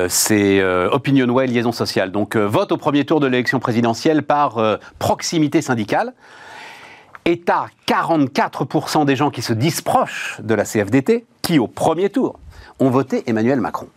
c'est 0.08 0.62
Opinionway 0.92 1.46
Liaison 1.46 1.72
sociale. 1.72 2.12
Donc, 2.12 2.36
vote 2.36 2.70
au 2.72 2.76
premier 2.76 3.06
tour 3.06 3.18
de 3.18 3.26
l'élection 3.26 3.60
présidentielle 3.60 4.22
par 4.22 4.58
proximité 4.98 5.62
syndicale. 5.62 6.12
Est 7.24 7.48
à 7.48 7.66
44% 7.86 9.06
des 9.06 9.16
gens 9.16 9.30
qui 9.30 9.40
se 9.40 9.54
disent 9.54 9.80
proches 9.80 10.38
de 10.42 10.52
la 10.52 10.64
CFDT, 10.64 11.24
qui 11.40 11.58
au 11.58 11.66
premier 11.66 12.10
tour 12.10 12.38
ont 12.80 12.90
voté 12.90 13.22
Emmanuel 13.28 13.60
Macron. 13.60 13.88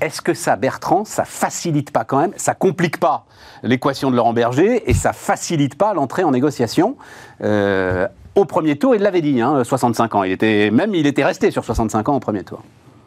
Est-ce 0.00 0.22
que 0.22 0.34
ça, 0.34 0.56
Bertrand, 0.56 1.04
ça 1.04 1.24
facilite 1.24 1.90
pas 1.90 2.04
quand 2.04 2.18
même, 2.18 2.32
ça 2.36 2.54
complique 2.54 2.98
pas 2.98 3.26
l'équation 3.62 4.10
de 4.10 4.16
Laurent 4.16 4.32
Berger 4.32 4.88
et 4.88 4.94
ça 4.94 5.12
facilite 5.12 5.76
pas 5.76 5.92
l'entrée 5.94 6.24
en 6.24 6.30
négociation 6.30 6.96
euh, 7.42 8.08
au 8.34 8.46
premier 8.46 8.76
tour 8.76 8.94
Il 8.94 9.02
l'avait 9.02 9.20
dit, 9.20 9.40
65 9.62 10.04
hein, 10.14 10.18
ans. 10.18 10.22
Il 10.24 10.32
était 10.32 10.70
même, 10.70 10.94
il 10.94 11.06
était 11.06 11.24
resté 11.24 11.50
sur 11.50 11.64
65 11.64 12.08
ans 12.08 12.16
au 12.16 12.20
premier 12.20 12.42
tour. 12.42 12.62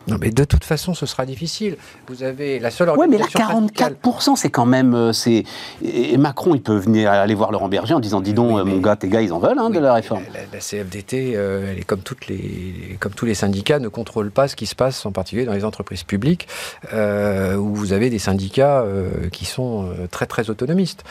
Non, 0.07 0.17
mais 0.19 0.31
de 0.31 0.43
toute 0.43 0.65
façon, 0.65 0.93
ce 0.93 1.05
sera 1.05 1.25
difficile. 1.25 1.77
Vous 2.07 2.23
avez 2.23 2.59
la 2.59 2.71
seule 2.71 2.91
Oui, 2.97 3.07
mais 3.09 3.17
là, 3.17 3.25
44%, 3.25 4.35
c'est 4.35 4.49
quand 4.49 4.65
même. 4.65 4.93
Euh, 4.93 5.13
c'est 5.13 5.43
et 5.81 6.17
Macron, 6.17 6.55
il 6.55 6.61
peut 6.61 6.75
venir 6.75 7.09
aller 7.09 7.35
voir 7.35 7.51
Laurent 7.51 7.69
Berger 7.69 7.93
en 7.93 8.01
disant 8.01 8.19
Dis 8.19 8.33
donc, 8.33 8.65
mon 8.65 8.77
gars, 8.79 8.97
tes 8.97 9.07
gars, 9.07 9.21
ils 9.21 9.31
en 9.31 9.39
veulent 9.39 9.59
hein, 9.59 9.69
de 9.69 9.79
la 9.79 9.93
réforme. 9.93 10.23
La, 10.51 10.59
CFDT, 10.59 11.33
euh, 11.35 11.71
elle 11.71 11.79
est 11.79 11.83
comme, 11.83 12.01
toutes 12.01 12.27
les, 12.27 12.97
comme 12.99 13.13
tous 13.13 13.25
les 13.25 13.33
syndicats, 13.33 13.79
ne 13.79 13.87
contrôle 13.87 14.29
pas 14.29 14.47
ce 14.47 14.55
qui 14.55 14.65
se 14.65 14.75
passe, 14.75 15.05
en 15.05 15.11
particulier 15.11 15.45
dans 15.45 15.53
les 15.53 15.63
entreprises 15.63 16.03
publiques, 16.03 16.47
euh, 16.93 17.55
où 17.55 17.73
vous 17.73 17.93
avez 17.93 18.09
des 18.09 18.19
syndicats 18.19 18.85
qui 19.31 19.45
sont 19.45 19.89
très, 20.11 20.25
très 20.25 20.49
autonomistes. 20.49 21.03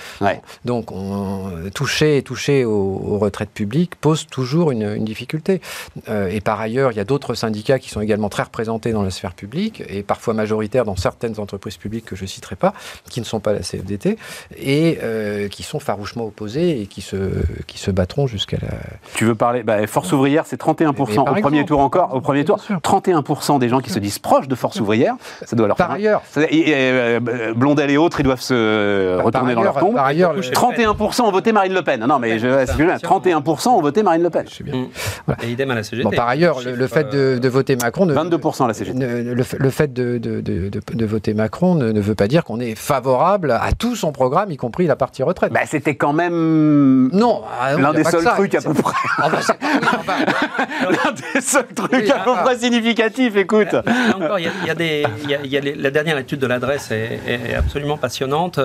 Donc, 0.65 0.93
on, 0.93 1.51
toucher, 1.75 2.23
toucher 2.23 2.65
aux, 2.65 3.19
retraites 3.19 3.51
publiques 3.51 3.95
pose 3.97 4.27
toujours 4.27 4.71
une, 4.71 4.83
une 4.83 5.05
difficulté. 5.05 5.61
et 6.09 6.41
par 6.41 6.61
ailleurs, 6.61 6.93
il 6.93 6.97
y 6.97 7.01
a 7.01 7.05
d'autres 7.05 7.35
syndicats 7.35 7.79
qui 7.79 7.89
sont 7.89 8.01
également 8.01 8.29
très 8.29 8.43
dans 8.91 9.03
la 9.03 9.11
sphère 9.11 9.35
publique 9.35 9.83
et 9.89 10.03
parfois 10.03 10.35
majoritaire 10.35 10.85
dans 10.85 10.97
certaines 10.97 11.39
entreprises 11.39 11.77
publiques 11.77 12.07
que 12.07 12.17
je 12.17 12.23
ne 12.23 12.27
citerai 12.27 12.57
pas, 12.57 12.73
qui 13.09 13.21
ne 13.21 13.25
sont 13.25 13.41
pas 13.41 13.53
la 13.53 13.61
CFDT 13.61 14.19
et 14.57 14.99
euh, 15.03 15.49
qui 15.49 15.63
sont 15.63 15.79
farouchement 15.79 16.25
opposées 16.25 16.81
et 16.81 16.87
qui 16.87 17.03
se, 17.03 17.17
qui 17.67 17.79
se 17.79 17.91
battront 17.91 18.27
jusqu'à 18.27 18.57
la. 18.61 18.69
Tu 19.15 19.25
veux 19.25 19.35
parler 19.35 19.63
bah, 19.63 19.87
Force 19.87 20.13
ouvrière, 20.13 20.45
c'est 20.47 20.61
31% 20.61 21.21
au 21.21 21.41
premier 21.41 21.65
tour 21.65 21.81
encore. 21.81 22.15
Au 22.15 22.21
premier 22.21 22.45
tour, 22.45 22.59
31% 22.59 23.59
des 23.59 23.69
gens 23.69 23.81
qui 23.81 23.91
se 23.91 23.99
disent 23.99 24.19
proches 24.19 24.49
de 24.49 24.55
Force 24.55 24.81
ouvrière, 24.81 25.15
ça 25.45 25.55
doit 25.57 25.69
leur 25.69 25.77
Par 25.77 25.93
ailleurs. 25.93 26.23
Euh, 26.37 27.21
Blondel 27.55 27.91
et 27.91 27.97
autres, 27.97 28.21
ils 28.21 28.25
doivent 28.25 28.41
se 28.41 29.17
bah, 29.17 29.23
retourner 29.23 29.55
dans 29.55 29.63
leur 29.63 29.79
tombe. 29.79 29.95
Par 29.95 30.07
ailleurs, 30.07 30.35
31% 30.37 31.23
ont 31.23 31.31
voté 31.31 31.53
Marine 31.53 31.75
Le 31.75 31.83
Pen. 31.83 32.05
Non, 32.05 32.19
mais 32.19 32.39
je, 32.39 32.47
31% 32.47 33.69
ont 33.69 33.81
voté 33.81 34.03
Marine 34.03 34.23
Le 34.23 34.31
Pen. 34.31 34.47
Et 35.43 35.51
idem 35.51 35.71
à 35.71 35.75
la 35.75 35.83
CGT. 35.83 36.17
par 36.17 36.29
ailleurs, 36.29 36.61
le, 36.65 36.87
fait 36.87 37.11
de, 37.11 37.49
voter 37.49 37.77
Macron. 37.77 38.07
Ne, 38.07 38.15
22% 38.15 38.67
la 38.73 38.75
CGT. 38.75 38.99
Le, 39.59 39.71
fait 39.71 39.93
de, 39.93 40.19
de, 40.19 41.07
voter 41.07 41.35
Macron 41.35 41.75
ne, 41.75 42.01
veut 42.01 42.15
pas 42.15 42.29
dire 42.29 42.45
qu'on 42.45 42.61
est 42.61 42.75
favorable 42.75 43.51
à 43.51 43.73
tout 43.73 43.97
son 43.97 44.13
programme, 44.13 44.51
y 44.51 44.57
compris 44.57 44.87
la 44.87 44.97
partie 44.97 45.23
retraite. 45.23 45.53
Bah, 45.53 45.61
c'était 45.67 45.95
quand 45.95 46.13
même 46.13 47.11
non, 47.13 47.43
ah 47.61 47.77
l'un 47.79 47.93
des 47.93 48.05
seuls 48.05 48.25
trucs 48.25 48.55
à 48.55 48.61
peu 48.61 48.75
près. 48.75 48.95
l'un 49.21 51.13
des 51.35 51.41
seuls 51.41 51.67
trucs 51.75 52.11
à 52.11 52.19
peu 52.19 52.33
près 52.43 52.59
significatifs, 52.59 53.37
écoute. 53.37 53.75
encore, 54.15 54.39
il 54.39 54.51
y 54.67 54.71
a, 54.71 54.75
des, 54.75 55.05
y 55.29 55.57
a 55.57 55.61
la 55.61 55.91
dernière 55.91 56.19
étude 56.19 56.41
de 56.41 56.47
l'adresse 56.47 56.91
est, 56.91 57.21
est, 57.27 57.55
absolument 57.55 57.97
passionnante, 57.97 58.61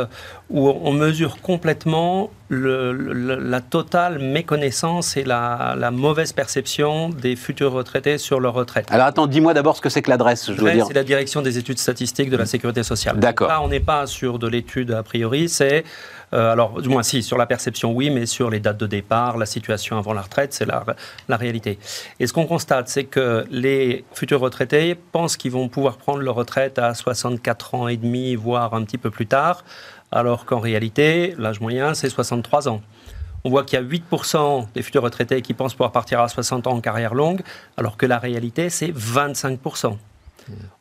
où 0.49 0.69
on 0.69 0.91
mesure 0.91 1.41
complètement 1.41 2.29
le, 2.49 2.93
la 2.93 3.61
totale 3.61 4.19
méconnaissance 4.19 5.17
et 5.17 5.23
la, 5.23 5.75
la, 5.77 5.91
mauvaise 5.91 6.31
perception 6.31 7.09
des 7.09 7.35
futurs 7.35 7.71
retraités 7.71 8.17
sur 8.17 8.39
leur 8.39 8.53
retraite. 8.53 8.87
Alors 8.89 9.07
attends, 9.07 9.27
dis-moi 9.27 9.53
d'abord 9.53 9.75
ce 9.75 9.81
que 9.81 9.89
c'est 9.89 10.01
que 10.01 10.09
l'adresse. 10.09 10.49
C'est 10.57 10.93
la 10.93 11.03
direction 11.03 11.41
des 11.41 11.57
études 11.57 11.79
statistiques 11.79 12.29
de 12.29 12.37
la 12.37 12.45
sécurité 12.45 12.83
sociale. 12.83 13.17
D'accord. 13.19 13.49
Là, 13.49 13.61
on 13.61 13.67
n'est 13.67 13.79
pas 13.79 14.07
sur 14.07 14.39
de 14.39 14.47
l'étude 14.47 14.91
a 14.91 15.03
priori, 15.03 15.49
c'est 15.49 15.83
euh, 16.33 16.51
alors, 16.51 16.81
du 16.81 16.89
moins, 16.89 17.03
si, 17.03 17.23
sur 17.23 17.37
la 17.37 17.45
perception, 17.45 17.93
oui, 17.93 18.09
mais 18.09 18.25
sur 18.25 18.49
les 18.49 18.59
dates 18.59 18.77
de 18.77 18.87
départ, 18.87 19.37
la 19.37 19.45
situation 19.45 19.97
avant 19.97 20.13
la 20.13 20.21
retraite, 20.21 20.53
c'est 20.53 20.65
la, 20.65 20.83
la, 21.29 21.37
réalité. 21.37 21.79
Et 22.19 22.27
ce 22.27 22.33
qu'on 22.33 22.45
constate, 22.45 22.89
c'est 22.89 23.05
que 23.05 23.45
les 23.49 24.03
futurs 24.13 24.41
retraités 24.41 24.95
pensent 24.95 25.37
qu'ils 25.37 25.51
vont 25.51 25.69
pouvoir 25.69 25.97
prendre 25.97 26.19
leur 26.19 26.35
retraite 26.35 26.79
à 26.79 26.93
64 26.93 27.75
ans 27.75 27.87
et 27.87 27.97
demi, 27.97 28.35
voire 28.35 28.73
un 28.73 28.83
petit 28.83 28.97
peu 28.97 29.09
plus 29.09 29.27
tard 29.27 29.63
alors 30.11 30.45
qu'en 30.45 30.59
réalité, 30.59 31.35
l'âge 31.37 31.59
moyen, 31.59 31.93
c'est 31.93 32.09
63 32.09 32.69
ans. 32.69 32.81
On 33.43 33.49
voit 33.49 33.63
qu'il 33.63 33.79
y 33.79 33.81
a 33.81 33.85
8% 33.85 34.67
des 34.73 34.81
futurs 34.81 35.03
retraités 35.03 35.41
qui 35.41 35.53
pensent 35.53 35.73
pouvoir 35.73 35.91
partir 35.91 36.19
à 36.19 36.27
60 36.27 36.67
ans 36.67 36.73
en 36.73 36.81
carrière 36.81 37.13
longue, 37.13 37.41
alors 37.77 37.97
que 37.97 38.05
la 38.05 38.17
réalité, 38.17 38.69
c'est 38.69 38.91
25%. 38.91 39.97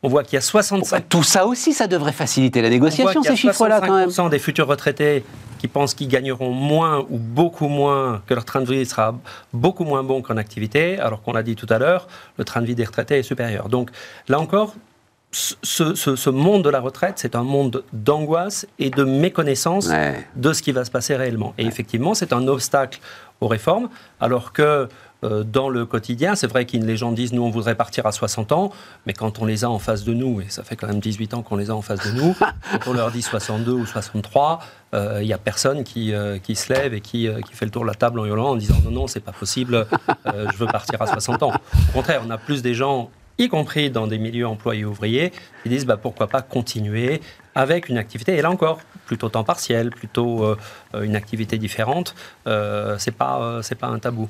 On 0.01 0.07
voit 0.07 0.23
qu'il 0.23 0.35
y 0.35 0.37
a 0.37 0.41
65... 0.41 1.09
Tout 1.09 1.23
ça 1.23 1.45
aussi, 1.45 1.73
ça 1.73 1.87
devrait 1.87 2.13
faciliter 2.13 2.61
la 2.61 2.69
négociation, 2.69 3.21
ces 3.21 3.35
chiffres-là, 3.35 3.81
quand 3.81 3.95
même. 3.95 4.29
des 4.29 4.39
futurs 4.39 4.67
retraités 4.67 5.23
qui 5.59 5.67
pensent 5.67 5.93
qu'ils 5.93 6.07
gagneront 6.07 6.51
moins 6.51 7.05
ou 7.09 7.17
beaucoup 7.17 7.67
moins, 7.67 8.21
que 8.27 8.33
leur 8.33 8.45
train 8.45 8.61
de 8.61 8.71
vie 8.71 8.85
sera 8.85 9.15
beaucoup 9.53 9.83
moins 9.83 10.03
bon 10.03 10.21
qu'en 10.21 10.37
activité, 10.37 10.99
alors 10.99 11.21
qu'on 11.21 11.33
l'a 11.33 11.43
dit 11.43 11.55
tout 11.55 11.67
à 11.69 11.79
l'heure, 11.79 12.07
le 12.37 12.45
train 12.45 12.61
de 12.61 12.67
vie 12.67 12.75
des 12.75 12.85
retraités 12.85 13.17
est 13.17 13.23
supérieur. 13.23 13.67
Donc 13.67 13.89
là 14.27 14.39
encore, 14.39 14.75
ce, 15.31 16.29
monde 16.29 16.63
de 16.63 16.69
la 16.69 16.79
retraite, 16.79 17.15
c'est 17.17 17.35
un 17.35 17.43
monde 17.43 17.83
d'angoisse 17.93 18.65
et 18.79 18.89
de 18.89 19.03
méconnaissance 19.03 19.89
de 20.35 20.53
ce 20.53 20.61
qui 20.61 20.71
va 20.71 20.85
se 20.85 20.91
passer 20.91 21.15
réellement. 21.15 21.53
Et 21.57 21.65
effectivement, 21.65 22.13
c'est 22.13 22.33
un 22.33 22.47
obstacle 22.47 22.99
aux 23.41 23.47
réformes, 23.47 23.89
alors 24.19 24.51
que 24.51 24.87
euh, 25.23 25.43
dans 25.43 25.69
le 25.69 25.85
quotidien, 25.85 26.35
c'est 26.35 26.47
vrai 26.47 26.65
que 26.65 26.77
les 26.77 26.97
gens 26.97 27.11
disent 27.11 27.33
nous 27.33 27.41
on 27.41 27.49
voudrait 27.49 27.75
partir 27.75 28.05
à 28.05 28.11
60 28.11 28.51
ans, 28.51 28.71
mais 29.05 29.13
quand 29.13 29.39
on 29.39 29.45
les 29.45 29.63
a 29.63 29.69
en 29.69 29.79
face 29.79 30.03
de 30.03 30.13
nous, 30.13 30.41
et 30.41 30.45
ça 30.49 30.63
fait 30.63 30.75
quand 30.75 30.87
même 30.87 30.99
18 30.99 31.33
ans 31.33 31.41
qu'on 31.41 31.55
les 31.55 31.69
a 31.71 31.75
en 31.75 31.81
face 31.81 32.05
de 32.05 32.11
nous, 32.11 32.35
quand 32.71 32.87
on 32.87 32.93
leur 32.93 33.11
dit 33.11 33.21
62 33.21 33.71
ou 33.71 33.85
63, 33.85 34.59
il 34.93 35.25
n'y 35.25 35.33
a 35.33 35.37
personne 35.37 35.83
qui, 35.83 36.13
euh, 36.13 36.39
qui, 36.39 36.55
se 36.55 36.71
lève 36.71 36.93
et 36.93 37.01
qui, 37.01 37.27
euh, 37.27 37.41
qui, 37.41 37.53
fait 37.53 37.65
le 37.65 37.71
tour 37.71 37.81
de 37.83 37.87
la 37.87 37.93
table 37.93 38.19
en 38.19 38.25
hurlant 38.25 38.51
en 38.51 38.55
disant 38.55 38.75
non, 38.85 38.91
non, 38.91 39.07
c'est 39.07 39.19
pas 39.19 39.31
possible, 39.31 39.85
je 40.25 40.57
veux 40.57 40.67
partir 40.67 41.01
à 41.01 41.07
60 41.07 41.43
ans. 41.43 41.51
Au 41.89 41.91
contraire, 41.93 42.21
on 42.25 42.29
a 42.29 42.37
plus 42.37 42.61
des 42.61 42.73
gens 42.73 43.09
y 43.39 43.49
compris 43.49 43.89
dans 43.89 44.07
des 44.07 44.17
milieux 44.17 44.47
employés 44.47 44.85
ouvriers, 44.85 45.31
qui 45.63 45.69
disent 45.69 45.85
bah, 45.85 45.97
pourquoi 45.97 46.27
pas 46.27 46.41
continuer 46.41 47.21
avec 47.55 47.89
une 47.89 47.97
activité, 47.97 48.37
et 48.37 48.41
là 48.41 48.51
encore, 48.51 48.79
plutôt 49.07 49.29
temps 49.29 49.43
partiel, 49.43 49.89
plutôt 49.89 50.43
euh, 50.43 50.55
une 51.01 51.15
activité 51.15 51.57
différente, 51.57 52.13
euh, 52.45 52.95
c'est 52.99 53.15
pas, 53.15 53.39
euh, 53.41 53.61
pas 53.79 53.87
un 53.87 53.97
tabou. 53.97 54.29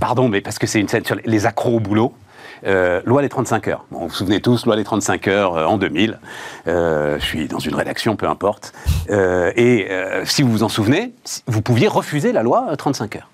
pardon, 0.00 0.28
mais 0.28 0.40
parce 0.40 0.58
que 0.58 0.66
c'est 0.66 0.80
une 0.80 0.88
scène 0.88 1.04
sur 1.04 1.16
les 1.24 1.46
accros 1.46 1.76
au 1.76 1.80
boulot. 1.80 2.14
loi 2.64 3.22
des 3.22 3.28
35 3.28 3.68
heures. 3.68 3.84
vous 3.92 4.08
vous 4.08 4.14
souvenez 4.14 4.40
tous, 4.40 4.66
loi 4.66 4.74
des 4.74 4.82
35 4.82 5.28
heures 5.28 5.70
en 5.70 5.78
2000. 5.78 6.18
je 6.66 7.16
suis 7.20 7.46
dans 7.46 7.60
une 7.60 7.76
rédaction, 7.76 8.16
peu 8.16 8.26
importe. 8.26 8.72
et 9.08 9.88
si 10.24 10.42
vous 10.42 10.50
vous 10.50 10.62
en 10.64 10.68
souvenez, 10.68 11.12
vous 11.46 11.62
pouviez 11.62 11.86
refuser 11.86 12.32
la 12.32 12.42
loi 12.42 12.76
35 12.76 13.16
heures. 13.16 13.30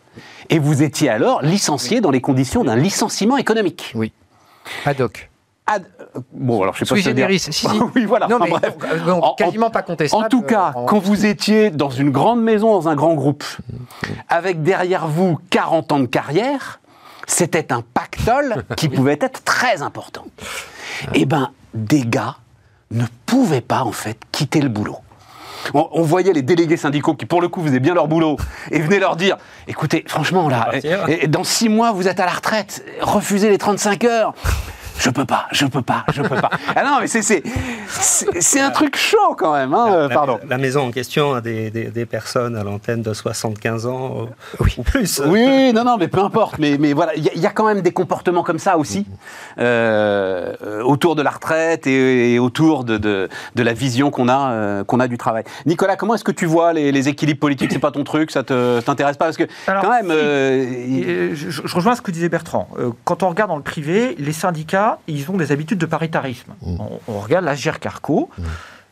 Et 0.51 0.59
vous 0.59 0.83
étiez 0.83 1.09
alors 1.09 1.43
licencié 1.43 2.01
dans 2.01 2.11
les 2.11 2.21
conditions 2.21 2.65
d'un 2.65 2.77
licenciement 2.77 3.37
économique. 3.37 3.93
Oui. 3.95 4.13
Ad 4.85 5.01
hoc. 5.01 5.31
bon, 6.33 6.63
alors 6.63 6.75
je 6.75 6.85
sais 6.85 6.95
pas 6.95 7.01
si 7.01 7.39
Si, 7.39 7.53
si. 7.53 7.67
oui, 7.95 8.05
voilà. 8.05 8.29
Non, 8.29 8.39
mais 8.39 8.51
bref. 8.51 8.75
quasiment 9.37 9.71
pas 9.71 9.83
contestable. 9.83 10.25
En 10.25 10.29
tout 10.29 10.43
cas, 10.43 10.75
quand 10.87 10.99
vous 10.99 11.27
étiez 11.27 11.71
dans 11.71 11.91
une 11.91 12.11
grande 12.11 12.43
maison, 12.43 12.73
dans 12.73 12.89
un 12.89 12.95
grand 12.95 13.15
groupe, 13.15 13.45
avec 14.29 14.63
derrière 14.63 15.07
vous 15.07 15.39
40 15.51 15.93
ans 15.93 16.01
de 16.01 16.07
carrière, 16.07 16.81
c'était 17.27 17.73
un 17.73 17.83
pactole 17.83 18.65
qui 18.77 18.89
pouvait 18.89 19.19
être 19.21 19.43
très 19.45 19.83
important. 19.83 20.25
Eh 21.15 21.25
ben, 21.25 21.51
des 21.75 22.03
gars 22.03 22.37
ne 22.91 23.05
pouvaient 23.27 23.61
pas, 23.63 23.83
en 23.83 23.93
fait, 23.93 24.19
quitter 24.31 24.61
le 24.61 24.69
boulot 24.69 24.99
on, 25.75 26.03
voyait 26.03 26.33
les 26.33 26.43
délégués 26.43 26.77
syndicaux 26.77 27.15
qui, 27.15 27.27
pour 27.27 27.41
le 27.41 27.49
coup, 27.49 27.63
faisaient 27.63 27.81
bien 27.81 27.95
leur 27.95 28.09
boulot 28.09 28.37
et 28.71 28.81
venaient 28.81 28.99
leur 28.99 29.17
dire 29.17 29.37
écoutez, 29.69 30.05
franchement, 30.07 30.49
là, 30.49 30.71
dans 31.29 31.45
six 31.45 31.69
mois, 31.69 31.93
vous 31.93 32.09
êtes 32.09 32.21
à 32.21 32.27
la 32.27 32.33
retraite, 32.33 32.85
refusez 33.01 33.51
les 33.51 33.59
35 33.59 34.05
heures 34.05 34.35
je 34.99 35.11
peux 35.11 35.25
pas, 35.25 35.47
je 35.53 35.67
peux 35.67 35.83
pas, 35.83 36.05
je 36.13 36.23
peux 36.23 36.37
pas. 36.37 36.51
ah 36.77 36.85
non, 36.85 36.99
mais 37.01 37.07
c'est 37.07 38.61
un 38.61 38.71
truc 38.71 38.97
chaud 38.97 39.35
quand 39.37 39.53
même, 39.55 39.75
hein, 39.75 39.93
euh, 39.93 40.09
pardon. 40.09 40.39
La, 40.49 40.59
maison 40.59 40.89
en 40.89 40.91
question 40.91 41.35
a 41.35 41.41
des, 41.41 41.71
des, 41.71 42.07
personnes 42.07 42.57
à 42.57 42.63
l'antenne 42.63 43.03
de 43.03 43.13
75 43.13 43.87
ans 43.87 44.29
oui. 44.61 44.75
ou 44.79 44.83
plus. 44.83 45.21
Oui, 45.27 45.73
non, 45.73 45.85
non, 45.85 45.97
mais 45.97 46.09
peu 46.09 46.21
importe. 46.21 46.59
Mais, 46.59 46.77
mais 46.79 46.93
voilà, 46.93 47.15
il 47.17 47.25
y, 47.25 47.47
a 47.47 47.51
quand 47.51 47.67
même 47.67 47.81
des 47.81 47.93
comportements 47.93 48.43
comme 48.43 48.59
ça 48.59 48.77
aussi 48.79 49.07
euh, 49.59 50.83
autour 50.83 51.17
de 51.17 51.23
la 51.23 51.31
retraite 51.31 51.87
et, 51.87 52.39
autour 52.39 52.85
de, 52.85 52.99
de, 52.99 53.29
de, 53.55 53.63
la 53.63 53.73
vision 53.73 54.11
qu'on 54.11 54.29
a, 54.29 54.53
euh, 54.53 54.85
qu'on 54.85 55.01
a 55.01 55.09
du 55.09 55.19
travail. 55.19 55.45
Nicolas, 55.67 55.97
comment 55.97 56.15
est-ce 56.15 56.25
que 56.25 56.33
tu 56.33 56.47
vois 56.47 56.73
les, 56.73 56.93
les 56.93 57.09
équilibres 57.09 57.41
politiques? 57.41 57.73
C'est 57.73 57.79
pas 57.79 57.91
ton 57.91 58.05
truc, 58.05 58.31
ça 58.31 58.43
t'intéresse 58.43 59.17
pas? 59.17 59.27
Parce 59.27 59.37
que 59.37 59.49
quand 59.67 59.91
même. 59.91 60.11
je, 60.11 61.51
je, 61.51 61.75
rejoins 61.75 61.95
ce 61.95 62.03
que 62.03 62.11
disait 62.11 62.29
Bertrand. 62.29 62.69
quand 63.05 63.23
on 63.23 63.29
regarde 63.29 63.51
dans 63.51 63.57
le 63.57 63.63
privé, 63.63 64.15
les 64.19 64.33
syndicats 64.33 64.82
ils 65.07 65.31
ont 65.31 65.37
des 65.37 65.53
habitudes 65.53 65.79
de 65.79 65.87
paritarisme. 65.87 66.53
Mm. 66.63 66.77
On, 67.09 67.21
regarde 67.21 67.45
la 67.45 67.57
Carco, 67.57 68.31
mm. 68.37 68.43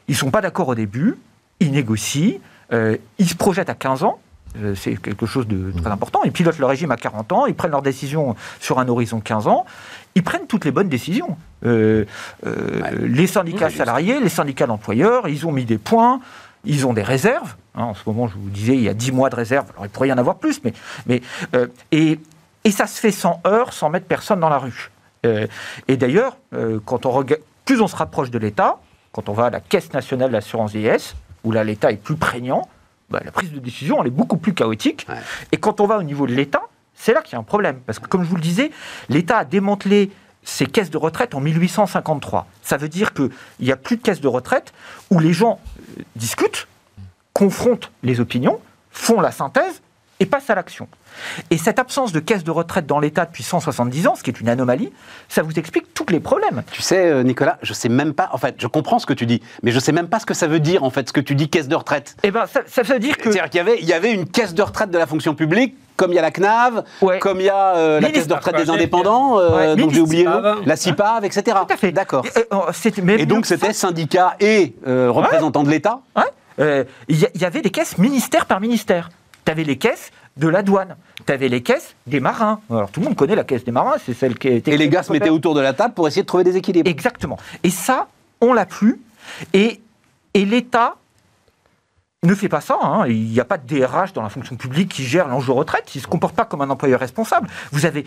ils 0.08 0.12
ne 0.12 0.16
sont 0.16 0.30
pas 0.30 0.40
d'accord 0.40 0.68
au 0.68 0.74
début, 0.74 1.16
ils 1.60 1.70
négocient, 1.70 2.38
euh, 2.72 2.96
ils 3.18 3.28
se 3.28 3.34
projettent 3.34 3.70
à 3.70 3.74
15 3.74 4.04
ans, 4.04 4.18
euh, 4.58 4.74
c'est 4.74 4.96
quelque 4.96 5.26
chose 5.26 5.46
de 5.46 5.72
très 5.72 5.90
mm. 5.90 5.92
important. 5.92 6.20
Ils 6.24 6.32
pilotent 6.32 6.58
le 6.58 6.66
régime 6.66 6.90
à 6.90 6.96
40 6.96 7.32
ans, 7.32 7.46
ils 7.46 7.54
prennent 7.54 7.70
leurs 7.70 7.82
décisions 7.82 8.34
sur 8.60 8.78
un 8.78 8.88
horizon 8.88 9.18
de 9.18 9.22
15 9.22 9.46
ans. 9.46 9.64
Ils 10.14 10.24
prennent 10.24 10.46
toutes 10.46 10.64
les 10.64 10.72
bonnes 10.72 10.88
décisions. 10.88 11.36
Euh, 11.64 12.04
les 12.98 13.26
syndicats 13.26 13.70
salariés, 13.70 14.18
les 14.20 14.28
syndicats 14.28 14.66
d'employeurs, 14.66 15.28
ils 15.28 15.46
ont 15.46 15.52
mis 15.52 15.64
des 15.64 15.78
points, 15.78 16.20
ils 16.64 16.86
ont 16.86 16.92
des 16.92 17.02
réserves. 17.02 17.54
Hein, 17.76 17.84
en 17.84 17.94
ce 17.94 18.02
moment, 18.06 18.26
je 18.26 18.34
vous 18.34 18.50
disais, 18.50 18.74
il 18.74 18.82
y 18.82 18.88
a 18.88 18.94
10 18.94 19.12
mois 19.12 19.30
de 19.30 19.36
réserve. 19.36 19.66
Alors, 19.72 19.86
il 19.86 19.88
pourrait 19.88 20.08
y 20.08 20.12
en 20.12 20.18
avoir 20.18 20.36
plus, 20.36 20.60
mais. 20.64 20.72
mais 21.06 21.22
et, 21.92 22.18
et 22.64 22.70
ça 22.70 22.86
se 22.86 23.00
fait 23.00 23.12
sans 23.12 23.40
heurts, 23.46 23.72
sans 23.72 23.88
mettre 23.88 24.06
personne 24.06 24.40
dans 24.40 24.48
la 24.48 24.58
rue. 24.58 24.90
Euh, 25.26 25.46
et 25.88 25.96
d'ailleurs, 25.96 26.36
euh, 26.54 26.80
quand 26.84 27.06
on 27.06 27.24
plus 27.64 27.80
on 27.80 27.86
se 27.86 27.96
rapproche 27.96 28.30
de 28.30 28.38
l'État, 28.38 28.78
quand 29.12 29.28
on 29.28 29.32
va 29.32 29.46
à 29.46 29.50
la 29.50 29.60
Caisse 29.60 29.92
nationale 29.92 30.30
d'assurance 30.30 30.72
vieillesse, 30.72 31.14
où 31.44 31.52
là 31.52 31.64
l'État 31.64 31.92
est 31.92 31.96
plus 31.96 32.16
prégnant, 32.16 32.68
bah, 33.10 33.20
la 33.24 33.32
prise 33.32 33.52
de 33.52 33.58
décision 33.58 34.00
elle 34.00 34.08
est 34.08 34.12
beaucoup 34.12 34.36
plus 34.36 34.54
chaotique. 34.54 35.06
Et 35.52 35.56
quand 35.56 35.80
on 35.80 35.86
va 35.86 35.98
au 35.98 36.02
niveau 36.02 36.26
de 36.26 36.32
l'État, 36.32 36.62
c'est 36.94 37.12
là 37.12 37.22
qu'il 37.22 37.32
y 37.32 37.36
a 37.36 37.38
un 37.38 37.44
problème. 37.44 37.80
Parce 37.86 37.98
que 37.98 38.06
comme 38.06 38.22
je 38.22 38.28
vous 38.28 38.36
le 38.36 38.42
disais, 38.42 38.70
l'État 39.08 39.38
a 39.38 39.44
démantelé 39.44 40.10
ses 40.42 40.66
caisses 40.66 40.90
de 40.90 40.98
retraite 40.98 41.34
en 41.34 41.40
1853. 41.40 42.46
Ça 42.62 42.76
veut 42.76 42.88
dire 42.88 43.12
qu'il 43.12 43.30
n'y 43.60 43.72
a 43.72 43.76
plus 43.76 43.96
de 43.96 44.02
caisses 44.02 44.20
de 44.20 44.28
retraite 44.28 44.72
où 45.10 45.18
les 45.18 45.32
gens 45.32 45.60
euh, 45.98 46.02
discutent, 46.16 46.66
confrontent 47.34 47.90
les 48.02 48.20
opinions, 48.20 48.60
font 48.90 49.20
la 49.20 49.32
synthèse 49.32 49.82
et 50.18 50.26
passent 50.26 50.50
à 50.50 50.54
l'action. 50.54 50.88
Et 51.50 51.58
cette 51.58 51.78
absence 51.78 52.12
de 52.12 52.20
caisse 52.20 52.44
de 52.44 52.50
retraite 52.50 52.86
dans 52.86 53.00
l'État 53.00 53.24
depuis 53.24 53.42
170 53.42 54.06
ans, 54.06 54.14
ce 54.14 54.22
qui 54.22 54.30
est 54.30 54.40
une 54.40 54.48
anomalie, 54.48 54.92
ça 55.28 55.42
vous 55.42 55.58
explique 55.58 55.92
tous 55.94 56.06
les 56.08 56.20
problèmes. 56.20 56.62
Tu 56.72 56.82
sais, 56.82 57.06
euh, 57.06 57.22
Nicolas, 57.22 57.58
je 57.62 57.72
sais 57.72 57.88
même 57.88 58.14
pas, 58.14 58.30
en 58.32 58.38
fait, 58.38 58.56
je 58.58 58.66
comprends 58.66 58.98
ce 58.98 59.06
que 59.06 59.12
tu 59.12 59.26
dis, 59.26 59.42
mais 59.62 59.70
je 59.70 59.78
sais 59.78 59.92
même 59.92 60.08
pas 60.08 60.18
ce 60.18 60.26
que 60.26 60.34
ça 60.34 60.46
veut 60.46 60.60
dire, 60.60 60.84
en 60.84 60.90
fait, 60.90 61.08
ce 61.08 61.12
que 61.12 61.20
tu 61.20 61.34
dis 61.34 61.48
caisse 61.48 61.68
de 61.68 61.76
retraite. 61.76 62.16
Eh 62.22 62.30
bien, 62.30 62.44
ça, 62.46 62.82
veut 62.82 62.98
dire 62.98 63.16
que. 63.16 63.30
C'est-à-dire 63.30 63.50
qu'il 63.50 63.58
y 63.58 63.60
avait, 63.60 63.78
il 63.80 63.88
y 63.88 63.92
avait 63.92 64.12
une 64.12 64.26
caisse 64.26 64.54
de 64.54 64.62
retraite 64.62 64.90
de 64.90 64.98
la 64.98 65.06
fonction 65.06 65.34
publique 65.34 65.76
comme 65.96 66.12
il 66.12 66.14
y 66.14 66.18
a 66.18 66.22
la 66.22 66.30
CNAV, 66.30 66.84
comme 67.20 67.40
il 67.40 67.46
y 67.46 67.50
a 67.50 67.76
euh, 67.76 68.00
la 68.00 68.08
caisse 68.10 68.26
de 68.26 68.32
retraite 68.32 68.56
des 68.56 68.70
indépendants, 68.70 69.38
euh, 69.38 69.76
donc 69.76 69.90
j'ai 69.92 70.00
oublié 70.00 70.26
la 70.64 70.74
CIPAV, 70.74 71.26
etc. 71.26 71.58
Tout 71.68 71.74
à 71.74 71.76
fait. 71.76 71.92
D'accord. 71.92 72.24
Et, 73.18 73.26
donc 73.26 73.44
c'était 73.44 73.74
syndicat 73.74 74.34
et 74.40 74.74
représentants 74.86 75.62
de 75.62 75.68
l'État 75.68 76.00
Il 76.58 77.18
y, 77.34 77.44
avait 77.44 77.60
des 77.60 77.68
caisses 77.68 77.98
ministère 77.98 78.46
par 78.46 78.60
ministère. 78.60 79.10
Tu 79.44 79.52
avais 79.52 79.64
les 79.64 79.76
caisses 79.76 80.10
de 80.36 80.48
la 80.48 80.62
douane. 80.62 80.96
Tu 81.26 81.32
avais 81.32 81.48
les 81.48 81.62
caisses 81.62 81.94
des 82.06 82.20
marins. 82.20 82.60
Alors 82.70 82.90
tout 82.90 83.00
le 83.00 83.06
monde 83.06 83.16
connaît 83.16 83.34
la 83.34 83.44
caisse 83.44 83.64
des 83.64 83.72
marins, 83.72 83.96
c'est 84.04 84.14
celle 84.14 84.38
qui 84.38 84.48
était. 84.48 84.72
Et 84.72 84.76
les 84.76 84.88
gars 84.88 85.02
se 85.02 85.12
mettaient 85.12 85.30
autour 85.30 85.54
de 85.54 85.60
la 85.60 85.72
table 85.72 85.94
pour 85.94 86.06
essayer 86.08 86.22
de 86.22 86.26
trouver 86.26 86.44
des 86.44 86.56
équilibres. 86.56 86.88
Exactement. 86.88 87.38
Et 87.62 87.70
ça, 87.70 88.08
on 88.40 88.52
l'a 88.52 88.66
plus. 88.66 89.00
Et, 89.52 89.80
et 90.34 90.44
l'État 90.44 90.96
ne 92.26 92.34
fait 92.34 92.50
pas 92.50 92.60
ça. 92.60 92.78
Hein. 92.82 93.06
Il 93.08 93.30
n'y 93.30 93.40
a 93.40 93.46
pas 93.46 93.56
de 93.56 93.66
DRH 93.66 94.12
dans 94.12 94.22
la 94.22 94.28
fonction 94.28 94.54
publique 94.54 94.90
qui 94.90 95.04
gère 95.04 95.26
l'enjeu 95.26 95.52
retraite. 95.52 95.94
Il 95.94 95.98
ne 95.98 96.02
se 96.02 96.06
comporte 96.06 96.34
pas 96.34 96.44
comme 96.44 96.60
un 96.60 96.68
employeur 96.68 97.00
responsable. 97.00 97.48
Vous 97.72 97.86
avez 97.86 98.04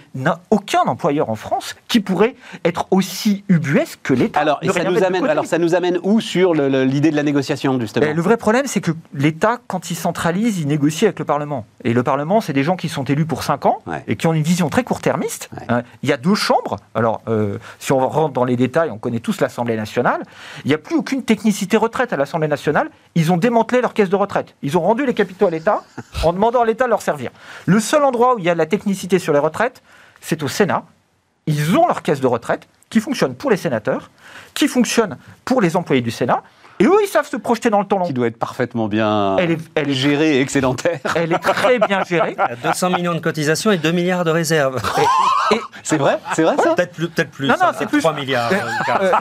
aucun 0.52 0.82
employeur 0.82 1.32
en 1.32 1.36
France 1.36 1.76
qui 1.88 2.00
pourrait 2.00 2.36
être 2.64 2.86
aussi 2.92 3.44
ubuesque 3.50 4.00
que 4.04 4.14
l'État. 4.14 4.40
Alors, 4.40 4.60
ça 4.64 4.84
nous 4.84 5.04
amène, 5.04 5.26
alors, 5.26 5.46
ça 5.48 5.58
nous 5.58 5.74
amène 5.74 5.98
où 6.04 6.22
sur 6.22 6.54
l'idée 6.54 7.10
de 7.10 7.16
la 7.16 7.24
négociation, 7.24 7.80
justement? 7.80 8.06
Le 8.14 8.22
vrai 8.22 8.38
problème, 8.38 8.68
c'est 8.68 8.82
que 8.82 8.92
l'État, 9.16 9.60
quand 9.68 9.90
il 9.90 9.96
centralise, 9.96 10.60
il 10.60 10.68
négocie 10.68 11.06
avec 11.06 11.18
le 11.18 11.26
Parlement. 11.26 11.66
Et 11.84 11.94
le 11.94 12.04
Parlement, 12.04 12.40
c'est 12.40 12.54
des 12.54 12.64
gens 12.64 12.76
qui 12.76 12.90
sont 12.90 13.06
élus 13.06 13.26
pour 13.26 13.42
5 13.42 13.66
ans 13.66 13.80
et 14.06 14.16
qui 14.16 14.28
ont 14.28 14.34
une 14.34 14.44
vision 14.44 14.70
très 14.70 14.84
court-termiste. 14.84 15.50
Hein. 15.70 15.82
Il 16.04 16.10
y 16.10 16.14
a 16.14 16.18
deux 16.18 16.36
chambres. 16.36 16.78
Alors, 16.94 17.22
euh, 17.28 17.58
si 17.80 17.92
on 17.92 18.08
rentre 18.08 18.34
dans 18.34 18.46
les 18.46 18.58
détails, 18.58 18.92
on 18.92 19.00
connaît 19.00 19.20
tous 19.20 19.42
l'Assemblée 19.42 19.76
nationale. 19.76 20.22
Il 20.66 20.68
n'y 20.68 20.76
a 20.76 20.78
plus 20.78 20.96
aucune 20.96 21.24
technicité 21.24 21.78
retraite 21.78 22.14
à 22.14 22.18
l'Assemblée 22.18 22.48
nationale. 22.48 22.92
Ils 23.16 23.32
ont 23.32 23.38
démantelé 23.38 23.82
leur 23.82 23.96
de 24.10 24.16
retraite. 24.16 24.56
Ils 24.62 24.78
ont 24.78 24.82
rendu 24.82 25.06
les 25.06 25.14
capitaux 25.14 25.48
à 25.48 25.50
l'État 25.50 25.84
en 26.24 26.34
demandant 26.34 26.62
à 26.62 26.66
l'État 26.66 26.86
de 26.86 26.90
leur 26.90 27.02
servir. 27.02 27.32
Le 27.66 27.80
seul 27.80 28.04
endroit 28.04 28.36
où 28.36 28.40
il 28.40 28.46
y 28.46 28.50
a 28.50 28.54
de 28.54 28.60
la 28.60 28.66
technicité 28.66 29.20
sur 29.20 29.34
les 29.34 29.40
retraites, 29.40 29.82
c'est 30.22 30.44
au 30.44 30.48
Sénat. 30.48 30.86
Ils 31.48 31.78
ont 31.78 31.88
leur 31.88 32.02
caisse 32.02 32.22
de 32.22 32.28
retraite 32.28 32.68
qui 32.90 33.00
fonctionne 33.00 33.36
pour 33.36 33.50
les 33.50 33.58
sénateurs, 33.58 34.12
qui 34.54 34.68
fonctionne 34.68 35.18
pour 35.46 35.62
les 35.62 35.76
employés 35.76 36.02
du 36.02 36.12
Sénat, 36.12 36.44
et 36.84 36.86
eux, 36.86 36.98
ils 37.02 37.08
savent 37.08 37.30
se 37.30 37.38
projeter 37.38 37.70
dans 37.70 37.80
le 37.80 37.86
temps 37.86 37.98
long. 37.98 38.06
Qui 38.06 38.12
doit 38.12 38.28
être 38.28 38.38
parfaitement 38.38 38.90
bien 38.90 39.38
elle 39.38 39.52
est, 39.52 39.60
elle 39.76 39.90
est 39.90 39.94
gérée 39.94 40.38
et 40.38 40.42
excédentaire. 40.42 41.00
Elle 41.16 41.32
est 41.32 41.40
très 41.40 41.80
bien 41.80 42.04
gérée. 42.04 42.36
200 42.64 42.90
millions 42.90 43.14
de 43.14 43.20
cotisations 43.20 43.72
et 43.72 43.78
2 43.78 43.92
milliards 43.94 44.26
de 44.26 44.32
réserves. 44.32 44.82
Et, 45.52 45.60
c'est 45.82 45.98
vrai 45.98 46.20
C'est 46.34 46.44
vrai 46.44 46.58
ça 46.58 46.76
Peut-être 46.76 46.92
plus, 46.92 47.08
peut 47.08 47.24
plus. 47.24 47.48
Non, 47.48 47.56
non, 47.62 47.72
c'est 47.78 47.86
plus. 47.88 48.00
3 48.00 48.14
milliards. 48.14 48.52
Euh, 49.02 49.12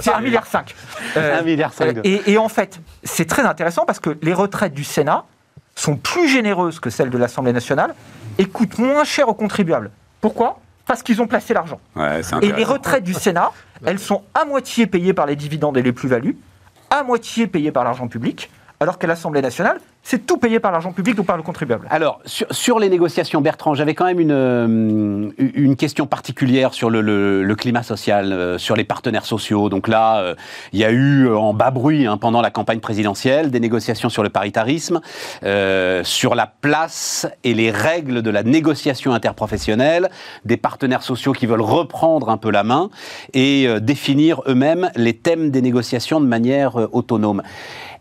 c'est 0.00 0.12
1 0.12 0.20
milliard 0.20 0.46
5. 0.46 0.74
1 1.16 1.42
milliard 1.42 1.72
5. 1.72 1.98
Et, 2.04 2.30
et 2.30 2.38
en 2.38 2.48
fait, 2.48 2.78
c'est 3.02 3.26
très 3.26 3.42
intéressant 3.42 3.84
parce 3.84 3.98
que 3.98 4.16
les 4.22 4.32
retraites 4.32 4.74
du 4.74 4.84
Sénat 4.84 5.24
sont 5.74 5.96
plus 5.96 6.28
généreuses 6.28 6.78
que 6.78 6.90
celles 6.90 7.10
de 7.10 7.18
l'Assemblée 7.18 7.52
nationale 7.52 7.96
et 8.38 8.44
coûtent 8.44 8.78
moins 8.78 9.02
cher 9.02 9.28
aux 9.28 9.34
contribuables. 9.34 9.90
Pourquoi? 10.20 10.60
Parce 10.86 11.02
qu'ils 11.02 11.20
ont 11.20 11.26
placé 11.26 11.52
l'argent. 11.52 11.80
Ouais, 11.96 12.20
et 12.42 12.52
les 12.52 12.64
retraites 12.64 13.02
du 13.02 13.14
Sénat, 13.14 13.50
elles 13.84 13.98
sont 13.98 14.22
à 14.34 14.44
moitié 14.44 14.86
payées 14.86 15.14
par 15.14 15.26
les 15.26 15.34
dividendes 15.34 15.76
et 15.76 15.82
les 15.82 15.92
plus-values 15.92 16.36
à 16.92 17.02
moitié 17.04 17.46
payé 17.46 17.72
par 17.72 17.84
l'argent 17.84 18.06
public, 18.06 18.50
alors 18.78 18.98
qu'à 18.98 19.06
l'Assemblée 19.06 19.40
nationale, 19.40 19.80
c'est 20.04 20.26
tout 20.26 20.36
payé 20.36 20.58
par 20.58 20.72
l'argent 20.72 20.92
public 20.92 21.18
ou 21.18 21.22
par 21.22 21.36
le 21.36 21.44
contribuable. 21.44 21.86
Alors, 21.88 22.20
sur, 22.24 22.80
les 22.80 22.88
négociations, 22.88 23.40
Bertrand, 23.40 23.74
j'avais 23.74 23.94
quand 23.94 24.04
même 24.04 24.18
une, 24.18 24.32
euh, 24.32 25.30
une 25.38 25.76
question 25.76 26.06
particulière 26.06 26.74
sur 26.74 26.90
le, 26.90 27.54
climat 27.56 27.84
social, 27.84 28.32
euh, 28.32 28.58
sur 28.58 28.74
les 28.74 28.82
partenaires 28.82 29.24
sociaux. 29.24 29.68
Donc 29.68 29.86
là, 29.86 30.18
euh, 30.18 30.34
il 30.72 30.80
y 30.80 30.84
a 30.84 30.90
eu 30.90 31.32
en 31.32 31.54
bas 31.54 31.70
bruit 31.70 32.06
hein, 32.06 32.16
pendant 32.16 32.40
la 32.40 32.50
campagne 32.50 32.80
présidentielle 32.80 33.50
des 33.52 33.60
négociations 33.60 34.08
sur 34.08 34.24
le 34.24 34.28
paritarisme, 34.28 35.00
sur 36.02 36.34
la 36.34 36.46
place 36.46 37.26
et 37.44 37.54
les 37.54 37.70
règles 37.70 38.22
de 38.22 38.30
la 38.30 38.42
négociation 38.42 39.12
interprofessionnelle, 39.12 40.10
des 40.44 40.56
partenaires 40.56 41.02
sociaux 41.02 41.32
qui 41.32 41.46
veulent 41.46 41.60
reprendre 41.60 42.28
un 42.30 42.36
peu 42.36 42.50
la 42.50 42.64
main 42.64 42.90
et 43.34 43.68
définir 43.80 44.42
eux-mêmes 44.46 44.90
les 44.96 45.14
thèmes 45.14 45.50
des 45.50 45.62
négociations 45.62 46.20
de 46.20 46.26
manière 46.26 46.76
autonome. 46.92 47.42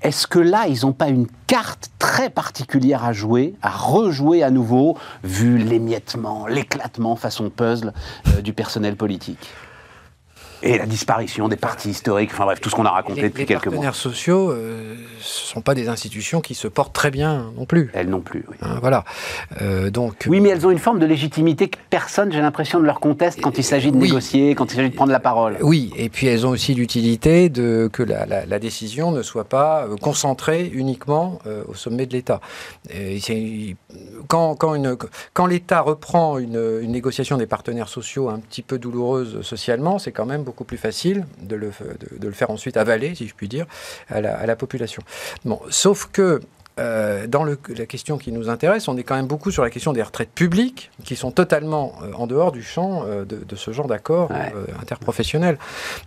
Est-ce 0.02 0.26
que 0.26 0.40
là, 0.40 0.66
ils 0.68 0.84
n'ont 0.84 0.94
pas 0.94 1.10
une 1.10 1.28
carte 1.46 1.91
très 2.02 2.32
particulière 2.32 3.06
à 3.06 3.14
jouer, 3.14 3.54
à 3.62 3.70
rejouer 3.70 4.42
à 4.42 4.50
nouveau, 4.50 4.98
vu 5.24 5.60
l'émiettement, 5.60 6.48
l'éclatement 6.48 7.16
façon 7.16 7.52
puzzle 7.52 7.94
euh, 8.28 8.42
du 8.42 8.54
personnel 8.54 8.96
politique 8.96 9.52
et 10.64 10.78
la 10.78 10.86
disparition 10.86 11.48
des 11.48 11.56
partis 11.56 11.90
historiques, 11.90 12.32
enfin 12.34 12.46
bref, 12.46 12.60
tout 12.60 12.70
ce 12.70 12.76
qu'on 12.76 12.86
a 12.86 12.92
raconté 12.92 13.24
depuis 13.24 13.46
quelques 13.46 13.66
mois. 13.66 13.74
Les 13.74 13.78
partenaires 13.78 13.96
sociaux, 13.96 14.52
euh, 14.52 14.96
ce 15.20 15.44
ne 15.44 15.48
sont 15.48 15.62
pas 15.62 15.74
des 15.74 15.90
institutions 15.90 16.42
qui 16.42 16.56
se 16.56 16.68
portent 16.68 16.94
très 16.94 17.12
bien 17.12 17.52
non 17.58 17.66
plus. 17.66 17.90
Elles 17.94 18.10
non 18.10 18.22
plus, 18.22 18.46
oui. 18.50 18.56
Hein, 18.62 18.78
voilà. 18.82 19.04
Euh, 19.62 19.90
donc, 19.90 20.26
oui, 20.28 20.40
mais 20.40 20.50
elles 20.50 20.66
ont 20.66 20.72
une 20.72 20.80
forme 20.80 21.00
de 21.00 21.06
légitimité 21.06 21.68
que 21.68 21.78
personne, 21.90 22.32
j'ai 22.32 22.42
l'impression, 22.42 22.80
ne 22.80 22.86
leur 22.86 23.00
conteste 23.00 23.42
quand 23.42 23.58
il 23.58 23.64
s'agit 23.64 23.92
de 23.92 23.98
négocier, 23.98 24.56
quand 24.56 24.72
il 24.72 24.76
s'agit 24.76 24.90
de 24.90 24.96
prendre 24.96 25.12
la 25.12 25.20
parole. 25.20 25.58
Oui, 25.62 25.92
et 25.96 26.10
puis 26.10 26.28
elles 26.28 26.46
ont 26.46 26.52
aussi 26.52 26.74
l'utilité 26.74 27.50
de 27.50 27.90
que 27.92 28.04
la, 28.04 28.26
la, 28.26 28.60
décision 28.60 29.12
ne 29.12 29.24
soit 29.24 29.46
pas 29.46 29.86
euh, 29.86 29.96
concentrée 29.96 30.70
uniquement 30.74 31.40
au 31.68 31.74
sommet 31.74 32.06
de 32.06 32.14
l'État. 32.14 32.40
Quand, 34.28 34.56
quand, 34.56 34.76
une, 34.76 34.96
quand 35.34 35.46
l'État 35.46 35.82
reprend 35.82 36.38
une, 36.38 36.80
une 36.82 36.92
négociation 36.92 37.38
des 37.38 37.48
partenaires 37.48 37.90
sociaux 37.90 38.30
un 38.30 38.40
petit 38.40 38.62
peu 38.62 38.78
douloureuse 38.78 39.42
socialement, 39.42 39.98
c'est 40.00 40.12
quand 40.12 40.26
même 40.26 40.44
beaucoup 40.52 40.66
plus 40.66 40.78
facile 40.78 41.26
de 41.42 41.56
le, 41.56 41.72
de, 42.20 42.28
le, 42.28 42.34
faire 42.34 42.52
ensuite 42.52 42.76
avaler, 42.76 43.16
si 43.16 43.26
je 43.26 43.34
puis 43.34 43.48
dire, 43.48 43.66
à 44.10 44.20
la, 44.20 44.38
à 44.38 44.46
la 44.46 44.58
population. 44.58 45.02
Bon, 45.46 45.62
sauf 45.70 46.10
que 46.12 46.42
euh, 46.80 47.28
dans 47.28 47.44
le, 47.44 47.60
la 47.78 47.86
question 47.86 48.18
qui 48.18 48.32
nous 48.32 48.50
intéresse, 48.50 48.88
on 48.88 48.96
est 48.96 49.04
quand 49.04 49.16
même 49.16 49.28
beaucoup 49.28 49.52
sur 49.52 49.62
la 49.62 49.70
question 49.70 49.92
des 49.92 50.02
retraites 50.02 50.32
publiques, 50.34 50.90
qui 51.04 51.18
sont 51.18 51.32
totalement 51.32 51.94
euh, 52.02 52.14
en 52.14 52.28
dehors 52.28 52.54
du 52.54 52.64
champ 52.64 53.04
euh, 53.06 53.26
de, 53.26 53.44
de, 53.46 53.56
ce 53.58 53.72
genre 53.72 53.88
d'accord 53.88 54.32
interprofessionnel. 54.82 55.58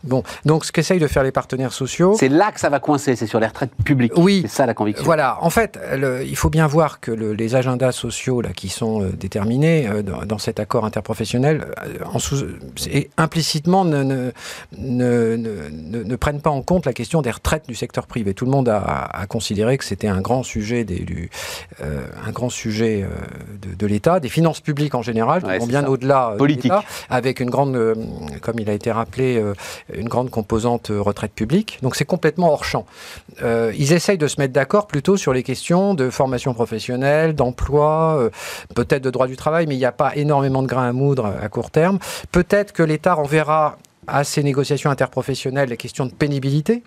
Bon, 0.05 0.23
donc 0.47 0.65
ce 0.65 0.73
qu'essayent 0.73 0.99
de 0.99 1.07
faire 1.07 1.23
les 1.23 1.33
partenaires 1.33 1.73
sociaux... 1.73 2.17
C'est 2.19 2.29
là 2.29 2.51
que 2.51 2.61
ça 2.61 2.71
va 2.71 2.81
coincer, 2.81 3.15
c'est 3.15 3.27
sur 3.27 3.41
les 3.41 3.47
retraites 3.47 3.75
publiques. 3.85 4.17
Oui. 4.17 4.41
C'est 4.43 4.57
ça 4.57 4.67
la 4.67 4.75
conviction. 4.75 5.05
Voilà, 5.05 5.39
en 5.43 5.51
fait, 5.51 5.79
il 6.25 6.37
faut 6.37 6.51
bien 6.51 6.67
voir 6.67 7.01
que 7.01 7.11
le, 7.11 7.35
les 7.35 7.55
agendas 7.55 7.93
sociaux 7.93 8.41
là, 8.41 8.53
qui 8.53 8.69
sont 8.69 9.01
déterminés 9.01 9.89
dans, 10.03 10.25
dans, 10.25 10.39
cet 10.39 10.61
accord 10.61 10.85
interprofessionnel, 10.85 11.67
en 12.05 12.19
sous, 12.19 12.45
et 12.91 13.11
implicitement 13.17 13.85
ne 13.85 14.03
ne, 14.03 14.33
ne, 14.79 15.37
ne, 15.37 16.03
ne, 16.03 16.17
prennent 16.17 16.41
pas 16.41 16.51
en 16.51 16.63
compte 16.63 16.87
la 16.87 16.93
question 16.93 17.23
des 17.23 17.31
retraites 17.31 17.67
du 17.69 17.75
secteur 17.75 18.07
privé. 18.07 18.35
Tout 18.35 18.45
le 18.45 18.51
monde 18.51 18.69
a, 18.69 18.79
a 18.79 19.27
considéré 19.27 19.79
que 19.79 19.85
c'était 19.85 20.09
un 20.09 20.21
grand 20.21 20.43
sujet 20.43 20.54
sujet 20.55 20.85
des, 20.85 21.01
du, 21.01 21.31
euh, 21.81 22.07
un 22.25 22.31
grand 22.31 22.49
sujet 22.49 23.03
euh, 23.03 23.09
de, 23.61 23.75
de 23.75 23.87
l'État, 23.87 24.21
des 24.21 24.29
finances 24.29 24.61
publiques 24.61 24.95
en 24.95 25.03
général, 25.03 25.43
qui 25.43 25.59
vont 25.59 25.67
bien 25.67 25.85
au-delà 25.87 26.31
euh, 26.31 26.37
politique, 26.37 26.73
avec 27.11 27.41
une 27.41 27.51
grande, 27.51 27.77
comme 28.41 28.59
il 28.61 28.71
a 28.71 28.73
été 28.73 28.93
rappelé, 28.93 29.43
une 29.93 30.09
grande 30.09 30.31
composante 30.31 30.91
retraite 30.91 31.33
publique. 31.33 31.79
Donc 31.83 31.97
c'est 31.97 32.05
complètement 32.05 32.53
hors 32.53 32.65
champ. 32.65 32.87
ils 33.43 33.93
essayent 33.93 34.19
de 34.19 34.29
se 34.29 34.41
mettre 34.41 34.53
d'accord 34.53 34.87
plutôt 34.87 35.17
sur 35.17 35.33
les 35.33 35.43
questions 35.43 35.95
de 35.95 36.11
formation 36.11 36.55
professionnelle, 36.55 37.35
d'emploi, 37.35 38.31
peut-être 38.75 39.03
de 39.03 39.11
droit 39.11 39.27
du 39.27 39.37
travail, 39.37 39.67
mais 39.67 39.75
il 39.75 39.79
n'y 39.79 39.85
a 39.85 39.93
pas 39.93 40.15
énormément 40.17 40.63
de 40.63 40.69
grains 40.69 40.89
à 40.89 40.93
moudre 40.93 41.27
à 41.43 41.49
court 41.49 41.71
terme. 41.71 41.99
Peut-être 42.31 42.73
que 42.73 42.83
l'État 42.83 43.15
renverra 43.15 43.77
à 44.07 44.25
ces 44.25 44.43
négociations 44.43 44.91
interprofessionnelles 44.91 45.71
les 45.71 45.77
questions 45.77 46.07
de 46.07 46.13
pénibilité, 46.13 46.83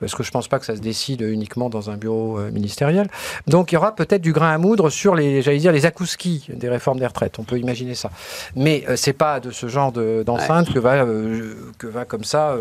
parce 0.00 0.14
que 0.14 0.22
je 0.22 0.28
ne 0.28 0.32
pense 0.32 0.48
pas 0.48 0.58
que 0.58 0.66
ça 0.66 0.76
se 0.76 0.80
décide 0.80 1.22
uniquement 1.22 1.70
dans 1.70 1.90
un 1.90 1.96
bureau 1.96 2.38
euh, 2.38 2.50
ministériel. 2.50 3.08
Donc 3.46 3.72
il 3.72 3.76
y 3.76 3.78
aura 3.78 3.94
peut-être 3.94 4.22
du 4.22 4.32
grain 4.32 4.52
à 4.52 4.58
moudre 4.58 4.90
sur 4.90 5.14
les, 5.14 5.42
j'allais 5.42 5.58
dire, 5.58 5.72
les 5.72 5.86
akouskis 5.86 6.48
des 6.48 6.68
réformes 6.68 6.98
des 6.98 7.06
retraites. 7.06 7.38
On 7.38 7.44
peut 7.44 7.58
imaginer 7.58 7.94
ça. 7.94 8.10
Mais 8.54 8.82
ce 8.86 8.90
euh, 8.90 8.96
c'est 8.96 9.12
pas 9.12 9.40
de 9.40 9.50
ce 9.50 9.68
genre 9.68 9.92
d'enceinte 9.92 10.72
que, 10.72 10.78
va, 10.78 10.94
euh, 11.04 11.54
que 11.78 11.86
va 11.86 12.04
comme 12.04 12.24
ça, 12.24 12.56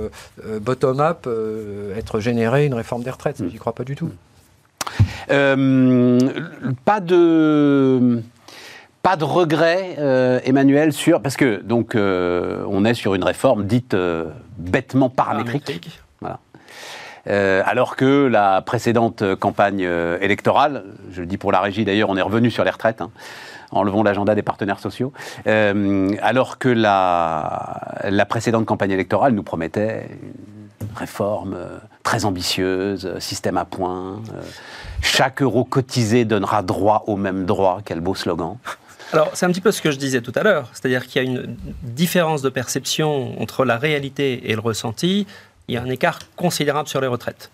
bottom-up, 0.61 1.27
être 1.97 2.19
générée 2.19 2.65
une 2.65 2.75
réforme 2.75 3.03
des 3.03 3.09
retraites. 3.09 3.37
Je 3.39 3.45
n'y 3.45 3.55
crois 3.55 3.73
pas 3.73 3.83
du 3.83 3.95
tout. 3.95 4.11
pas 5.27 6.99
de 6.99 8.21
pas 9.01 9.15
de 9.17 9.23
regret, 9.23 9.95
Emmanuel, 10.45 10.93
sur 10.93 11.21
parce 11.21 11.35
que 11.35 11.61
donc 11.61 11.95
on 11.95 12.85
est 12.85 12.93
sur 12.93 13.15
une 13.15 13.23
réforme 13.23 13.65
dite 13.65 13.95
bêtement 14.57 15.09
paramétrique. 15.09 16.04
Euh, 17.27 17.63
alors 17.65 17.95
que 17.95 18.27
la 18.27 18.61
précédente 18.61 19.35
campagne 19.35 19.83
euh, 19.85 20.17
électorale, 20.21 20.83
je 21.11 21.21
le 21.21 21.27
dis 21.27 21.37
pour 21.37 21.51
la 21.51 21.59
régie 21.59 21.85
d'ailleurs, 21.85 22.09
on 22.09 22.17
est 22.17 22.21
revenu 22.21 22.51
sur 22.51 22.63
les 22.63 22.69
retraites, 22.69 23.01
hein, 23.01 23.09
enlevons 23.71 24.03
l'agenda 24.03 24.35
des 24.35 24.43
partenaires 24.43 24.79
sociaux, 24.79 25.11
euh, 25.47 26.11
alors 26.21 26.59
que 26.59 26.69
la, 26.69 27.99
la, 28.03 28.25
précédente 28.25 28.65
campagne 28.65 28.91
électorale 28.91 29.33
nous 29.33 29.43
promettait 29.43 30.07
une 30.81 30.95
réforme 30.95 31.57
très 32.03 32.25
ambitieuse, 32.25 33.17
système 33.19 33.57
à 33.57 33.65
points, 33.65 34.21
chaque 35.01 35.41
euro 35.41 35.63
cotisé 35.63 36.25
donnera 36.25 36.61
droit 36.61 37.03
au 37.07 37.15
même 37.15 37.45
droit, 37.45 37.79
quel 37.83 38.01
beau 38.01 38.13
slogan. 38.13 38.57
Alors, 39.13 39.29
c'est 39.33 39.45
un 39.45 39.51
petit 39.51 39.61
peu 39.61 39.71
ce 39.71 39.81
que 39.81 39.91
je 39.91 39.97
disais 39.97 40.21
tout 40.21 40.31
à 40.35 40.43
l'heure, 40.43 40.69
c'est-à-dire 40.73 41.05
qu'il 41.05 41.23
y 41.23 41.25
a 41.25 41.29
une 41.29 41.55
différence 41.83 42.41
de 42.41 42.49
perception 42.49 43.39
entre 43.41 43.63
la 43.63 43.77
réalité 43.77 44.51
et 44.51 44.55
le 44.55 44.59
ressenti 44.59 45.27
il 45.67 45.75
y 45.75 45.77
a 45.77 45.81
un 45.81 45.89
écart 45.89 46.19
considérable 46.35 46.87
sur 46.87 47.01
les 47.01 47.07
retraites. 47.07 47.51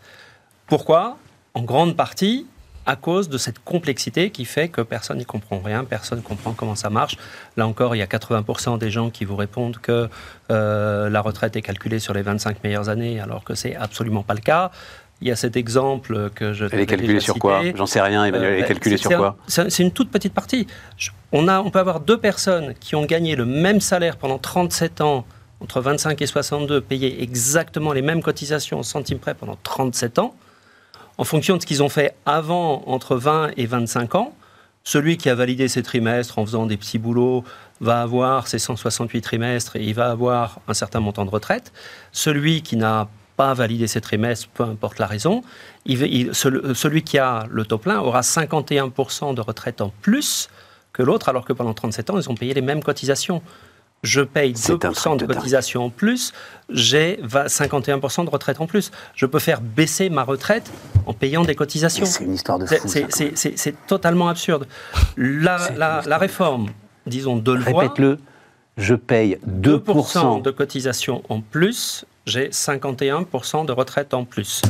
Pourquoi? 0.67 1.17
En 1.53 1.63
grande 1.63 1.95
partie 1.95 2.45
à 2.85 2.95
cause 2.95 3.29
de 3.29 3.37
cette 3.37 3.59
complexité 3.59 4.31
qui 4.31 4.45
fait 4.45 4.67
que 4.67 4.81
personne 4.81 5.17
n'y 5.17 5.25
comprend 5.25 5.59
rien, 5.59 5.83
personne 5.83 6.19
ne 6.19 6.23
comprend 6.23 6.53
comment 6.53 6.75
ça 6.75 6.89
marche. 6.89 7.17
Là 7.57 7.67
encore, 7.67 7.95
il 7.95 7.99
y 7.99 8.01
a 8.01 8.07
80% 8.07 8.79
des 8.79 8.89
gens 8.89 9.09
qui 9.09 9.25
vous 9.25 9.35
répondent 9.35 9.77
que 9.77 10.09
euh, 10.51 11.09
la 11.09 11.21
retraite 11.21 11.55
est 11.55 11.61
calculée 11.61 11.99
sur 11.99 12.13
les 12.13 12.21
25 12.21 12.63
meilleures 12.63 12.89
années, 12.89 13.19
alors 13.19 13.43
que 13.43 13.53
c'est 13.53 13.75
absolument 13.75 14.23
pas 14.23 14.33
le 14.33 14.39
cas. 14.39 14.71
Il 15.21 15.27
y 15.27 15.31
a 15.31 15.35
cet 15.35 15.55
exemple 15.55 16.31
que 16.33 16.51
je. 16.53 16.65
Elle 16.71 16.79
est 16.79 16.85
calculée 16.87 17.19
sur 17.19 17.37
quoi? 17.37 17.61
J'en 17.75 17.85
sais 17.85 18.01
rien, 18.01 18.25
Emmanuel. 18.25 18.53
elle 18.53 18.59
est 18.59 18.63
euh, 18.63 18.67
calculée 18.67 18.97
sur 18.97 19.11
quoi? 19.11 19.37
C'est 19.47 19.83
une 19.83 19.91
toute 19.91 20.09
petite 20.09 20.33
partie. 20.33 20.65
On, 21.31 21.47
a, 21.47 21.59
on 21.59 21.69
peut 21.69 21.77
avoir 21.77 21.99
deux 21.99 22.17
personnes 22.17 22.73
qui 22.79 22.95
ont 22.95 23.05
gagné 23.05 23.35
le 23.35 23.45
même 23.45 23.81
salaire 23.81 24.17
pendant 24.17 24.39
37 24.39 25.01
ans 25.01 25.25
entre 25.61 25.81
25 25.81 26.21
et 26.21 26.25
62, 26.25 26.81
payer 26.81 27.21
exactement 27.21 27.93
les 27.93 28.01
mêmes 28.01 28.21
cotisations 28.21 28.79
au 28.79 28.83
centime 28.83 29.19
près 29.19 29.35
pendant 29.35 29.57
37 29.63 30.19
ans. 30.19 30.35
en 31.17 31.23
fonction 31.23 31.57
de 31.57 31.61
ce 31.61 31.67
qu'ils 31.67 31.83
ont 31.83 31.89
fait 31.89 32.15
avant, 32.25 32.83
entre 32.87 33.15
20 33.15 33.51
et 33.57 33.67
25 33.67 34.15
ans, 34.15 34.33
celui 34.83 35.17
qui 35.17 35.29
a 35.29 35.35
validé 35.35 35.67
ses 35.67 35.83
trimestres 35.83 36.39
en 36.39 36.45
faisant 36.45 36.65
des 36.65 36.77
petits 36.77 36.97
boulots 36.97 37.43
va 37.79 38.01
avoir 38.01 38.47
ses 38.47 38.57
168 38.57 39.21
trimestres 39.21 39.75
et 39.75 39.83
il 39.83 39.93
va 39.93 40.09
avoir 40.09 40.59
un 40.67 40.73
certain 40.73 40.99
montant 40.99 41.25
de 41.25 41.29
retraite. 41.29 41.71
Celui 42.11 42.63
qui 42.63 42.75
n'a 42.75 43.07
pas 43.37 43.53
validé 43.53 43.85
ses 43.85 44.01
trimestres, 44.01 44.47
peu 44.49 44.63
importe 44.63 44.97
la 44.97 45.05
raison, 45.05 45.43
celui 45.85 47.03
qui 47.03 47.19
a 47.19 47.45
le 47.49 47.65
taux 47.65 47.77
plein 47.77 47.99
aura 47.99 48.21
51% 48.21 49.35
de 49.35 49.41
retraite 49.41 49.81
en 49.81 49.89
plus 50.01 50.49
que 50.93 51.03
l'autre, 51.03 51.29
alors 51.29 51.45
que 51.45 51.53
pendant 51.53 51.73
37 51.73 52.09
ans, 52.09 52.19
ils 52.19 52.29
ont 52.29 52.35
payé 52.35 52.53
les 52.53 52.61
mêmes 52.61 52.83
cotisations 52.83 53.43
je 54.03 54.21
paye 54.21 54.53
2% 54.53 55.17
de, 55.17 55.25
cotisation 55.25 55.85
en 55.85 55.89
plus, 55.89 56.33
j'ai 56.69 57.19
51% 57.23 58.25
de 58.25 58.29
retraite 58.29 58.59
en 58.59 58.65
plus. 58.65 58.91
Je 59.15 59.25
peux 59.25 59.39
faire 59.39 59.61
baisser 59.61 60.09
ma 60.09 60.23
retraite 60.23 60.71
en 61.05 61.13
payant 61.13 61.43
des 61.43 61.55
cotisations. 61.55 62.05
C'est 62.05 62.23
une 62.23 62.33
histoire 62.33 62.57
de 62.57 62.65
fou. 62.65 62.87
C'est 62.87 63.87
totalement 63.87 64.27
absurde. 64.27 64.67
La, 65.17 66.17
réforme, 66.17 66.69
disons, 67.05 67.37
de 67.37 67.51
loi... 67.51 67.81
Répète-le, 67.81 68.17
je 68.77 68.95
paye 68.95 69.37
2%, 69.47 70.41
de 70.41 70.51
cotisation 70.51 71.21
en 71.29 71.41
plus, 71.41 72.05
j'ai 72.25 72.49
51% 72.49 73.65
de 73.65 73.71
retraite 73.71 74.13
en 74.13 74.25
plus. 74.25 74.61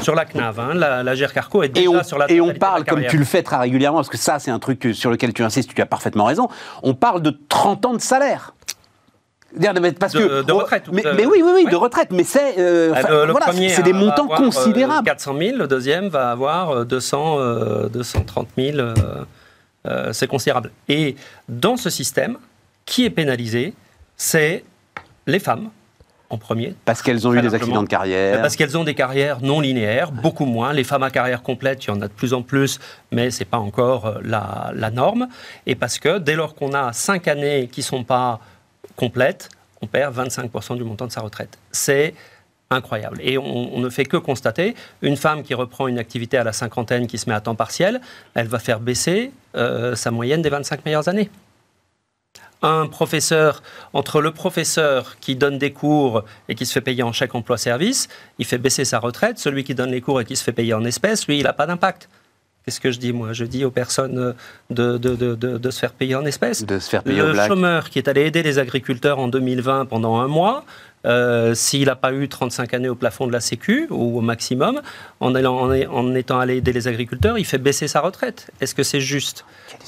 Sur 0.00 0.14
la 0.14 0.24
CNAV, 0.24 0.60
hein, 0.60 0.74
la, 0.74 1.02
la 1.02 1.14
GRCARCO 1.14 1.62
est 1.62 1.68
déjà 1.68 2.02
sur 2.02 2.18
la 2.18 2.30
Et 2.30 2.40
on 2.40 2.54
parle, 2.54 2.84
comme 2.84 3.04
tu 3.06 3.18
le 3.18 3.24
fais 3.24 3.42
très 3.42 3.56
régulièrement, 3.56 3.98
parce 3.98 4.08
que 4.08 4.16
ça, 4.16 4.38
c'est 4.38 4.50
un 4.50 4.58
truc 4.58 4.88
sur 4.94 5.10
lequel 5.10 5.32
tu 5.32 5.44
insistes, 5.44 5.74
tu 5.74 5.82
as 5.82 5.86
parfaitement 5.86 6.24
raison, 6.24 6.48
on 6.82 6.94
parle 6.94 7.22
de 7.22 7.38
30 7.48 7.86
ans 7.86 7.94
de 7.94 8.00
salaire. 8.00 8.54
Parce 9.98 10.12
de, 10.12 10.42
que, 10.42 10.52
retraite. 10.52 10.84
Mais, 10.92 11.04
oui, 11.26 11.42
oui, 11.42 11.52
oui, 11.54 11.66
de 11.70 11.76
retraite. 11.76 12.08
Mais 12.12 12.24
c'est 12.24 12.58
euh, 12.58 12.92
voilà, 13.30 13.52
c'est 13.52 13.82
des 13.82 13.92
montants 13.92 14.28
considérables. 14.28 15.06
400 15.06 15.36
000, 15.38 15.56
le 15.56 15.66
deuxième 15.66 16.08
va 16.08 16.30
avoir 16.30 16.84
200, 16.86 17.88
230 17.88 18.48
000. 18.56 18.88
c'est 20.12 20.26
considérable. 20.26 20.70
Et 20.88 21.16
dans 21.48 21.76
ce 21.76 21.90
système, 21.90 22.36
qui 22.90 23.04
est 23.04 23.10
pénalisé 23.10 23.74
C'est 24.16 24.64
les 25.26 25.38
femmes 25.38 25.70
en 26.28 26.38
premier. 26.38 26.74
Parce 26.84 27.02
qu'elles 27.02 27.26
ont 27.26 27.34
eu 27.34 27.40
des 27.40 27.54
accidents 27.54 27.82
de 27.82 27.88
carrière. 27.88 28.40
Parce 28.40 28.56
qu'elles 28.56 28.76
ont 28.76 28.84
des 28.84 28.94
carrières 28.94 29.40
non 29.42 29.60
linéaires, 29.60 30.12
beaucoup 30.12 30.44
moins. 30.44 30.72
Les 30.72 30.84
femmes 30.84 31.02
à 31.02 31.10
carrière 31.10 31.42
complète, 31.42 31.84
il 31.84 31.88
y 31.88 31.90
en 31.90 32.00
a 32.00 32.08
de 32.08 32.12
plus 32.12 32.34
en 32.34 32.42
plus, 32.42 32.78
mais 33.10 33.30
ce 33.30 33.40
n'est 33.40 33.46
pas 33.46 33.58
encore 33.58 34.06
euh, 34.06 34.18
la, 34.22 34.72
la, 34.74 34.90
norme. 34.90 35.28
Et 35.66 35.74
parce 35.74 35.98
que 35.98 36.18
dès 36.18 36.36
lors 36.36 36.54
qu'on 36.54 36.72
a 36.72 36.92
cinq 36.92 37.28
années 37.28 37.68
qui 37.70 37.80
ne 37.80 37.84
sont 37.84 38.04
pas 38.04 38.40
complète, 39.00 39.48
on 39.80 39.86
perd 39.86 40.14
25% 40.14 40.76
du 40.76 40.84
montant 40.84 41.06
de 41.06 41.12
sa 41.12 41.22
retraite. 41.22 41.56
C'est 41.72 42.12
incroyable. 42.68 43.18
Et 43.22 43.38
on, 43.38 43.78
ne 43.78 43.88
fait 43.88 44.04
que 44.04 44.18
constater, 44.18 44.76
une 45.00 45.16
femme 45.16 45.42
qui 45.42 45.54
reprend 45.54 45.88
une 45.88 45.98
activité 45.98 46.36
à 46.36 46.44
la 46.44 46.52
cinquantaine, 46.52 47.06
qui 47.06 47.16
se 47.16 47.28
met 47.28 47.34
à 47.34 47.40
temps 47.40 47.54
partiel, 47.54 48.00
elle 48.34 48.46
va 48.46 48.58
faire 48.58 48.78
baisser 48.78 49.32
euh, 49.56 49.96
sa 49.96 50.10
moyenne 50.10 50.42
des 50.42 50.50
25 50.50 50.84
meilleures 50.84 51.08
années. 51.08 51.30
Un 52.62 52.86
professeur, 52.88 53.62
entre 53.94 54.20
le 54.20 54.32
professeur 54.32 55.18
qui 55.18 55.34
donne 55.34 55.56
des 55.56 55.72
cours 55.72 56.24
et 56.50 56.54
qui 56.54 56.66
se 56.66 56.74
fait 56.74 56.82
payer 56.82 57.02
en 57.02 57.12
chèque 57.12 57.34
emploi-service, 57.34 58.08
il 58.38 58.44
fait 58.44 58.58
baisser 58.58 58.84
sa 58.84 58.98
retraite. 58.98 59.38
Celui 59.38 59.64
qui 59.64 59.74
donne 59.74 59.90
les 59.90 60.02
cours 60.02 60.20
et 60.20 60.26
qui 60.26 60.36
se 60.36 60.44
fait 60.44 60.52
payer 60.52 60.74
en 60.74 60.84
espèces, 60.84 61.26
lui, 61.26 61.38
il 61.38 61.44
n'a 61.44 61.54
pas 61.54 61.66
d'impact. 61.66 62.10
Qu'est-ce 62.64 62.80
que 62.80 62.90
je 62.90 62.98
dis, 62.98 63.12
moi? 63.12 63.32
Je 63.32 63.44
dis 63.44 63.64
aux 63.64 63.70
personnes 63.70 64.18
euh, 64.18 64.32
de, 64.68 64.98
de, 64.98 65.14
de, 65.16 65.34
de, 65.34 65.70
se 65.70 65.78
faire 65.78 65.92
payer 65.92 66.14
en 66.14 66.24
espèces. 66.26 66.64
De 66.64 66.78
se 66.78 66.90
faire 66.90 67.02
payer 67.02 67.22
Le 67.22 67.34
chômeur 67.34 67.88
qui 67.88 67.98
est 67.98 68.06
allé 68.06 68.22
aider 68.22 68.42
les 68.42 68.58
agriculteurs 68.58 69.18
en 69.18 69.28
2020 69.28 69.86
pendant 69.86 70.18
un 70.18 70.28
mois, 70.28 70.64
euh, 71.06 71.54
s'il 71.54 71.86
n'a 71.86 71.96
pas 71.96 72.12
eu 72.12 72.28
35 72.28 72.74
années 72.74 72.90
au 72.90 72.94
plafond 72.94 73.26
de 73.26 73.32
la 73.32 73.40
Sécu, 73.40 73.86
ou 73.88 74.18
au 74.18 74.20
maximum, 74.20 74.82
en, 75.20 75.34
en, 75.34 75.70
en, 75.70 76.14
étant 76.14 76.38
allé 76.38 76.56
aider 76.56 76.72
les 76.72 76.86
agriculteurs, 76.86 77.38
il 77.38 77.46
fait 77.46 77.58
baisser 77.58 77.88
sa 77.88 78.00
retraite. 78.00 78.50
Est-ce 78.60 78.74
que 78.74 78.82
c'est 78.82 79.00
juste? 79.00 79.46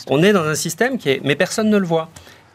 On 0.08 0.22
est 0.22 0.32
dans 0.32 0.44
un 0.44 0.54
système 0.54 0.96
qui 0.96 1.10
est... 1.10 1.20
Mais 1.24 1.36
personne 1.36 1.68
ne 1.68 1.76
le 1.76 1.86
voit. 1.86 2.08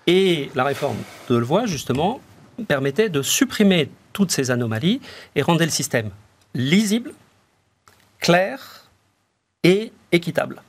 Et 0.07 0.49
la 0.55 0.63
réforme 0.63 0.97
de 1.29 1.37
le 1.37 1.45
voit, 1.45 1.67
justement, 1.67 2.21
permettait 2.67 3.09
de 3.09 3.21
supprimer 3.21 3.89
toutes 4.13 4.31
ces 4.31 4.49
anomalies 4.49 4.99
et 5.35 5.43
rendait 5.43 5.65
le 5.65 5.71
système 5.71 6.09
lisible, 6.55 7.13
clair 8.19 8.87
et 9.63 9.91
équitable. 10.11 10.61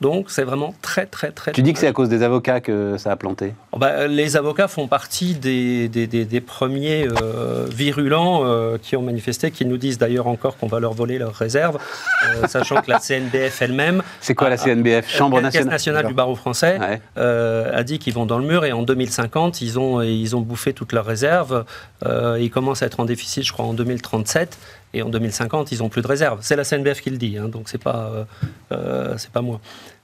Donc 0.00 0.30
c'est 0.30 0.44
vraiment 0.44 0.74
très 0.80 1.06
très 1.06 1.32
très... 1.32 1.52
Tu 1.52 1.62
dis 1.62 1.72
que 1.72 1.78
c'est 1.78 1.88
à 1.88 1.92
cause 1.92 2.08
des 2.08 2.22
avocats 2.22 2.60
que 2.60 2.96
ça 2.98 3.10
a 3.10 3.16
planté 3.16 3.54
bah, 3.76 4.06
Les 4.06 4.36
avocats 4.36 4.68
font 4.68 4.86
partie 4.86 5.34
des, 5.34 5.88
des, 5.88 6.40
premiers 6.40 7.08
euh, 7.20 7.66
virulents 7.68 8.44
euh, 8.44 8.78
qui 8.80 8.96
ont 8.96 9.02
manifesté, 9.02 9.50
qui 9.50 9.64
nous 9.64 9.76
disent 9.76 9.98
d'ailleurs 9.98 10.28
encore 10.28 10.56
qu'on 10.56 10.68
va 10.68 10.78
leur 10.78 10.92
voler 10.92 11.18
leurs 11.18 11.34
réserves, 11.34 11.78
euh, 12.26 12.46
sachant 12.48 12.80
que 12.80 12.90
la 12.90 13.00
CNBF 13.00 13.60
elle-même... 13.60 14.02
C'est 14.20 14.34
quoi 14.34 14.48
la 14.48 14.56
CNBF 14.56 15.08
Chambre 15.10 15.40
nationale, 15.40 15.68
nationale 15.68 16.06
du 16.06 16.14
barreau 16.14 16.36
français 16.36 16.78
a 17.16 17.82
dit 17.82 17.98
qu'ils 17.98 18.14
vont 18.14 18.26
dans 18.26 18.38
le 18.38 18.46
mur 18.46 18.64
et 18.64 18.72
en 18.72 18.82
2050 18.82 19.60
ils 19.60 19.78
ont, 19.78 20.02
ils 20.02 20.36
ont 20.36 20.40
bouffé 20.40 20.72
toutes 20.72 20.92
leurs 20.92 21.04
réserves. 21.06 21.64
ils 22.04 22.50
commencent 22.50 22.82
à 22.82 22.86
être 22.86 23.00
en 23.00 23.04
déficit 23.04 23.44
je 23.44 23.52
crois 23.52 23.64
en 23.64 23.74
2037 23.74 24.58
et 24.94 25.02
en 25.02 25.08
2050, 25.08 25.72
ils 25.72 25.78
n'ont 25.78 25.88
plus 25.88 26.02
de 26.02 26.06
réserve. 26.06 26.38
C'est 26.42 26.56
la 26.56 26.64
CNBF 26.64 27.00
qui 27.00 27.10
le 27.10 27.18
dit, 27.18 27.36
hein, 27.38 27.48
donc 27.48 27.68
c'est 27.68 27.82
pas, 27.82 28.10
euh, 28.12 28.24
euh, 28.72 29.14
c'est 29.18 29.30
pas 29.30 29.42
moi. 29.42 29.60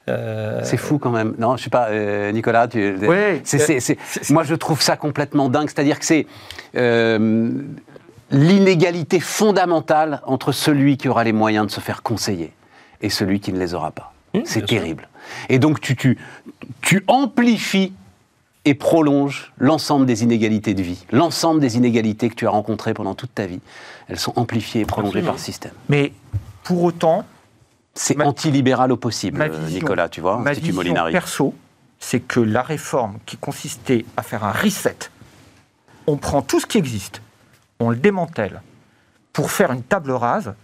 Euh, 0.08 0.60
c'est 0.62 0.76
fou 0.76 0.98
quand 0.98 1.10
même. 1.10 1.34
Non, 1.38 1.56
je 1.56 1.64
sais 1.64 1.70
pas, 1.70 1.88
Nicolas. 2.32 2.68
Tu... 2.68 2.94
Oui. 3.00 3.42
Moi, 4.30 4.44
je 4.44 4.54
trouve 4.54 4.82
ça 4.82 4.96
complètement 4.96 5.48
dingue. 5.48 5.68
C'est-à-dire 5.68 5.98
que 5.98 6.04
c'est 6.04 6.26
l'inégalité 8.30 9.20
fondamentale 9.20 10.20
entre 10.26 10.52
celui 10.52 10.96
qui 10.98 11.08
aura 11.08 11.24
les 11.24 11.32
moyens 11.32 11.66
de 11.66 11.70
se 11.70 11.80
faire 11.80 12.02
conseiller 12.02 12.52
et 13.00 13.08
celui 13.08 13.40
qui 13.40 13.52
ne 13.52 13.58
les 13.58 13.74
aura 13.74 13.92
pas. 13.92 14.12
Mmh, 14.34 14.40
c'est 14.44 14.66
terrible. 14.66 15.08
Et 15.48 15.58
donc, 15.58 15.80
tu, 15.80 15.96
tu, 15.96 16.18
tu 16.82 17.04
amplifies 17.06 17.92
et 18.64 18.74
prolonge 18.74 19.52
l'ensemble 19.58 20.06
des 20.06 20.22
inégalités 20.22 20.74
de 20.74 20.82
vie, 20.82 21.04
l'ensemble 21.12 21.60
des 21.60 21.76
inégalités 21.76 22.30
que 22.30 22.34
tu 22.34 22.46
as 22.46 22.50
rencontrées 22.50 22.94
pendant 22.94 23.14
toute 23.14 23.34
ta 23.34 23.46
vie. 23.46 23.60
Elles 24.08 24.18
sont 24.18 24.32
amplifiées 24.36 24.82
et 24.82 24.86
prolongées 24.86 25.22
par 25.22 25.34
le 25.34 25.38
système. 25.38 25.72
Mais 25.88 26.12
pour 26.62 26.82
autant, 26.82 27.24
c'est 27.94 28.20
antilibéral 28.20 28.90
au 28.90 28.96
possible, 28.96 29.50
Nicolas, 29.68 30.08
tu 30.08 30.20
vois, 30.20 30.38
ma 30.38 30.52
vision 30.52 30.94
perso, 31.10 31.54
c'est 32.00 32.20
que 32.20 32.40
la 32.40 32.62
réforme 32.62 33.18
qui 33.26 33.36
consistait 33.36 34.04
à 34.16 34.22
faire 34.22 34.44
un 34.44 34.52
reset, 34.52 34.96
on 36.06 36.16
prend 36.16 36.42
tout 36.42 36.60
ce 36.60 36.66
qui 36.66 36.78
existe, 36.78 37.22
on 37.80 37.90
le 37.90 37.96
démantèle 37.96 38.62
pour 39.32 39.50
faire 39.50 39.72
une 39.72 39.82
table 39.82 40.12
rase, 40.12 40.54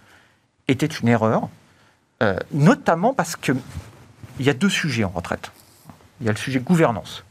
était 0.69 0.87
une 0.87 1.09
erreur, 1.09 1.49
euh, 2.23 2.37
notamment 2.53 3.15
parce 3.15 3.37
qu'il 3.37 3.57
y 4.39 4.49
a 4.49 4.55
deux 4.55 4.69
sujets 4.69 5.05
en 5.05 5.09
retraite. 5.09 5.51
Il 6.21 6.27
y 6.27 6.29
a 6.29 6.33
le 6.33 6.39
sujet 6.39 6.61
gouvernance 6.61 7.25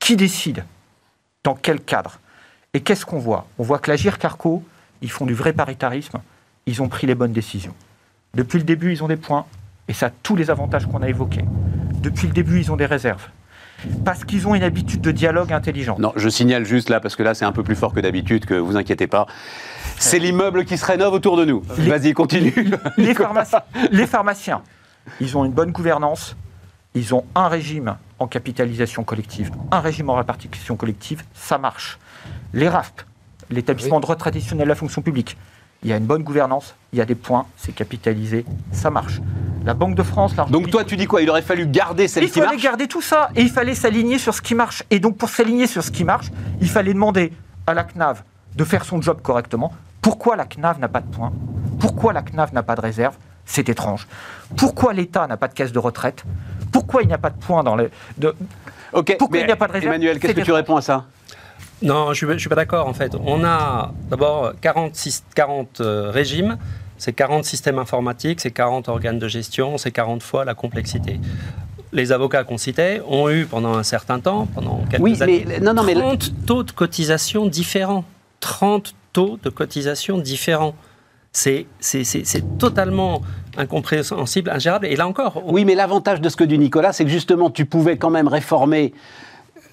qui 0.00 0.16
décide 0.16 0.64
Dans 1.44 1.54
quel 1.54 1.80
cadre 1.80 2.18
Et 2.74 2.80
qu'est-ce 2.80 3.06
qu'on 3.06 3.20
voit? 3.20 3.46
On 3.58 3.62
voit 3.62 3.78
que 3.78 3.90
la 3.90 3.96
Carco, 3.96 4.64
ils 5.02 5.10
font 5.10 5.26
du 5.26 5.34
vrai 5.34 5.52
paritarisme, 5.52 6.18
ils 6.66 6.82
ont 6.82 6.88
pris 6.88 7.06
les 7.06 7.14
bonnes 7.14 7.32
décisions. 7.32 7.74
Depuis 8.34 8.58
le 8.58 8.64
début, 8.64 8.92
ils 8.92 9.04
ont 9.04 9.08
des 9.08 9.16
points, 9.16 9.46
et 9.86 9.92
ça 9.92 10.06
a 10.06 10.10
tous 10.10 10.36
les 10.36 10.50
avantages 10.50 10.86
qu'on 10.86 11.02
a 11.02 11.08
évoqués. 11.08 11.44
Depuis 12.00 12.26
le 12.26 12.32
début, 12.32 12.60
ils 12.60 12.72
ont 12.72 12.76
des 12.76 12.86
réserves. 12.86 13.28
Parce 14.04 14.24
qu'ils 14.24 14.46
ont 14.46 14.54
une 14.54 14.62
habitude 14.62 15.00
de 15.00 15.10
dialogue 15.10 15.52
intelligent. 15.52 15.96
Non, 15.98 16.12
je 16.16 16.28
signale 16.28 16.64
juste 16.64 16.90
là, 16.90 17.00
parce 17.00 17.16
que 17.16 17.22
là, 17.22 17.34
c'est 17.34 17.44
un 17.46 17.52
peu 17.52 17.62
plus 17.62 17.76
fort 17.76 17.94
que 17.94 18.00
d'habitude, 18.00 18.44
que 18.44 18.54
vous 18.54 18.76
inquiétez 18.76 19.06
pas. 19.06 19.26
C'est 19.98 20.18
l'immeuble 20.18 20.64
qui 20.64 20.76
se 20.76 20.84
rénove 20.84 21.14
autour 21.14 21.36
de 21.36 21.44
nous. 21.44 21.62
Vas-y, 21.66 22.12
continue. 22.12 22.52
Les, 22.98 23.14
les 23.90 24.06
pharmaciens, 24.06 24.62
ils 25.20 25.36
ont 25.36 25.44
une 25.44 25.52
bonne 25.52 25.72
gouvernance, 25.72 26.36
ils 26.94 27.14
ont 27.14 27.24
un 27.34 27.48
régime 27.48 27.96
en 28.18 28.26
capitalisation 28.26 29.04
collective, 29.04 29.50
un 29.70 29.80
régime 29.80 30.10
en 30.10 30.16
répartition 30.16 30.76
collective, 30.76 31.22
ça 31.34 31.58
marche. 31.58 31.98
Les 32.52 32.68
RAFP, 32.68 33.02
l'établissement 33.50 33.96
de 33.96 34.02
droit 34.02 34.16
traditionnel 34.16 34.66
de 34.66 34.68
la 34.68 34.74
fonction 34.74 35.02
publique, 35.02 35.36
il 35.82 35.88
y 35.88 35.92
a 35.92 35.96
une 35.96 36.04
bonne 36.04 36.22
gouvernance, 36.22 36.74
il 36.92 36.98
y 36.98 37.02
a 37.02 37.06
des 37.06 37.14
points, 37.14 37.46
c'est 37.56 37.72
capitalisé, 37.72 38.44
ça 38.72 38.90
marche. 38.90 39.20
La 39.64 39.72
Banque 39.74 39.94
de 39.94 40.02
France, 40.02 40.34
Donc 40.50 40.70
toi, 40.70 40.84
tu 40.84 40.96
dis 40.96 41.06
quoi? 41.06 41.22
Il 41.22 41.30
aurait 41.30 41.42
fallu 41.42 41.66
garder 41.66 42.08
celle 42.08 42.30
qui 42.30 42.40
marche 42.40 42.52
Il 42.54 42.58
fallait 42.58 42.62
garder 42.62 42.88
tout 42.88 43.02
ça 43.02 43.30
et 43.36 43.42
il 43.42 43.50
fallait 43.50 43.74
s'aligner 43.74 44.18
sur 44.18 44.34
ce 44.34 44.42
qui 44.42 44.54
marche. 44.54 44.82
Et 44.90 45.00
donc 45.00 45.16
pour 45.16 45.28
s'aligner 45.28 45.66
sur 45.66 45.82
ce 45.82 45.90
qui 45.90 46.04
marche, 46.04 46.26
il 46.60 46.68
fallait 46.68 46.94
demander 46.94 47.32
à 47.66 47.74
la 47.74 47.84
CNAV 47.84 48.22
de 48.56 48.64
faire 48.64 48.84
son 48.84 49.00
job 49.00 49.20
correctement. 49.22 49.72
Pourquoi 50.02 50.36
la 50.36 50.44
CNAV 50.44 50.80
n'a 50.80 50.88
pas 50.88 51.00
de 51.00 51.10
points? 51.10 51.32
Pourquoi 51.78 52.12
la 52.12 52.22
CNAV 52.22 52.52
n'a 52.52 52.62
pas 52.62 52.74
de 52.74 52.80
réserve? 52.80 53.16
C'est 53.44 53.68
étrange. 53.68 54.06
Pourquoi 54.56 54.92
l'État 54.92 55.26
n'a 55.26 55.36
pas 55.36 55.48
de 55.48 55.54
caisse 55.54 55.72
de 55.72 55.78
retraite? 55.78 56.24
Pourquoi 56.72 57.02
il 57.02 57.08
n'y 57.08 57.14
a 57.14 57.18
pas 57.18 57.30
de 57.30 57.38
point 57.38 57.62
dans 57.62 57.76
les. 57.76 57.88
De, 58.18 58.34
pourquoi 59.18 59.38
il 59.38 59.46
n'y 59.46 59.52
a 59.52 59.56
pas 59.56 59.66
de 59.66 59.72
réserve 59.72 59.94
Emmanuel, 59.94 60.18
qu'est-ce 60.18 60.32
que 60.32 60.40
tu 60.40 60.52
réponds 60.52 60.76
à 60.76 60.82
ça? 60.82 61.06
Non, 61.82 62.12
je 62.12 62.26
ne 62.26 62.38
suis, 62.38 62.48
pas 62.48 62.56
d'accord 62.56 62.86
en 62.86 62.92
fait. 62.92 63.14
On 63.24 63.42
a 63.44 63.92
d'abord 64.10 64.52
40, 64.60 64.92
40 65.34 65.80
euh, 65.80 66.10
régimes, 66.10 66.58
c'est 66.98 67.14
40 67.14 67.44
systèmes 67.44 67.78
informatiques, 67.78 68.40
c'est 68.40 68.50
40 68.50 68.88
organes 68.88 69.18
de 69.18 69.28
gestion, 69.28 69.78
c'est 69.78 69.90
40 69.90 70.22
fois 70.22 70.44
la 70.44 70.54
complexité. 70.54 71.18
Les 71.92 72.12
avocats 72.12 72.44
qu'on 72.44 72.58
citait 72.58 73.00
ont 73.08 73.30
eu 73.30 73.46
pendant 73.46 73.74
un 73.74 73.82
certain 73.82 74.20
temps, 74.20 74.46
pendant 74.54 74.84
quelques 74.90 75.02
oui, 75.02 75.22
années, 75.22 75.44
mais, 75.46 75.58
non, 75.58 75.72
non, 75.72 75.82
30 75.82 76.46
taux 76.46 76.62
de 76.62 76.70
cotisation 76.70 77.46
différents. 77.46 78.04
30 78.40 78.94
taux 79.12 79.38
de 79.42 79.48
cotisation 79.48 80.18
différents. 80.18 80.74
C'est 81.32 81.66
totalement 82.58 83.22
incompréhensible, 83.56 84.50
ingérable. 84.50 84.86
Et 84.86 84.96
là 84.96 85.06
encore. 85.06 85.42
Oui, 85.46 85.64
mais 85.64 85.74
l'avantage 85.74 86.20
de 86.20 86.28
ce 86.28 86.36
que 86.36 86.44
dit 86.44 86.58
Nicolas, 86.58 86.92
c'est 86.92 87.04
que 87.04 87.10
justement, 87.10 87.50
tu 87.50 87.66
pouvais 87.66 87.96
quand 87.96 88.10
même 88.10 88.28
réformer 88.28 88.92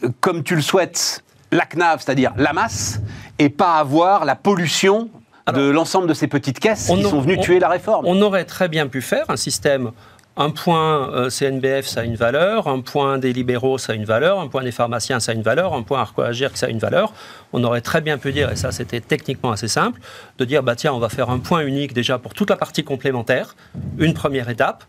euh, 0.03 0.09
comme 0.21 0.43
tu 0.43 0.55
le 0.55 0.61
souhaites 0.61 1.23
la 1.51 1.65
CNAV, 1.65 2.01
c'est-à-dire 2.01 2.33
la 2.37 2.53
masse, 2.53 3.01
et 3.39 3.49
pas 3.49 3.75
avoir 3.75 4.25
la 4.25 4.35
pollution 4.35 5.09
de 5.53 5.69
l'ensemble 5.69 6.07
de 6.07 6.13
ces 6.13 6.27
petites 6.27 6.59
caisses 6.59 6.87
qui 6.87 7.03
sont 7.03 7.21
venues 7.21 7.39
tuer 7.39 7.59
la 7.59 7.69
réforme. 7.69 8.05
On 8.05 8.21
aurait 8.21 8.43
très 8.43 8.67
bien 8.67 8.87
pu 8.87 9.01
faire 9.01 9.23
un 9.29 9.37
système 9.37 9.91
un 10.37 10.51
point 10.51 11.11
euh, 11.11 11.29
CNBF, 11.29 11.87
ça 11.87 12.01
a 12.01 12.03
une 12.03 12.15
valeur, 12.15 12.67
un 12.67 12.81
point 12.81 13.17
des 13.17 13.33
libéraux, 13.33 13.77
ça 13.77 13.93
a 13.93 13.95
une 13.95 14.05
valeur, 14.05 14.39
un 14.39 14.47
point 14.47 14.63
des 14.63 14.71
pharmaciens, 14.71 15.19
ça 15.19 15.31
a 15.31 15.35
une 15.35 15.41
valeur, 15.41 15.73
un 15.73 15.81
point 15.81 15.99
Arco 15.99 16.21
Agir, 16.21 16.51
ça 16.53 16.67
a 16.67 16.69
une 16.69 16.77
valeur. 16.77 17.11
On 17.53 17.63
aurait 17.63 17.81
très 17.81 18.01
bien 18.01 18.17
pu 18.17 18.31
dire, 18.31 18.51
et 18.51 18.55
ça 18.55 18.71
c'était 18.71 19.01
techniquement 19.01 19.51
assez 19.51 19.67
simple, 19.67 19.99
de 20.37 20.45
dire, 20.45 20.61
bah 20.61 20.75
tiens, 20.75 20.93
on 20.93 20.99
va 20.99 21.09
faire 21.09 21.31
un 21.31 21.39
point 21.39 21.61
unique 21.61 21.93
déjà 21.93 22.19
pour 22.19 22.35
toute 22.35 22.51
la 22.51 22.55
partie 22.55 22.83
complémentaire, 22.83 23.55
une 23.97 24.13
première 24.13 24.49
étape, 24.49 24.83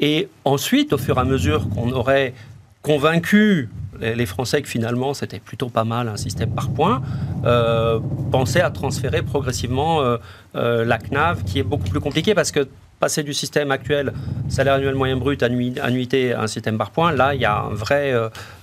et 0.00 0.28
ensuite, 0.44 0.92
au 0.92 0.98
fur 0.98 1.16
et 1.16 1.20
à 1.20 1.24
mesure 1.24 1.68
qu'on 1.70 1.92
aurait 1.92 2.34
convaincu 2.82 3.68
les 4.00 4.26
Français 4.26 4.62
que 4.62 4.68
finalement 4.68 5.12
c'était 5.12 5.40
plutôt 5.40 5.68
pas 5.68 5.82
mal 5.82 6.08
un 6.08 6.16
système 6.16 6.50
par 6.50 6.70
points, 6.70 7.02
euh, 7.44 7.98
penser 8.30 8.60
à 8.60 8.70
transférer 8.70 9.22
progressivement 9.22 10.00
euh, 10.00 10.84
la 10.84 10.98
CNAV, 10.98 11.42
qui 11.42 11.58
est 11.58 11.64
beaucoup 11.64 11.88
plus 11.88 11.98
compliqué 12.00 12.34
parce 12.34 12.52
que 12.52 12.68
passer 13.00 13.22
du 13.22 13.32
système 13.32 13.70
actuel, 13.70 14.12
salaire 14.48 14.74
annuel 14.74 14.94
moyen 14.94 15.16
brut, 15.16 15.42
annuité, 15.42 16.32
à 16.32 16.42
un 16.42 16.46
système 16.46 16.78
par 16.78 16.90
points, 16.90 17.12
là, 17.12 17.34
il 17.34 17.40
y 17.40 17.44
a 17.44 17.60
un 17.60 17.74
vrai, 17.74 18.12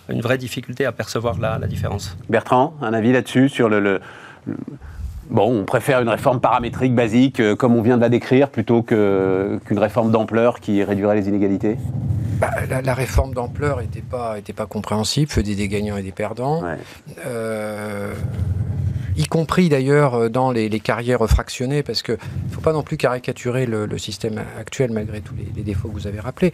une 0.10 0.22
vraie 0.22 0.38
difficulté 0.38 0.86
à 0.86 0.92
percevoir 0.92 1.40
la, 1.40 1.68
différence. 1.68 2.18
Bertrand, 2.30 2.74
un 2.82 2.94
avis 2.94 3.12
là-dessus 3.12 3.50
sur 3.50 3.70
le, 3.70 4.02
Bon, 5.30 5.62
on 5.62 5.66
préfère 5.66 6.02
une 6.02 6.10
réforme 6.10 6.40
paramétrique 6.40 6.94
basique, 6.94 7.42
comme 7.56 7.76
on 7.76 7.82
vient 7.82 7.98
de 7.98 8.02
la 8.02 8.10
décrire, 8.10 8.50
plutôt 8.50 8.84
qu'une 8.84 9.80
réforme 9.80 10.12
d'ampleur 10.12 10.60
qui 10.60 10.84
réduirait 10.84 11.16
les 11.16 11.28
inégalités? 11.28 11.78
Bah, 12.40 12.52
la, 12.84 12.94
réforme 12.94 13.34
d'ampleur 13.34 13.80
n'était 13.80 14.02
pas, 14.02 14.38
était 14.38 14.54
pas 14.54 14.66
compréhensible, 14.66 15.32
faisait 15.32 15.56
des 15.56 15.68
gagnants 15.68 15.98
et 15.98 16.04
des 16.04 16.12
perdants. 16.12 16.64
Euh, 17.26 18.14
y 19.18 19.26
compris 19.26 19.70
d'ailleurs 19.70 20.16
euh, 20.16 20.30
dans 20.30 20.52
les, 20.52 20.70
carrières 20.80 21.26
fractionnées, 21.28 21.84
parce 21.84 22.04
qu'il 22.04 22.16
ne 22.16 22.54
faut 22.54 22.62
pas 22.62 22.74
non 22.74 22.84
plus 22.84 22.98
caricaturer 22.98 23.66
le, 23.66 23.98
système 23.98 24.42
actuel 24.60 24.92
malgré 24.92 25.22
tous 25.22 25.34
les, 25.36 25.64
défauts 25.64 25.88
que 25.88 25.94
vous 25.94 26.08
avez 26.08 26.20
rappelés. 26.20 26.54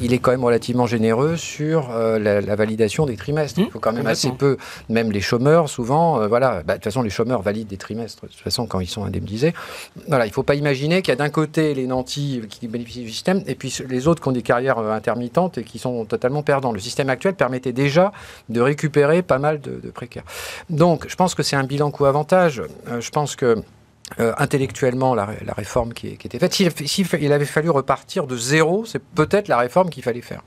Il 0.00 0.12
est 0.12 0.18
quand 0.18 0.32
même 0.32 0.44
relativement 0.44 0.86
généreux 0.86 1.36
sur 1.36 1.90
euh, 1.92 2.18
la, 2.18 2.56
validation 2.56 3.06
des 3.06 3.16
trimestres. 3.16 3.60
Mmh, 3.60 3.64
il 3.64 3.70
faut 3.70 3.78
quand 3.78 3.92
même 3.92 4.06
assez 4.06 4.30
peu, 4.32 4.56
même 4.88 5.12
les 5.12 5.20
chômeurs, 5.20 5.68
souvent, 5.68 6.20
euh, 6.20 6.26
voilà, 6.26 6.62
bah, 6.64 6.74
de 6.74 6.78
toute 6.78 6.84
façon, 6.84 7.02
les 7.02 7.10
chômeurs 7.10 7.42
valident 7.42 7.68
des 7.68 7.76
trimestres, 7.76 8.24
de 8.24 8.28
toute 8.28 8.40
façon, 8.40 8.66
quand 8.66 8.80
ils 8.80 8.88
sont 8.88 9.04
indemnisés. 9.04 9.54
Voilà, 10.08 10.26
il 10.26 10.30
ne 10.30 10.34
faut 10.34 10.42
pas 10.42 10.56
imaginer 10.56 11.02
qu'il 11.02 11.12
y 11.12 11.12
a 11.12 11.16
d'un 11.16 11.30
côté 11.30 11.74
les 11.74 11.86
nantis 11.86 12.42
qui 12.48 12.66
bénéficient 12.66 13.04
du 13.04 13.10
système, 13.10 13.42
et 13.46 13.54
puis 13.54 13.74
les 13.88 14.08
autres 14.08 14.22
qui 14.22 14.28
ont 14.28 14.32
des 14.32 14.42
carrières 14.42 14.78
intermittentes 14.78 15.58
et 15.58 15.64
qui 15.64 15.78
sont 15.78 16.04
totalement 16.04 16.42
perdants. 16.42 16.72
Le 16.72 16.80
système 16.80 17.08
actuel 17.08 17.34
permettait 17.34 17.72
déjà 17.72 18.12
de 18.48 18.60
récupérer 18.60 19.22
pas 19.22 19.38
mal 19.38 19.60
de, 19.60 19.80
de 19.82 19.90
précaires. 19.90 20.24
Donc, 20.68 21.06
je 21.08 21.14
pense 21.14 21.34
que 21.34 21.42
c'est 21.42 21.56
un 21.56 21.64
bilan 21.64 21.90
avantage. 22.06 22.62
Euh, 22.88 23.00
je 23.00 23.10
pense 23.10 23.36
que 23.36 23.62
euh, 24.18 24.32
intellectuellement 24.38 25.14
la, 25.14 25.28
réforme 25.56 25.92
qui, 25.92 26.08
était 26.08 26.38
faite. 26.38 26.52
S'il 26.52 27.06
il 27.20 27.32
avait 27.32 27.44
fallu 27.44 27.70
repartir 27.70 28.26
de 28.26 28.36
zéro, 28.36 28.84
c'est 28.84 28.98
peut-être 28.98 29.46
la 29.46 29.58
réforme 29.58 29.88
qu'il 29.88 30.02
fallait 30.02 30.20
faire. 30.20 30.42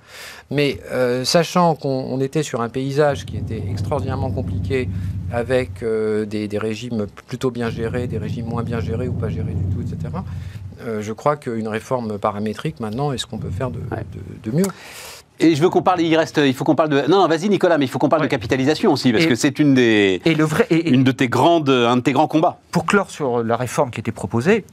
Mais 0.51 0.79
euh, 0.91 1.23
sachant 1.23 1.75
qu'on 1.75 2.19
était 2.19 2.43
sur 2.43 2.61
un 2.61 2.67
paysage 2.67 3.25
qui 3.25 3.37
était 3.37 3.63
extraordinairement 3.71 4.31
compliqué, 4.31 4.89
avec 5.31 5.83
des, 5.83 6.57
régimes 6.59 7.07
plutôt 7.27 7.49
bien 7.49 7.71
gérés, 7.71 8.05
des 8.05 8.19
régimes 8.19 8.45
moins 8.45 8.61
bien 8.61 8.79
gérés 8.79 9.07
ou 9.07 9.13
pas 9.13 9.29
gérés 9.29 9.53
du 9.53 9.73
tout, 9.73 9.81
etc., 9.81 10.13
je 10.99 11.13
crois 11.13 11.37
qu'une 11.37 11.69
réforme 11.69 12.19
paramétrique, 12.19 12.81
maintenant, 12.81 13.13
est 13.13 13.17
ce 13.17 13.25
qu'on 13.25 13.37
peut 13.37 13.49
faire 13.49 13.71
de, 13.71 13.79
de 14.43 14.51
mieux. 14.51 14.65
Et 15.39 15.55
je 15.55 15.61
veux 15.61 15.69
qu'on 15.69 15.81
parle, 15.81 16.01
il 16.01 16.15
reste, 16.15 16.39
il 16.43 16.53
faut 16.53 16.63
qu'on 16.63 16.75
parle 16.75 16.89
de. 16.89 17.01
Non, 17.09 17.21
non 17.21 17.27
vas-y 17.27 17.49
Nicolas, 17.49 17.77
mais 17.77 17.85
il 17.85 17.87
faut 17.87 17.99
qu'on 17.99 18.09
parle 18.09 18.21
de 18.21 18.27
capitalisation 18.27 18.93
aussi, 18.93 19.11
parce 19.11 19.25
que 19.25 19.35
c'est 19.35 19.59
une 19.59 19.73
des. 19.73 20.21
Et 20.25 20.35
le 20.35 20.43
vrai, 20.43 20.67
une 20.69 21.03
de 21.03 21.11
tes 21.11 21.27
grandes, 21.27 21.69
un 21.69 21.97
de 21.97 22.01
tes 22.01 22.13
grands 22.13 22.27
combats. 22.27 22.59
Pour 22.71 22.85
clore 22.85 23.09
sur 23.09 23.43
la 23.43 23.57
réforme 23.57 23.89
qui 23.89 23.99
était 23.99 24.11
proposée, 24.11 24.65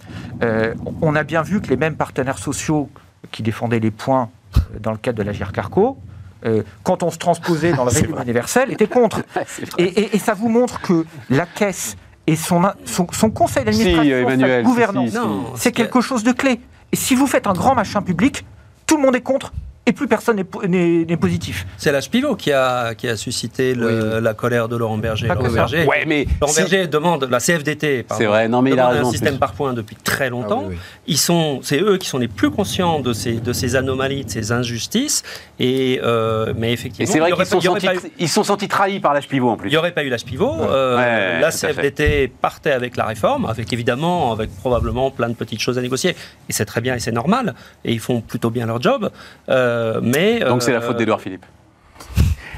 euh, 0.42 0.74
on 1.00 1.14
a 1.14 1.24
bien 1.24 1.42
vu 1.42 1.60
que 1.60 1.68
les 1.68 1.76
mêmes 1.76 1.96
partenaires 1.96 2.38
sociaux 2.38 2.90
qui 3.30 3.42
défendaient 3.42 3.80
les 3.80 3.90
points 3.90 4.28
euh, 4.56 4.78
dans 4.80 4.92
le 4.92 4.98
cadre 4.98 5.18
de 5.18 5.22
la 5.22 5.32
Carco, 5.32 5.96
euh, 6.44 6.62
quand 6.82 7.02
on 7.02 7.10
se 7.10 7.18
transposait 7.18 7.72
dans 7.72 7.84
le 7.84 7.90
régime 7.94 8.16
universel, 8.22 8.70
étaient 8.70 8.86
contre. 8.86 9.22
et, 9.78 10.18
ça 10.18 10.34
vous 10.34 10.48
montre 10.48 10.80
que 10.80 11.06
la 11.30 11.46
caisse 11.46 11.96
et 12.26 12.36
son, 12.36 12.62
son, 12.84 13.30
conseil 13.30 13.64
d'administration, 13.64 14.28
sa 14.38 14.62
gouvernance, 14.62 15.16
c'est 15.56 15.72
quelque 15.72 16.00
chose 16.00 16.22
de 16.22 16.32
clé. 16.32 16.60
Et 16.92 16.96
si 16.96 17.14
vous 17.14 17.26
faites 17.26 17.46
un 17.46 17.54
grand 17.54 17.74
machin 17.74 18.02
public, 18.02 18.44
tout 18.86 18.96
le 18.96 19.02
monde 19.02 19.16
est 19.16 19.20
contre 19.20 19.52
et 19.90 19.92
plus 19.92 20.06
personne 20.06 20.42
n'est 20.68 21.16
positif. 21.16 21.66
C'est 21.76 21.90
l'âge 21.90 22.10
pivot 22.10 22.36
qui 22.36 22.52
a, 22.52 22.94
qui 22.94 23.08
a 23.08 23.16
suscité 23.16 23.74
la 23.74 24.34
colère 24.34 24.68
de 24.68 24.76
Laurent 24.76 24.98
Berger. 24.98 25.26
Laurent 25.26 25.50
Berger, 25.50 25.84
ouais, 25.84 26.04
mais 26.06 26.26
Laurent 26.40 26.52
Berger 26.54 26.86
demande, 26.86 27.24
la 27.28 27.40
CFDT, 27.40 28.06
c'est 28.16 28.26
vrai, 28.26 28.48
non, 28.48 28.62
mais 28.62 28.70
il 28.70 28.78
a 28.78 28.88
un 28.88 29.10
système 29.10 29.38
par 29.38 29.52
points 29.52 29.72
depuis 29.72 29.96
très 29.96 30.30
longtemps. 30.30 30.68
Ah 30.70 30.74
ils 31.06 31.18
sont, 31.18 31.60
c'est 31.62 31.80
eux 31.80 31.96
qui 31.96 32.06
sont 32.06 32.18
les 32.18 32.28
plus 32.28 32.50
conscients 32.50 33.00
de 33.00 33.12
ces, 33.12 33.34
de 33.40 33.52
ces 33.52 33.74
anomalies, 33.74 34.24
de 34.24 34.30
ces 34.30 34.52
injustices. 34.52 35.24
Et, 35.58 36.00
euh, 36.04 36.54
mais 36.56 36.72
effectivement, 36.72 37.12
c'est 37.12 37.18
vrai 37.18 37.32
qu'ils 37.32 37.46
sont, 37.46 37.60
sentis, 37.60 37.88
ils 38.18 38.28
sont 38.28 38.44
sentis 38.44 38.68
trahis 38.68 39.00
par 39.00 39.12
l'âge 39.12 39.26
pivot 39.26 39.50
en 39.50 39.56
plus. 39.56 39.68
Il 39.68 39.72
n'y 39.72 39.76
aurait 39.76 39.92
pas 39.92 40.04
eu 40.04 40.08
l'âge 40.08 40.24
pivot. 40.24 40.54
Euh, 40.60 41.40
la 41.40 41.50
CFDT 41.50 42.32
partait 42.40 42.72
avec 42.72 42.96
la 42.96 43.06
réforme, 43.06 43.46
avec 43.46 43.72
évidemment, 43.72 44.32
avec 44.32 44.54
probablement 44.56 45.10
plein 45.10 45.28
de 45.28 45.34
petites 45.34 45.60
choses 45.60 45.78
à 45.78 45.82
négocier. 45.82 46.10
Et 46.48 46.52
c'est 46.52 46.64
très 46.64 46.80
bien 46.80 46.94
et 46.94 47.00
c'est 47.00 47.12
normal. 47.12 47.54
Et 47.84 47.92
ils 47.92 48.00
font 48.00 48.20
plutôt 48.20 48.50
bien 48.50 48.66
leur 48.66 48.80
job. 48.80 49.10
Euh, 49.48 49.79
euh, 49.80 50.00
mais, 50.02 50.40
Donc 50.40 50.62
c'est 50.62 50.72
la 50.72 50.80
faute 50.80 50.96
euh, 50.96 50.98
d'Edouard 50.98 51.20
Philippe. 51.20 51.46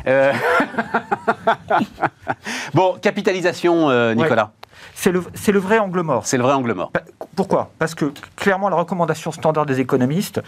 Euh, 0.06 0.32
bon, 2.74 2.96
capitalisation, 3.00 4.14
Nicolas. 4.14 4.52
C'est 4.94 5.12
le, 5.12 5.24
le, 5.48 5.58
vrai 5.58 5.78
angle 5.78 6.00
mort. 6.02 6.26
C'est 6.26 6.36
le 6.36 6.42
vrai 6.42 6.52
angle 6.52 6.74
mort. 6.74 6.92
Pourquoi? 7.36 7.70
Parce 7.78 7.94
que 7.94 8.12
clairement, 8.36 8.68
la 8.68 8.76
recommandation 8.76 9.32
standard 9.32 9.66
des 9.66 9.80
économistes, 9.80 10.40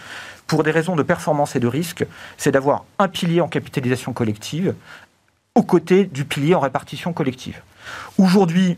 pour 0.47 0.62
des 0.62 0.70
raisons 0.70 0.97
de 0.97 1.03
performance 1.03 1.57
et 1.57 1.61
de 1.61 1.66
risque, 1.66 2.05
c'est 2.37 2.51
d'avoir 2.51 2.85
un 2.99 3.09
pilier 3.09 3.41
en 3.41 3.49
capitalisation 3.49 4.12
collective 4.12 4.75
aux 5.55 5.62
côtés 5.62 6.05
du 6.05 6.25
pilier 6.25 6.55
en 6.55 6.61
répartition 6.61 7.12
collective. 7.12 7.62
Aujourd'hui, 8.18 8.77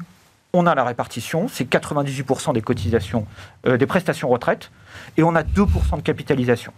on 0.52 0.66
a 0.66 0.74
la 0.74 0.84
répartition, 0.84 1.48
c'est 1.48 1.68
98% 1.68 2.52
des 2.52 2.62
cotisations, 2.62 3.26
des 3.64 3.86
prestations 3.86 4.28
retraite, 4.28 4.70
et 5.16 5.22
on 5.22 5.34
a 5.34 5.42
2% 5.42 5.96
de 5.96 6.02
capitalisation. 6.02 6.72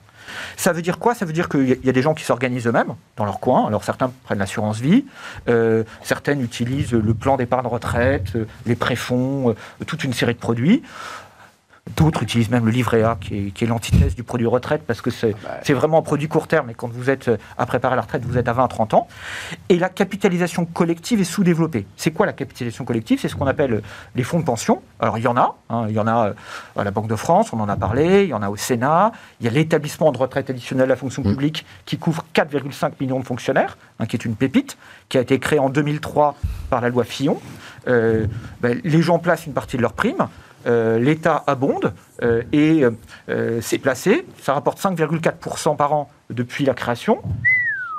Ça 0.57 0.73
veut 0.73 0.83
dire 0.83 0.99
quoi? 0.99 1.15
Ça 1.15 1.25
veut 1.25 1.33
dire 1.33 1.49
qu'il 1.49 1.79
y 1.83 1.89
a 1.89 1.93
des 1.93 2.03
gens 2.03 2.15
qui 2.15 2.25
s'organisent 2.25 2.67
eux-mêmes 2.67 2.95
dans 3.17 3.25
leur 3.25 3.41
coin. 3.41 3.67
Alors 3.67 3.85
certains 3.85 4.11
prennent 4.25 4.39
l'assurance 4.39 4.79
vie, 4.79 5.05
euh, 5.49 5.85
certaines 6.03 6.43
utilisent 6.43 6.93
le 6.93 7.15
plan 7.15 7.37
d'épargne 7.37 7.67
retraite, 7.67 8.37
euh, 8.37 8.47
les 8.67 8.77
préfonds, 8.77 9.51
euh, 9.51 9.85
toute 9.87 10.05
une 10.05 10.13
série 10.13 10.35
de 10.35 10.39
produits. 10.39 10.83
D'autres 11.97 12.23
utilisent 12.23 12.51
même 12.51 12.65
le 12.65 12.71
livret 12.71 13.03
A, 13.03 13.17
qui 13.21 13.53
est, 13.61 13.67
l'antithèse 13.67 14.15
du 14.15 14.23
produit 14.23 14.47
retraite, 14.47 14.83
parce 14.87 15.01
que 15.01 15.11
c'est 15.11 15.35
ah 15.45 15.59
bah 15.67 15.75
vraiment 15.75 15.99
un 15.99 16.03
produit 16.03 16.29
court 16.29 16.47
terme, 16.47 16.71
et 16.71 16.75
quand 16.75 16.89
vous 16.89 17.11
êtes 17.11 17.31
à 17.57 17.67
préparer 17.67 17.97
la 17.97 18.03
retraite, 18.03 18.25
vous 18.25 18.39
êtes 18.39 18.49
à 18.49 18.53
20 18.53 18.69
30 18.69 18.95
ans. 18.95 19.09
Et 19.69 19.79
la 19.79 19.89
capitalisation 19.89 20.65
collective 20.65 21.21
est 21.21 21.25
sous-développée. 21.25 21.87
C'est 21.97 22.11
quoi 22.11 22.27
la 22.27 22.33
capitalisation 22.33 22.85
collective? 22.85 23.19
C'est 23.21 23.29
ce 23.29 23.37
qu'on 23.37 23.47
appelle 23.47 23.83
les 24.15 24.23
fonds 24.23 24.39
de 24.39 24.45
pension. 24.45 24.83
Alors 25.01 25.19
il 25.19 25.25
y 25.25 25.27
en 25.27 25.37
a, 25.37 25.57
hein. 25.71 25.87
il 25.89 25.95
y 25.95 25.99
en 25.99 26.07
a 26.07 26.35
à 26.77 26.85
la 26.85 26.91
Banque 26.91 27.09
de 27.09 27.17
France, 27.17 27.53
on 27.53 27.61
en 27.61 27.69
a 27.69 27.77
parlé, 27.77 28.25
il 28.25 28.31
y 28.31 28.35
en 28.35 28.43
a 28.43 28.51
au 28.51 28.57
Sénat, 28.57 29.13
il 29.41 29.47
y 29.47 29.49
a 29.49 29.53
l'établissement 29.53 30.13
de 30.13 30.19
retraite 30.19 30.51
additionnelle 30.51 30.87
de 30.87 30.91
la 30.91 30.97
fonction 30.97 31.23
mmh. 31.23 31.31
publique 31.31 31.67
qui 31.87 31.99
couvre 31.99 32.25
4,5 32.35 32.93
millions 33.01 33.21
de 33.21 33.25
fonctionnaires, 33.25 33.79
hein, 33.99 34.07
qui 34.07 34.17
est 34.17 34.25
une 34.25 34.37
pépite, 34.37 34.77
qui 35.09 35.19
a 35.19 35.21
été 35.21 35.39
créée 35.39 35.59
en 35.59 35.71
2003 35.71 36.37
par 36.71 36.81
la 36.81 36.89
loi 36.89 37.05
Fillon. 37.05 37.41
Euh, 37.87 38.27
ben, 38.61 38.81
les 38.85 39.03
gens 39.03 39.19
placent 39.19 39.47
une 39.47 39.53
partie 39.53 39.77
de 39.77 39.83
leur 39.83 39.93
prime. 39.93 40.29
Euh, 40.69 40.99
l'État 40.99 41.45
abonde 41.47 41.95
euh, 42.23 42.43
et 42.53 42.85
euh, 43.29 43.61
c'est 43.63 43.79
placé. 43.79 44.27
Ça 44.43 44.53
rapporte 44.53 44.79
5,4% 44.81 45.77
par 45.77 45.93
an 45.93 46.11
depuis 46.31 46.65
la 46.65 46.75
création. 46.75 47.23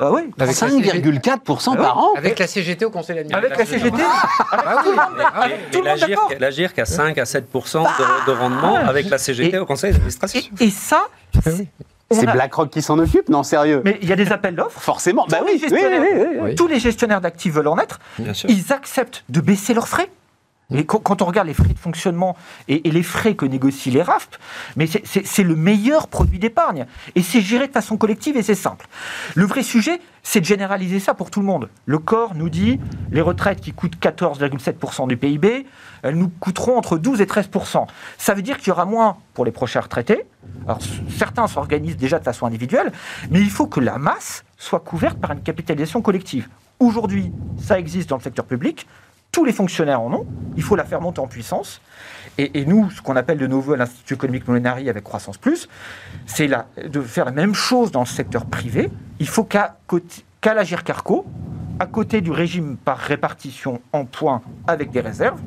Ah 0.02 0.12
oui, 0.14 0.32
5,4% 0.40 1.76
par 1.76 1.98
an 1.98 2.14
Avec 2.16 2.40
la 2.40 2.48
CGT 2.48 2.86
au 2.86 2.90
conseil 2.90 3.18
d'administration. 3.18 3.50
Avec 3.50 3.60
la 3.60 3.66
CGT 3.66 4.04
ah 4.52 4.84
oui, 4.86 4.96
avec 5.34 5.72
tout 5.72 5.82
le 5.82 5.90
monde 5.90 6.40
La 6.40 6.52
GIRC 6.52 6.80
a 6.80 6.86
5 6.86 7.18
à 7.18 7.24
7% 7.24 7.84
de, 8.26 8.32
rendement 8.32 8.76
avec 8.76 9.10
la 9.10 9.18
CGT 9.18 9.58
au 9.58 9.66
conseil 9.66 9.92
d'administration. 9.92 10.40
Et, 10.62 10.70
ça, 10.70 11.08
c'est 12.12 12.26
BlackRock 12.26 12.70
qui 12.70 12.82
s'en 12.82 12.98
occupe 12.98 13.28
Non, 13.28 13.44
sérieux? 13.44 13.82
Mais 13.84 13.98
il 14.02 14.08
y 14.08 14.14
a 14.14 14.16
des 14.16 14.32
appels 14.32 14.56
d'offres. 14.56 14.80
Forcément, 14.80 15.26
bah 15.30 15.40
oui, 15.46 15.62
Tous 16.56 16.68
les 16.68 16.80
gestionnaires 16.80 17.20
d'actifs 17.20 17.54
veulent 17.54 17.68
en 17.68 17.78
être. 17.78 18.00
Ils 18.48 18.72
acceptent 18.72 19.26
de 19.28 19.42
baisser 19.42 19.74
leurs 19.74 19.88
frais 19.88 20.10
Quand, 20.86 21.22
on 21.24 21.26
regarde 21.26 21.48
les 21.48 21.56
frais 21.56 21.74
de 21.74 21.80
fonctionnement 21.80 22.38
et, 22.68 22.82
les 22.90 23.02
frais 23.02 23.34
que 23.34 23.46
négocient 23.46 23.92
les 23.92 24.04
RAFP, 24.04 24.36
mais 24.76 24.86
c'est 24.88 25.44
le 25.44 25.56
meilleur 25.56 26.08
produit 26.08 26.38
d'épargne. 26.38 26.86
Et 27.16 27.24
c'est 27.24 27.42
géré 27.42 27.68
de 27.68 27.72
façon 27.72 27.98
collective 27.98 28.38
et 28.38 28.44
c'est 28.44 28.56
simple. 28.56 28.88
Le 29.34 29.46
vrai 29.46 29.64
sujet, 29.64 30.00
c'est 30.22 30.42
de 30.42 30.46
généraliser 30.46 31.00
ça 31.00 31.16
pour 31.16 31.32
tout 31.32 31.40
le 31.40 31.48
monde. 31.48 31.70
Le 31.86 31.98
corps 31.98 32.36
nous 32.36 32.50
dit 32.50 32.80
les 33.12 33.22
retraites 33.22 33.62
qui 33.62 33.72
coûtent 33.72 33.98
14,7% 34.00 35.08
du 35.08 35.18
PIB, 35.18 35.66
elles 36.04 36.16
nous 36.16 36.30
coûteront 36.30 36.78
entre 36.78 37.00
12 37.00 37.22
et 37.22 37.26
13%. 37.26 37.88
Ça 38.20 38.34
veut 38.36 38.44
dire 38.44 38.58
qu'il 38.58 38.68
y 38.68 38.72
aura 38.72 38.86
moins 38.86 39.18
pour 39.34 39.46
les 39.46 39.52
prochains 39.52 39.82
retraités. 39.82 40.26
Alors, 40.66 40.80
certains 41.18 41.48
s'organisent 41.48 41.98
déjà 41.98 42.20
de 42.20 42.24
façon 42.24 42.46
individuelle, 42.46 42.92
mais 43.32 43.40
il 43.42 43.50
faut 43.50 43.66
que 43.66 43.80
la 43.80 43.98
masse 43.98 44.44
soit 44.58 44.82
couverte 44.82 45.18
par 45.18 45.32
une 45.32 45.42
capitalisation 45.42 46.02
collective. 46.04 46.48
Aujourd'hui, 46.80 47.32
ça 47.60 47.80
existe 47.80 48.10
dans 48.10 48.18
le 48.18 48.22
secteur 48.22 48.46
public. 48.46 48.88
Tous 49.32 49.46
les 49.46 49.54
fonctionnaires 49.54 50.02
en 50.02 50.14
ont. 50.14 50.28
Il 50.58 50.64
faut 50.64 50.76
la 50.76 50.84
faire 50.84 51.02
monter 51.02 51.20
en 51.20 51.28
puissance. 51.28 51.82
Et, 52.38 52.66
nous, 52.66 52.90
ce 52.90 53.02
qu'on 53.02 53.18
appelle 53.18 53.38
de 53.38 53.48
nouveau 53.48 53.74
à 53.74 53.78
l'Institut 53.78 54.14
économique 54.14 54.48
Molinari 54.48 54.90
avec 54.90 55.04
Croissance 55.04 55.38
Plus, 55.38 55.68
c'est 56.26 56.48
de 56.48 57.02
faire 57.02 57.26
la 57.26 57.32
même 57.32 57.54
chose 57.54 57.92
dans 57.92 58.00
le 58.00 58.06
secteur 58.06 58.46
privé. 58.46 58.90
Il 59.20 59.28
faut 59.28 59.44
qu'à 59.44 59.78
qu 59.90 60.00
l'Agir 60.46 60.84
à 61.80 61.86
côté 61.86 62.22
du 62.22 62.32
régime 62.32 62.78
par 62.78 62.98
répartition 62.98 63.82
en 63.92 64.06
points 64.06 64.42
avec 64.68 64.92
des 64.92 65.02
réserves, 65.02 65.40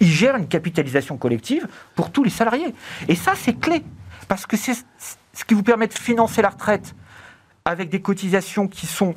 il 0.00 0.08
gère 0.08 0.36
une 0.36 0.48
capitalisation 0.48 1.16
collective 1.16 1.66
pour 1.94 2.10
tous 2.10 2.24
les 2.24 2.30
salariés. 2.30 2.74
Et 3.08 3.14
ça, 3.14 3.32
c'est 3.34 3.58
clé. 3.58 3.82
Parce 4.28 4.46
que 4.46 4.56
c'est 4.56 4.74
ce 4.74 5.44
qui 5.44 5.54
vous 5.54 5.62
permet 5.62 5.86
de 5.86 5.94
financer 5.94 6.42
la 6.42 6.50
retraite 6.50 6.94
avec 7.64 7.88
des 7.88 8.00
cotisations 8.00 8.68
qui 8.68 8.86
sont 8.86 9.14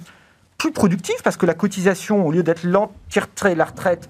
plus 0.58 0.72
productives, 0.72 1.22
parce 1.24 1.38
que 1.38 1.46
la 1.46 1.54
cotisation, 1.54 2.26
au 2.26 2.32
lieu 2.32 2.44
d'être 2.44 2.64
l'entièreté 2.64 3.54
de 3.54 3.58
la 3.58 3.66
retraite, 3.66 4.10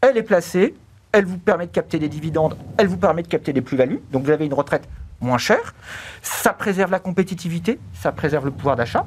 elle 0.00 0.16
est 0.16 0.22
placée, 0.22 0.74
elle 1.12 1.24
vous 1.24 1.38
permet 1.38 1.66
de 1.66 1.72
capter 1.72 1.98
des 1.98 2.08
dividendes, 2.08 2.56
elle 2.76 2.86
vous 2.86 2.98
permet 2.98 3.22
de 3.22 3.28
capter 3.28 3.52
des 3.52 3.62
plus-values, 3.62 4.00
donc 4.12 4.24
vous 4.24 4.30
avez 4.30 4.46
une 4.46 4.54
retraite 4.54 4.88
moins 5.20 5.38
chère, 5.38 5.74
ça 6.22 6.52
préserve 6.52 6.90
la 6.90 7.00
compétitivité, 7.00 7.80
ça 7.94 8.12
préserve 8.12 8.44
le 8.44 8.50
pouvoir 8.50 8.76
d'achat, 8.76 9.06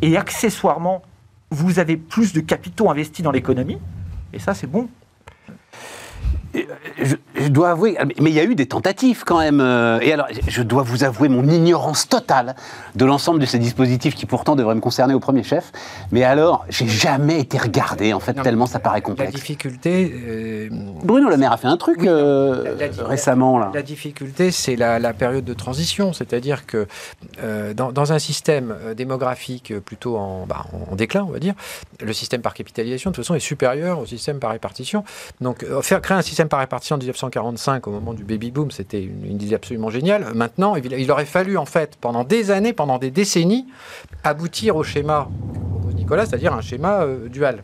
et 0.00 0.16
accessoirement, 0.16 1.02
vous 1.50 1.78
avez 1.78 1.96
plus 1.96 2.32
de 2.32 2.40
capitaux 2.40 2.90
investis 2.90 3.22
dans 3.22 3.30
l'économie, 3.30 3.78
et 4.32 4.38
ça 4.38 4.54
c'est 4.54 4.66
bon 4.66 4.88
je, 6.54 7.48
dois 7.48 7.70
avouer, 7.70 7.96
mais 8.20 8.30
il 8.30 8.34
y 8.34 8.40
a 8.40 8.44
eu 8.44 8.54
des 8.54 8.66
tentatives 8.66 9.24
quand 9.24 9.38
même. 9.38 9.60
Euh, 9.60 10.00
et 10.00 10.12
alors, 10.12 10.26
je 10.46 10.62
dois 10.62 10.82
vous 10.82 11.04
avouer 11.04 11.28
mon 11.28 11.46
ignorance 11.48 12.08
totale 12.08 12.54
de 12.94 13.04
l'ensemble 13.04 13.40
de 13.40 13.46
ces 13.46 13.58
dispositifs 13.58 14.14
qui 14.14 14.26
pourtant 14.26 14.54
devraient 14.54 14.74
me 14.74 14.80
concerner 14.80 15.14
au 15.14 15.20
premier 15.20 15.42
chef. 15.42 15.72
Mais 16.10 16.24
alors, 16.24 16.64
j'ai 16.68 16.88
jamais 16.88 17.40
été 17.40 17.58
regardé 17.58 18.12
en 18.12 18.20
fait, 18.20 18.34
tellement 18.34 18.66
ça 18.66 18.78
paraît 18.78 19.00
complexe. 19.00 19.32
La 19.32 19.38
difficulté. 19.38 20.12
Euh, 20.14 20.68
Bruno 21.02 21.28
Le 21.28 21.36
Maire 21.36 21.52
a 21.52 21.56
fait 21.56 21.68
un 21.68 21.76
truc 21.76 22.04
euh, 22.04 22.76
récemment 22.98 23.58
là. 23.58 23.70
La 23.74 23.82
difficulté, 23.82 24.50
c'est 24.50 24.76
la, 24.76 25.12
période 25.12 25.44
de 25.44 25.54
transition, 25.54 26.12
c'est-à-dire 26.12 26.66
que 26.66 26.86
dans, 27.74 28.12
un 28.12 28.18
système 28.18 28.74
démographique 28.96 29.78
plutôt 29.80 30.16
en, 30.16 30.46
bah, 30.46 30.64
en, 30.90 30.96
déclin, 30.96 31.24
on 31.28 31.32
va 31.32 31.38
dire, 31.38 31.54
le 32.00 32.12
système 32.12 32.40
par 32.40 32.54
capitalisation 32.54 33.10
de 33.10 33.14
toute 33.14 33.24
façon 33.24 33.34
est 33.34 33.40
supérieur 33.40 34.00
au 34.00 34.06
système 34.06 34.38
par 34.38 34.50
répartition. 34.50 35.04
Donc, 35.40 35.64
faire 35.82 36.00
créer 36.00 36.16
un 36.16 36.22
système 36.22 36.41
par 36.48 36.60
répartition 36.60 36.96
en 36.96 36.98
1945, 36.98 37.86
au 37.86 37.90
moment 37.90 38.14
du 38.14 38.24
baby 38.24 38.50
boom, 38.50 38.70
c'était 38.70 39.02
une, 39.02 39.40
idée 39.40 39.54
absolument 39.54 39.90
géniale. 39.90 40.26
Maintenant, 40.34 40.76
il, 40.76 41.10
aurait 41.10 41.24
fallu, 41.24 41.56
en 41.56 41.66
fait, 41.66 41.96
pendant 42.00 42.24
des 42.24 42.50
années, 42.50 42.72
pendant 42.72 42.98
des 42.98 43.10
décennies, 43.10 43.66
aboutir 44.24 44.76
au 44.76 44.82
schéma 44.82 45.28
Nicolas, 45.94 46.26
c'est-à-dire 46.26 46.52
un 46.52 46.60
schéma 46.60 47.02
euh, 47.02 47.28
dual. 47.28 47.62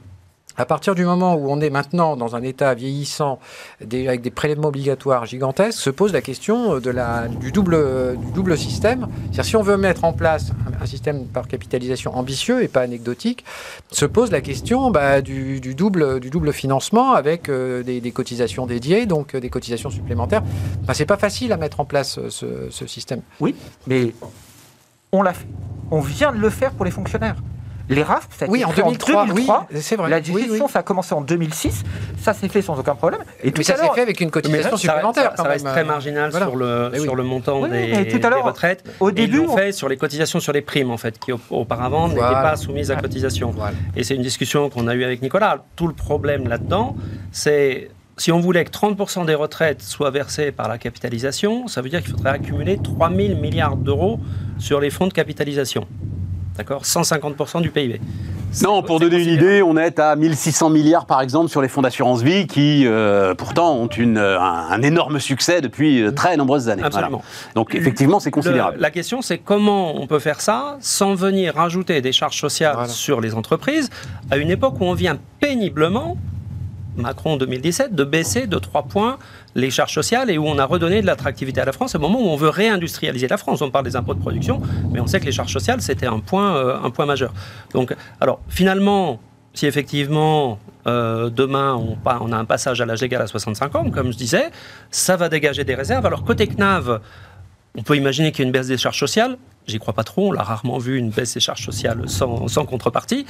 À 0.59 0.67
partir 0.67 0.97
du 0.97 1.05
moment 1.05 1.37
où 1.37 1.49
on 1.51 1.61
est 1.61 1.71
maintenant 1.71 2.17
dans 2.17 2.35
un 2.35 2.43
état 2.43 2.75
vieillissant, 2.75 3.39
avec 3.81 4.23
des 4.23 4.31
prélèvements 4.31 4.69
obligatoires 4.69 5.25
gigantesques, 5.25 5.79
se 5.79 5.89
pose 5.89 6.13
la 6.13 6.21
question 6.21 6.81
de 6.81 6.91
la, 6.91 7.29
du, 7.29 7.53
double, 7.53 8.17
du 8.19 8.33
double 8.33 8.59
système. 8.59 9.07
C'est-à-dire, 9.27 9.45
si 9.45 9.57
on 9.57 9.63
veut 9.63 9.77
mettre 9.77 10.03
en 10.03 10.13
place 10.13 10.51
un, 10.81 10.87
système 10.87 11.27
par 11.27 11.47
capitalisation 11.47 12.17
ambitieux 12.17 12.63
et 12.63 12.67
pas 12.67 12.81
anecdotique, 12.81 13.45
se 13.93 14.05
pose 14.05 14.33
la 14.33 14.41
question 14.41 14.91
bah, 14.91 15.23
du, 15.23 15.61
double, 15.77 16.53
financement 16.53 17.13
avec 17.13 17.49
euh, 17.49 17.85
des, 17.85 18.11
cotisations 18.11 18.67
dédiées, 18.67 19.07
donc 19.07 19.37
euh, 19.37 19.41
des 19.41 19.51
cotisations 19.51 19.91
supplémentaires. 19.91 20.43
Enfin, 20.83 20.95
c'est 20.95 21.07
pas 21.07 21.19
facile 21.19 21.53
à 21.53 21.57
mettre 21.57 21.79
en 21.79 21.85
place 21.85 22.19
euh, 22.19 22.31
ce, 22.31 22.47
ce 22.71 22.87
système. 22.89 23.21
Oui, 23.39 23.55
mais 23.87 24.13
on 25.13 25.23
l'a 25.23 25.35
fait. 25.35 25.47
On 25.93 26.01
vient 26.01 26.33
de 26.33 26.39
le 26.39 26.51
faire 26.51 26.73
pour 26.73 26.85
les 26.85 26.91
fonctionnaires. 26.91 27.37
Les 27.89 28.03
RAF, 28.03 28.29
ça 28.37 28.45
a 28.45 28.49
oui, 28.49 28.65
en 28.65 28.73
2003, 28.73 29.27
c'est 29.81 29.97
vrai. 29.97 30.11
La 30.11 30.23
gestion, 30.23 30.69
ça 30.69 30.81
a 30.81 30.83
commencé 30.83 31.15
en 31.15 31.21
2006. 31.21 31.85
Ça 32.21 32.35
s'est 32.35 32.49
fait 32.49 32.63
sans 32.63 32.79
aucun 32.79 32.95
problème. 32.95 33.21
Et 33.43 33.53
tout 33.53 33.63
ça 33.63 33.77
s'est 33.77 33.89
fait 33.95 34.03
avec 34.03 34.21
une 34.21 34.31
cotisation 34.31 34.77
supplémentaire. 34.77 35.33
Ça, 35.37 35.43
reste 35.45 35.67
très 35.67 35.85
marginal 35.85 36.33
sur, 36.33 36.57
le, 36.57 36.93
sur 36.99 37.15
le 37.15 37.23
montant 37.23 37.67
des, 37.67 38.09
tout 38.09 38.27
à 38.27 38.31
des, 38.31 38.41
retraites. 38.41 38.85
Au 39.01 39.11
début, 39.11 39.41
on 39.41 39.57
fait 39.57 39.73
sur 39.73 39.89
les 39.89 39.97
cotisations 39.97 40.41
sur 40.41 40.53
les 40.53 40.63
primes, 40.63 40.91
en 40.91 40.97
fait, 40.97 41.19
qui 41.19 41.33
auparavant 41.51 42.09
n'étaient 42.09 42.21
pas 42.21 42.57
soumises 42.57 42.91
à 42.91 42.97
cotisation. 42.97 43.55
Et 43.97 44.05
c'est 44.05 44.15
une 44.15 44.23
discussion 44.23 44.71
qu'on 44.71 44.89
a 44.89 44.95
eue 44.95 45.05
avec 45.05 45.23
Nicolas. 45.23 45.65
Tout 45.77 45.87
le 45.87 45.95
problème 45.95 46.49
là-dedans, 46.49 46.97
c'est 47.33 47.91
si 48.19 48.33
on 48.33 48.41
voulait 48.41 48.65
que 48.65 48.71
30% 48.71 49.27
des 49.27 49.35
retraites 49.35 49.81
soient 49.81 50.11
versées 50.11 50.51
par 50.51 50.69
la 50.69 50.77
capitalisation, 50.77 51.69
ça 51.69 51.81
veut 51.83 51.89
dire 51.89 52.01
qu'il 52.03 52.11
faudrait 52.11 52.33
accumuler 52.33 52.79
3 52.83 53.15
000 53.15 53.41
milliards 53.41 53.77
d'euros 53.77 54.19
sur 54.59 54.81
les 54.81 54.91
fonds 54.91 55.07
de 55.07 55.13
capitalisation. 55.13 55.87
D'accord 56.59 56.83
150% 56.83 57.63
du 57.63 57.71
PIB. 57.71 58.01
Non, 58.65 58.83
pour 58.83 58.99
donner 58.99 59.23
une 59.23 59.33
idée, 59.33 59.63
on 59.63 59.77
est 59.77 60.01
à 60.01 60.17
1600 60.17 60.71
milliards 60.71 61.07
par 61.07 61.21
exemple 61.21 61.49
sur 61.49 61.63
les 61.63 61.69
fonds 61.69 61.83
d'assurance 61.83 62.21
vie 62.23 62.49
qui 62.49 62.85
euh, 62.85 63.33
pourtant 63.35 63.77
ont 63.77 63.87
une, 63.87 64.19
un, 64.19 64.83
énorme 64.83 65.21
succès 65.21 65.61
depuis 65.61 66.03
euh, 66.03 66.11
très 66.11 66.37
nombreuses 66.37 66.69
années. 66.69 66.83
Absolument. 66.83 67.23
Donc 67.55 67.77
effectivement, 67.77 68.19
c'est 68.19 68.33
considérable. 68.33 68.79
la 68.81 68.91
question, 68.91 69.23
c'est 69.23 69.39
comment 69.39 69.95
on 70.01 70.09
peut 70.09 70.19
faire 70.19 70.41
ça 70.41 70.79
sans 70.81 71.15
venir 71.15 71.55
rajouter 71.55 72.01
des 72.01 72.11
charges 72.11 72.41
sociales 72.41 72.89
sur 72.89 73.21
les 73.21 73.35
entreprises 73.35 73.89
à 74.29 74.37
une 74.37 74.51
époque 74.51 74.81
où 74.81 74.85
on 74.85 74.95
vient 74.95 75.17
péniblement 75.39 76.17
Macron 76.99 77.35
en 77.35 77.37
2017 77.37 77.95
de 77.95 78.05
baisser 78.05 78.47
de 78.47 78.59
3 78.59 78.83
points 78.85 79.19
les 79.59 79.71
charges 79.71 79.93
sociales 79.93 80.31
et 80.31 80.39
où 80.39 80.47
on 80.47 80.59
a 80.59 80.65
redonné 80.65 81.03
de 81.03 81.07
l'attractivité 81.07 81.61
à 81.61 81.65
la 81.65 81.73
France 81.73 81.95
au 81.97 81.99
moment 81.99 82.21
où 82.21 82.29
on 82.29 82.37
veut 82.37 82.49
réindustrialiser 82.49 83.27
la 83.27 83.37
France. 83.37 83.61
On 83.61 83.71
parle 83.71 83.85
des 83.85 83.97
impôts 83.97 84.15
de 84.15 84.21
production, 84.21 84.63
mais 84.93 85.01
on 85.01 85.07
sait 85.07 85.19
que 85.19 85.27
les 85.27 85.33
charges 85.33 85.53
sociales, 85.53 85.83
c'était 85.83 86.07
un 86.07 86.21
point, 86.21 86.57
euh, 86.57 86.79
un 86.83 86.91
point 86.91 87.07
majeur. 87.07 87.33
Donc, 87.75 87.95
alors, 88.21 88.41
finalement, 88.49 89.21
si 89.55 89.67
effectivement 89.67 90.61
euh, 90.87 91.29
demain 91.31 91.75
on, 91.75 92.33
a 92.33 92.37
un 92.37 92.45
passage 92.45 92.81
à 92.81 92.87
l'âge 92.87 93.03
égal 93.03 93.21
à 93.21 93.27
65 93.27 93.75
ans, 93.75 93.91
comme 93.91 94.13
je 94.13 94.17
disais, 94.17 94.51
ça 94.91 95.17
va 95.17 95.29
dégager 95.29 95.65
des 95.65 95.75
réserves. 95.75 96.07
Alors 96.07 96.25
côté 96.25 96.47
CNAV, 96.47 97.01
on 97.77 97.83
peut 97.83 97.97
imaginer 97.97 98.31
qu'il 98.31 98.41
y 98.41 98.43
a 98.45 98.47
une 98.47 98.53
baisse 98.53 98.69
des 98.69 98.79
charges 98.79 98.99
sociales. 98.99 99.37
J'y 99.67 99.79
crois 99.79 99.93
pas 99.93 100.05
trop. 100.05 100.29
On 100.29 100.33
l'a 100.33 100.43
rarement 100.43 100.79
vu 100.79 100.97
une 100.97 101.11
baisse 101.11 101.35
des 101.35 101.41
charges 101.41 101.65
sociales 101.65 102.09
sans, 102.09 102.49
sans 102.49 102.65
contrepartie. 102.65 103.27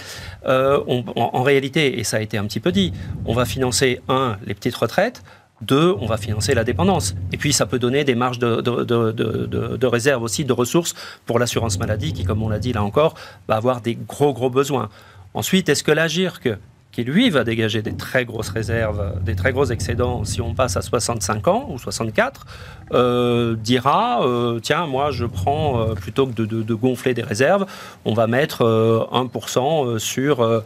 Euh, 0.47 0.79
en, 0.87 1.43
réalité, 1.43 1.99
et 1.99 2.05
ça 2.05 2.19
a 2.19 2.21
été 2.21 2.39
un 2.39 2.45
petit 2.45 2.61
peu 2.61 2.71
dit, 2.71 2.93
on 3.27 3.33
va 3.33 3.45
financer 3.45 4.01
un 4.09 4.37
les 4.47 4.55
petites 4.55 4.77
retraites. 4.77 5.23
Deux, 5.61 5.97
on 6.01 6.07
va 6.07 6.17
financer 6.17 6.55
la 6.55 6.63
dépendance. 6.63 7.15
Et 7.33 7.37
puis, 7.37 7.53
ça 7.53 7.67
peut 7.67 7.79
donner 7.79 8.05
des 8.05 8.15
marges 8.15 8.39
de, 8.39 8.61
de, 8.61 9.87
réserve 9.87 10.23
aussi, 10.23 10.45
de 10.45 10.53
ressources 10.53 10.95
pour 11.27 11.39
l'assurance 11.39 11.79
maladie, 11.79 12.13
qui, 12.13 12.25
comme 12.25 12.43
on 12.43 12.49
l'a 12.49 12.61
dit 12.61 12.73
là 12.73 12.85
encore, 12.85 13.15
va 13.49 13.57
avoir 13.57 13.81
des 13.81 13.97
gros, 13.97 14.33
gros 14.33 14.51
besoins. 14.51 14.89
Ensuite, 15.35 15.69
est-ce 15.69 15.83
que 15.83 15.91
l'AGIRC 15.91 16.51
qui 16.99 17.05
lui 17.05 17.31
va 17.31 17.45
dégager 17.45 17.81
des 17.81 17.95
très 17.95 18.25
grosses 18.25 18.49
réserves, 18.49 19.23
des 19.23 19.37
très 19.37 19.53
gros 19.53 19.67
excédents 19.67 20.25
si 20.25 20.41
on 20.41 20.53
passe 20.53 20.77
à 20.77 20.83
65 20.83 21.47
ans 21.47 21.69
ou 21.71 21.79
64, 21.79 22.45
euh, 22.93 23.55
dira 23.55 24.27
euh, 24.27 24.59
tiens, 24.59 24.89
moi 24.89 25.13
je 25.13 25.25
prends, 25.25 25.81
euh, 25.81 25.95
plutôt 25.95 26.27
que 26.27 26.33
de, 26.33 26.75
gonfler 26.75 27.15
des 27.15 27.23
réserves, 27.23 27.67
on 28.05 28.15
va 28.15 28.27
mettre 28.27 28.65
1% 28.65 30.01
sur, 30.01 30.65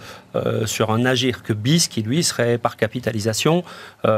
sur 0.65 0.91
un 0.91 1.05
agir 1.05 1.43
que 1.43 1.53
bis 1.53 1.87
qui 1.87 2.01
lui 2.01 2.25
serait 2.25 2.57
par 2.57 2.79
capitalisation. 2.79 3.63
et 4.05 4.09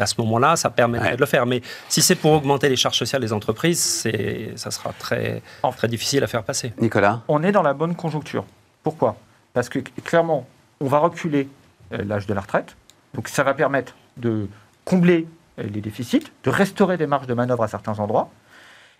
à 0.00 0.06
ce 0.06 0.14
moment-là, 0.22 0.56
ça 0.56 0.70
permettrait 0.70 1.16
de 1.16 1.20
le 1.20 1.26
faire. 1.26 1.44
Mais 1.44 1.60
si 1.90 2.00
c'est 2.00 2.14
pour 2.14 2.32
augmenter 2.32 2.70
les 2.70 2.76
charges 2.76 2.96
sociales 2.96 3.20
des 3.20 3.34
entreprises, 3.34 4.08
ça 4.56 4.70
sera 4.70 4.94
très, 4.98 5.42
très 5.76 5.88
difficile 5.88 6.24
à 6.24 6.26
faire 6.26 6.42
passer. 6.42 6.72
Nicolas 6.80 7.20
On 7.28 7.42
est 7.42 7.52
dans 7.52 7.62
la 7.62 7.74
bonne 7.74 7.94
conjoncture. 7.94 8.46
Pourquoi? 8.82 9.16
Parce 9.52 9.68
que 9.68 9.78
clairement, 9.78 10.46
on 10.80 10.86
va 10.86 10.98
reculer 10.98 11.48
euh, 11.92 12.04
l'âge 12.04 12.26
de 12.26 12.34
la 12.34 12.40
retraite. 12.40 12.76
Donc 13.14 13.28
ça 13.28 13.42
va 13.42 13.54
permettre 13.54 13.94
de 14.16 14.48
combler 14.84 15.26
euh, 15.58 15.64
les 15.64 15.80
déficits, 15.80 16.24
de 16.42 16.50
restaurer 16.50 16.96
des 16.96 17.06
marges 17.06 17.26
de 17.26 17.34
manœuvre 17.34 17.62
à 17.62 17.68
certains 17.68 17.98
endroits. 17.98 18.30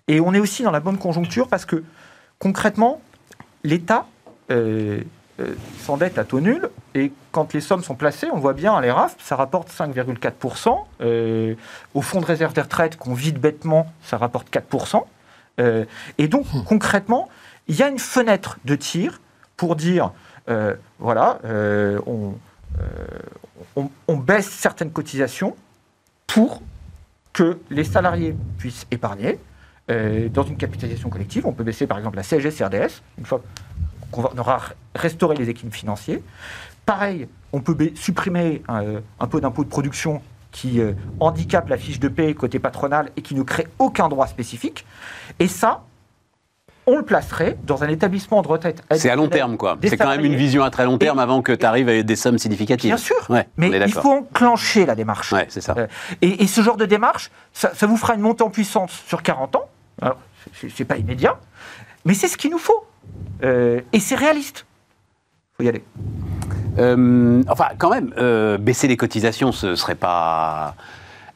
Et 0.09 0.20
on 0.20 0.35
est 0.35 0.39
aussi 0.39 0.62
dans 0.62 0.70
la 0.70 0.81
bonne 0.81 0.99
conjoncture 0.99 1.49
parce 1.49 1.64
que 1.64 1.83
concrètement, 2.39 3.01
l'État 3.62 4.07
euh, 4.51 5.01
s'endette 5.81 6.18
à 6.18 6.25
taux 6.25 6.41
nul. 6.41 6.68
Et 6.95 7.12
quand 7.33 7.53
les 7.55 7.61
sommes 7.61 7.83
sont 7.83 7.97
placées, 7.97 8.29
on 8.33 8.39
voit 8.39 8.53
bien, 8.53 8.81
les 8.81 8.91
RAF, 8.91 9.16
ça 9.18 9.35
rapporte 9.35 9.68
5,4%. 9.70 11.57
au 11.95 12.03
fonds 12.03 12.20
de 12.20 12.27
réserve 12.27 12.53
des 12.53 12.61
retraites 12.61 12.97
qu'on 12.97 13.14
vide 13.14 13.39
bêtement, 13.39 13.93
ça 14.03 14.16
rapporte 14.16 14.49
4%. 14.55 15.03
et 16.18 16.29
donc, 16.29 16.47
hmm. 16.53 16.62
concrètement, 16.64 17.29
il 17.66 17.77
y 17.77 17.83
a 17.83 17.89
une 17.89 17.99
fenêtre 17.99 18.59
de 18.64 18.77
tir 18.77 19.20
pour 19.57 19.75
dire 19.75 20.12
euh, 20.49 20.74
voilà, 20.99 21.38
euh, 21.45 21.99
euh, 22.07 23.84
on, 24.09 24.16
baisse 24.16 24.49
certaines 24.49 24.90
cotisations 24.90 25.57
pour 26.26 26.61
que 27.32 27.59
les 27.70 27.84
salariés 27.84 28.36
puissent 28.59 28.86
épargner 28.90 29.38
dans 29.88 30.45
une 30.45 30.57
capitalisation 30.57 31.11
collective. 31.11 31.47
On 31.47 31.53
peut 31.53 31.64
baisser 31.64 31.86
par 31.86 31.99
exemple 31.99 32.16
la 32.16 32.22
CSG-CRDS, 32.22 33.03
une 33.18 33.26
fois 33.26 33.42
qu'on 34.11 34.22
aura 34.38 34.61
restauré 34.95 35.36
les 35.36 35.51
équilibres 35.51 35.76
financiers. 35.76 36.22
Pareil, 36.86 37.28
on 37.53 37.61
peut 37.61 37.76
supprimer 37.95 38.62
un 38.68 39.26
peu 39.26 39.42
d'impôt 39.42 39.62
de 39.62 39.68
production 39.68 40.22
qui 40.53 40.80
handicape 41.20 41.68
la 41.68 41.76
fiche 41.76 42.01
de 42.01 42.09
paie 42.09 42.32
côté 42.34 42.59
patronal 42.59 43.11
et 43.16 43.22
qui 43.22 43.34
ne 43.34 43.42
crée 43.42 43.66
aucun 43.78 44.09
droit 44.09 44.26
spécifique. 44.26 44.86
Et 45.38 45.49
ça, 45.49 45.84
on 46.87 46.97
le 46.97 47.05
placerait 47.05 47.57
dans 47.64 47.82
un 47.82 47.89
établissement 47.89 48.43
de 48.43 48.49
retraite. 48.49 48.82
C'est 48.95 49.11
à 49.11 49.16
long 49.16 49.28
terme, 49.28 49.57
quoi. 49.57 49.78
C'est 49.82 49.97
quand 49.97 50.09
même 50.09 50.24
une 50.24 50.35
vision 50.35 50.62
à 50.62 50.70
très 50.70 50.85
long 50.85 50.99
terme 50.99 51.18
avant 51.18 51.43
que 51.43 51.53
tu 51.53 51.64
arrives 51.64 51.89
à 51.89 52.03
des 52.03 52.16
sommes 52.16 52.39
significatives. 52.39 52.91
Bien 52.91 52.97
sûr, 52.97 53.28
mais 53.57 53.68
il 53.87 53.93
faut 53.93 54.12
enclencher 54.12 54.87
la 54.87 54.95
démarche. 54.95 55.32
Ouais, 55.32 55.47
c'est 55.49 55.61
ça. 55.61 55.74
Euh, 55.76 55.87
et, 56.20 56.47
ce 56.47 56.61
genre 56.61 56.76
de 56.76 56.85
démarche, 56.85 57.30
ça, 57.53 57.70
vous 57.87 57.97
fera 57.97 58.14
une 58.14 58.20
montée 58.20 58.45
en 58.45 58.51
puissance 58.51 59.03
sur 59.07 59.22
40 59.22 59.57
ans. 59.57 59.68
Alors, 60.01 60.18
c'est 60.76 60.85
pas 60.85 60.97
immédiat, 60.97 61.39
mais 62.05 62.14
c'est 62.14 62.28
ce 62.28 62.37
qu'il 62.37 62.51
nous 62.51 62.59
faut. 62.59 62.85
Euh, 63.43 63.80
et 63.93 64.01
c'est 64.01 64.14
réaliste. 64.14 64.66
Il 65.53 65.57
faut 65.57 65.62
y 65.64 65.68
aller. 65.68 65.85
Euh, 66.78 67.43
enfin, 67.49 67.68
quand 67.78 67.91
même, 67.91 68.59
baisser 68.59 68.89
les 68.89 68.97
cotisations, 68.97 69.53
ce 69.53 69.74
serait 69.74 69.95
pas 69.95 70.74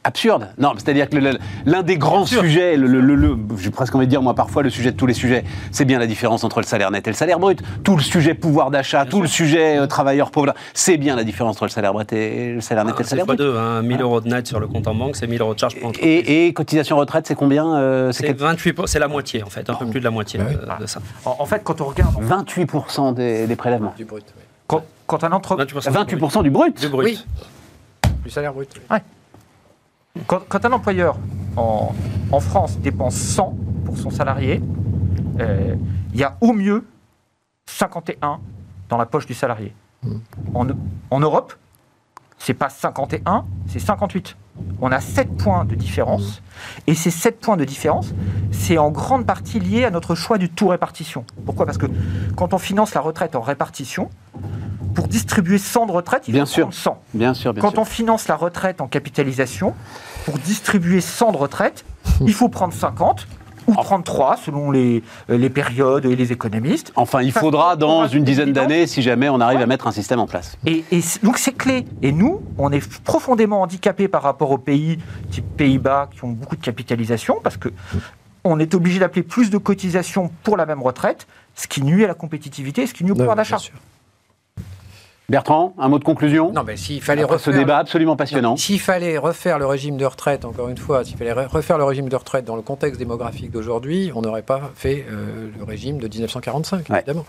absurde. 0.09 0.49
Non, 0.57 0.73
c'est-à-dire 0.75 1.09
que 1.09 1.17
l'un 1.65 1.83
des 1.83 1.97
grands 1.97 2.25
sujets, 2.25 2.75
le, 2.75 2.99
le, 2.99 3.37
j'ai 3.57 3.69
presque 3.69 3.95
envie 3.95 4.05
de 4.05 4.09
dire 4.09 4.21
moi 4.21 4.33
parfois 4.33 4.63
le 4.63 4.69
sujet 4.69 4.91
de 4.91 4.97
tous 4.97 5.05
les 5.05 5.13
sujets, 5.13 5.43
c'est 5.71 5.85
bien 5.85 5.99
la 5.99 6.07
différence 6.07 6.43
entre 6.43 6.59
le 6.59 6.65
salaire 6.65 6.91
net 6.91 7.07
et 7.07 7.11
le 7.11 7.15
salaire 7.15 7.39
brut. 7.39 7.61
Tout 7.83 7.95
le 7.95 8.01
sujet 8.01 8.33
pouvoir 8.33 8.71
d'achat, 8.71 9.05
tout 9.05 9.21
le 9.21 9.27
sujet 9.27 9.77
euh, 9.77 9.87
travailleur 9.87 10.31
pauvre, 10.31 10.53
c'est 10.73 10.97
bien 10.97 11.15
la 11.15 11.23
différence 11.23 11.55
entre 11.55 11.65
le 11.65 11.69
salaire 11.69 11.93
brut 11.93 12.11
et 12.11 12.53
le 12.53 12.61
salaire 12.61 12.85
net 12.85 12.95
et 12.95 13.03
le 13.03 13.05
ah, 13.05 13.09
salaire 13.09 13.25
brut. 13.25 13.39
C'est 13.39 13.57
hein, 13.57 13.81
1000 13.81 14.01
euros 14.01 14.21
de 14.21 14.27
net 14.27 14.47
sur 14.47 14.59
le 14.59 14.67
compte 14.67 14.87
en 14.87 14.95
banque, 14.95 15.15
c'est 15.15 15.27
1000 15.27 15.41
euros 15.41 15.53
de 15.53 15.59
charge 15.59 15.79
pour 15.79 15.91
Et, 16.01 16.47
et 16.47 16.53
cotisation 16.53 16.97
retraite, 16.97 17.27
c'est 17.27 17.35
combien 17.35 17.77
euh, 17.77 18.11
C'est 18.11 18.33
28, 18.33 18.81
c'est 18.85 18.99
la 18.99 19.07
moitié 19.07 19.43
en 19.43 19.49
fait, 19.49 19.69
un 19.69 19.75
peu 19.75 19.85
plus 19.85 19.99
de 19.99 20.05
la 20.05 20.11
moitié 20.11 20.39
bah 20.39 20.77
de, 20.79 20.85
ça. 20.85 20.99
En, 21.25 21.45
fait, 21.45 21.61
quand 21.63 21.81
on 21.81 21.85
regarde 21.85 22.15
28% 22.21 23.13
des, 23.13 23.47
des 23.47 23.55
prélèvements. 23.55 23.93
Du 23.95 24.05
brut. 24.05 24.25
Quand, 24.67 24.83
quand, 25.07 25.23
un 25.23 25.31
entre 25.31 25.55
28%, 25.55 26.43
du 26.43 26.49
brut. 26.49 26.79
Du 26.79 26.89
brut. 26.89 27.05
Oui. 27.05 27.25
Du 28.23 28.29
salaire 28.29 28.53
brut. 28.53 28.69
Ouais. 28.89 29.01
Quand, 30.27 30.65
un 30.65 30.71
employeur 30.71 31.17
en, 31.55 31.93
France 32.39 32.79
dépense 32.79 33.15
100 33.15 33.55
pour 33.85 33.97
son 33.97 34.09
salarié, 34.09 34.61
euh, 35.39 35.75
il 36.13 36.19
y 36.19 36.23
a 36.23 36.37
au 36.41 36.53
mieux 36.53 36.85
51 37.65 38.39
dans 38.89 38.97
la 38.97 39.05
poche 39.05 39.25
du 39.25 39.33
salarié. 39.33 39.73
Hmm. 40.03 40.19
En, 40.53 40.67
en 41.11 41.19
Europe, 41.19 41.53
c'est 42.37 42.53
pas 42.53 42.69
51, 42.69 43.45
c'est 43.67 43.79
58. 43.79 44.35
On 44.81 44.91
a 44.91 45.01
7 45.01 45.35
points 45.37 45.65
de 45.65 45.75
différence. 45.75 46.41
Et 46.87 46.95
ces 46.95 47.11
7 47.11 47.39
points 47.39 47.57
de 47.57 47.65
différence, 47.65 48.13
c'est 48.51 48.77
en 48.77 48.91
grande 48.91 49.25
partie 49.25 49.59
lié 49.59 49.85
à 49.85 49.91
notre 49.91 50.15
choix 50.15 50.37
du 50.37 50.49
tout 50.49 50.67
répartition. 50.67 51.25
Pourquoi? 51.45 51.65
Parce 51.65 51.77
que 51.77 51.87
quand 52.35 52.53
on 52.53 52.57
finance 52.57 52.93
la 52.93 53.01
retraite 53.01 53.35
en 53.35 53.41
répartition, 53.41 54.09
pour 54.93 55.07
distribuer 55.07 55.57
100 55.57 55.85
de 55.85 55.91
retraite, 55.91 56.23
il 56.27 56.33
bien 56.33 56.45
faut 56.45 56.51
sûr. 56.51 56.73
100. 56.73 57.01
Bien 57.13 57.33
sûr, 57.33 57.53
Quand 57.59 57.77
on 57.77 57.85
finance 57.85 58.27
la 58.27 58.35
retraite 58.35 58.81
en 58.81 58.87
capitalisation, 58.87 59.73
pour 60.25 60.37
distribuer 60.39 61.01
100 61.01 61.31
de 61.31 61.37
retraite, 61.37 61.85
il 62.21 62.33
faut 62.33 62.49
prendre 62.49 62.73
50 62.73 63.27
ou 63.69 63.75
33 63.75 64.37
selon 64.37 64.71
les, 64.71 65.03
euh, 65.29 65.37
les 65.37 65.49
périodes 65.49 66.05
et 66.05 66.15
les 66.15 66.31
économistes. 66.31 66.91
Enfin, 66.95 67.21
il 67.21 67.31
faudra 67.31 67.75
dans 67.75 68.07
une 68.07 68.23
dizaine 68.23 68.53
d'années 68.53 68.87
si 68.87 69.01
jamais 69.01 69.29
on 69.29 69.39
arrive 69.39 69.61
à 69.61 69.65
mettre 69.65 69.87
un 69.87 69.91
système 69.91 70.19
en 70.19 70.27
place. 70.27 70.57
Et, 70.65 70.83
donc 71.23 71.37
c'est 71.37 71.53
clé. 71.53 71.85
Et 72.01 72.11
nous, 72.11 72.41
on 72.57 72.71
est 72.71 73.01
profondément 73.03 73.61
handicapés 73.61 74.07
par 74.07 74.23
rapport 74.23 74.51
aux 74.51 74.57
pays 74.57 74.99
type 75.31 75.45
Pays-Bas 75.57 76.09
qui 76.13 76.23
ont 76.23 76.29
beaucoup 76.29 76.55
de 76.55 76.61
capitalisation 76.61 77.39
parce 77.43 77.57
que 77.57 77.69
on 78.43 78.59
est 78.59 78.73
obligé 78.73 78.99
d'appeler 78.99 79.23
plus 79.23 79.49
de 79.49 79.57
cotisations 79.57 80.31
pour 80.43 80.55
la 80.55 80.65
même 80.65 80.81
retraite, 80.81 81.27
ce 81.55 81.67
qui 81.67 81.83
nuit 81.83 82.05
à 82.05 82.07
la 82.07 82.13
compétitivité, 82.13 82.87
ce 82.87 82.93
qui 82.93 83.03
nuit 83.03 83.11
au 83.11 83.15
pouvoir 83.15 83.35
d'achat. 83.35 83.57
Bertrand, 85.29 85.75
un 85.77 85.89
mot 85.89 85.99
de 85.99 86.03
conclusion 86.03 86.51
Non, 86.51 86.63
mais 86.65 86.75
s'il 86.75 87.03
fallait 87.03 87.23
refaire 87.23 87.39
ce 87.39 87.51
débat 87.51 87.77
absolument 87.77 88.15
passionnant. 88.15 88.57
S'il 88.57 88.79
fallait 88.79 89.19
refaire 89.19 89.59
le 89.59 89.67
régime 89.67 89.95
de 89.95 90.05
retraite, 90.05 90.43
encore 90.43 90.69
une 90.69 90.77
fois, 90.77 91.05
s'il 91.05 91.17
fallait 91.17 91.33
refaire 91.33 91.77
le 91.77 91.83
régime 91.83 92.09
de 92.09 92.15
retraite 92.15 92.45
dans 92.45 92.55
le 92.55 92.63
contexte 92.63 92.97
démographique 92.97 93.51
d'aujourd'hui, 93.51 94.11
on 94.15 94.21
n'aurait 94.21 94.41
pas 94.41 94.71
fait 94.75 95.05
euh, 95.07 95.49
le 95.55 95.63
régime 95.63 95.99
de 95.99 96.07
1945, 96.07 96.89
évidemment. 96.89 97.25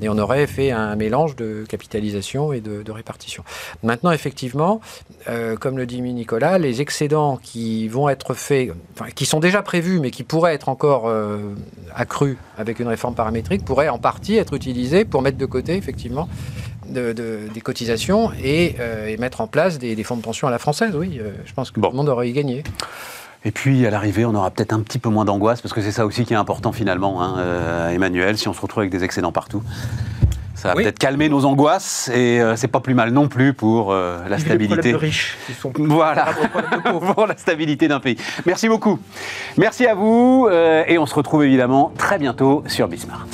Et 0.00 0.08
on 0.08 0.16
aurait 0.16 0.46
fait 0.46 0.70
un 0.70 0.94
mélange 0.94 1.34
de 1.34 1.64
capitalisation 1.68 2.52
et 2.52 2.60
de, 2.60 2.90
répartition. 2.90 3.44
Maintenant, 3.84 4.10
effectivement, 4.10 4.80
euh, 5.28 5.56
comme 5.56 5.76
le 5.76 5.86
dit 5.86 6.00
Nicolas, 6.00 6.58
les 6.58 6.80
excédents 6.80 7.36
qui 7.36 7.86
vont 7.88 8.08
être 8.08 8.34
faits, 8.34 8.72
enfin, 8.94 9.10
qui 9.14 9.26
sont 9.26 9.38
déjà 9.38 9.62
prévus, 9.62 10.00
mais 10.00 10.10
qui 10.10 10.24
pourraient 10.24 10.54
être 10.54 10.68
encore 10.68 11.08
euh, 11.08 11.54
accrus 11.94 12.36
avec 12.58 12.80
une 12.80 12.88
réforme 12.88 13.14
paramétrique, 13.14 13.64
pourraient 13.64 13.88
en 13.88 13.98
partie 13.98 14.36
être 14.36 14.54
utilisés 14.54 15.04
pour 15.04 15.22
mettre 15.22 15.38
de 15.38 15.46
côté, 15.46 15.76
effectivement, 15.76 16.28
des 16.86 17.60
cotisations 17.62 18.30
euh, 18.42 19.06
et, 19.06 19.16
mettre 19.18 19.40
en 19.40 19.46
place 19.46 19.78
des, 19.78 20.02
fonds 20.02 20.16
de 20.16 20.22
pension 20.22 20.48
à 20.48 20.50
la 20.50 20.58
française, 20.58 20.94
oui. 20.96 21.18
Euh, 21.20 21.32
je 21.44 21.52
pense 21.52 21.70
que 21.70 21.80
tout 21.80 21.90
le 21.90 21.96
monde 21.96 22.08
aurait 22.08 22.28
y 22.28 22.32
gagné. 22.32 22.62
Et 23.44 23.52
puis, 23.52 23.86
à 23.86 23.90
l'arrivée, 23.90 24.24
on 24.24 24.34
aura 24.34 24.50
peut-être 24.50 24.72
un 24.72 24.80
petit 24.80 24.98
peu 24.98 25.08
moins 25.08 25.24
d'angoisse, 25.24 25.62
parce 25.62 25.72
que 25.72 25.80
c'est 25.80 25.92
ça 25.92 26.04
aussi 26.04 26.24
qui 26.24 26.34
est 26.34 26.36
important 26.36 26.72
finalement, 26.72 27.22
hein, 27.22 27.36
euh, 27.38 27.88
Emmanuel, 27.90 28.36
si 28.36 28.48
on 28.48 28.52
se 28.52 28.60
retrouve 28.60 28.82
avec 28.82 28.90
des 28.90 29.04
excédents 29.04 29.32
partout. 29.32 29.62
Ça 30.54 30.68
va 30.68 30.74
peut-être 30.74 30.98
calmer 30.98 31.30
nos 31.30 31.46
angoisses 31.46 32.10
et 32.12 32.38
c'est 32.56 32.68
pas 32.68 32.80
plus 32.80 32.92
mal 32.92 33.12
non 33.12 33.28
plus 33.28 33.54
pour 33.54 33.94
la 33.94 34.38
stabilité. 34.38 34.92
Les 34.92 34.98
riches 34.98 35.38
qui 35.46 35.54
sont 35.54 35.72
voilà 35.74 36.34
pour 37.14 37.26
la 37.26 37.34
stabilité 37.38 37.88
d'un 37.88 37.98
pays. 37.98 38.18
Merci 38.44 38.68
beaucoup. 38.68 38.98
Merci 39.56 39.86
à 39.86 39.94
vous 39.94 40.50
et 40.50 40.98
on 40.98 41.06
se 41.06 41.14
retrouve 41.14 41.44
évidemment 41.44 41.94
très 41.96 42.18
bientôt 42.18 42.62
sur 42.66 42.88
Bismart. 42.88 43.24